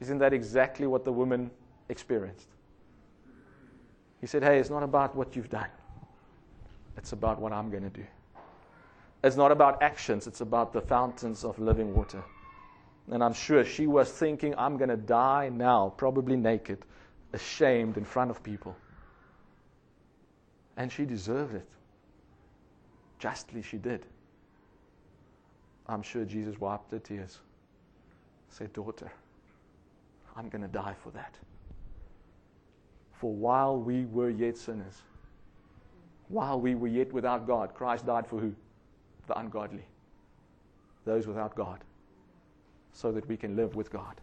Isn't 0.02 0.18
that 0.18 0.34
exactly 0.34 0.88
what 0.88 1.06
the 1.06 1.14
woman 1.14 1.52
experienced? 1.88 2.49
He 4.20 4.28
said, 4.28 4.43
Hey, 4.43 4.60
it's 4.60 4.70
not 4.70 4.84
about 4.84 5.16
what 5.16 5.38
you've 5.38 5.49
done, 5.49 5.70
it's 6.97 7.14
about 7.14 7.39
what 7.39 7.54
I'm 7.54 7.70
going 7.70 7.84
to 7.84 7.89
do. 8.02 8.06
It's 9.24 9.38
not 9.38 9.54
about 9.54 9.82
actions, 9.82 10.28
it's 10.28 10.41
about 10.41 10.74
the 10.74 10.82
fountains 10.82 11.45
of 11.45 11.58
living 11.58 11.95
water. 11.95 12.22
And 13.10 13.24
I'm 13.24 13.34
sure 13.34 13.66
she 13.66 13.88
was 13.88 14.12
thinking, 14.12 14.54
I'm 14.58 14.78
going 14.78 14.89
to 14.89 14.97
die 14.97 15.49
now, 15.49 15.93
probably 15.97 16.36
naked, 16.36 16.86
ashamed 17.34 17.97
in 17.97 18.06
front 18.06 18.32
of 18.32 18.43
people. 18.43 18.76
And 20.78 20.91
she 20.91 21.06
deserved 21.06 21.56
it. 21.56 21.68
Justly, 23.20 23.62
she 23.62 23.78
did. 23.78 24.06
I'm 25.88 26.02
sure 26.02 26.26
Jesus 26.26 26.60
wiped 26.60 26.91
her 26.91 26.99
tears. 26.99 27.39
Said, 28.49 28.72
Daughter, 28.74 29.12
I'm 30.36 30.49
going 30.49 30.62
to 30.62 30.68
die 30.68 30.95
for 31.04 31.12
that. 31.12 31.36
For 33.14 33.32
while 33.34 33.78
we 33.78 34.06
were 34.06 34.30
yet 34.30 34.58
sinners, 34.58 35.02
while 36.30 36.60
we 36.60 36.76
were 36.76 36.88
yet 36.88 37.12
without 37.12 37.45
God, 37.45 37.74
Christ 37.74 38.06
died 38.06 38.26
for 38.26 38.39
who? 38.39 38.56
The 39.28 39.38
ungodly, 39.38 39.86
those 41.06 41.28
without 41.28 41.56
God, 41.56 41.84
so 42.93 43.11
that 43.11 43.27
we 43.27 43.37
can 43.37 43.55
live 43.55 43.75
with 43.75 43.91
God, 43.91 44.15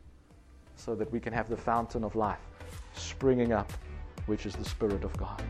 so 0.76 0.94
that 0.94 1.10
we 1.12 1.20
can 1.20 1.32
have 1.32 1.48
the 1.48 1.56
fountain 1.56 2.04
of 2.04 2.14
life 2.14 2.40
springing 2.94 3.52
up, 3.52 3.72
which 4.26 4.46
is 4.46 4.54
the 4.54 4.64
Spirit 4.64 5.04
of 5.04 5.16
God. 5.16 5.42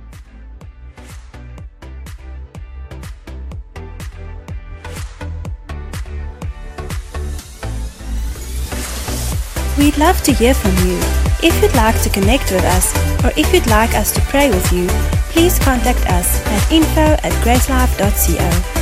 We'd 9.79 9.97
love 9.97 10.21
to 10.25 10.33
hear 10.33 10.55
from 10.55 10.73
you. 10.89 10.99
If 11.41 11.63
you'd 11.63 11.77
like 11.77 12.03
to 12.03 12.11
connect 12.11 12.51
with 12.51 12.65
us, 12.65 12.93
or 13.25 13.31
if 13.39 13.55
you'd 13.55 13.69
like 13.69 13.95
us 13.95 14.11
to 14.11 14.21
pray 14.23 14.51
with 14.51 14.73
you, 14.73 14.89
please 15.31 15.57
contact 15.61 16.05
us 16.11 16.45
at 16.47 16.73
info 16.73 17.13
at 17.23 17.33
gracelife.co. 17.45 18.79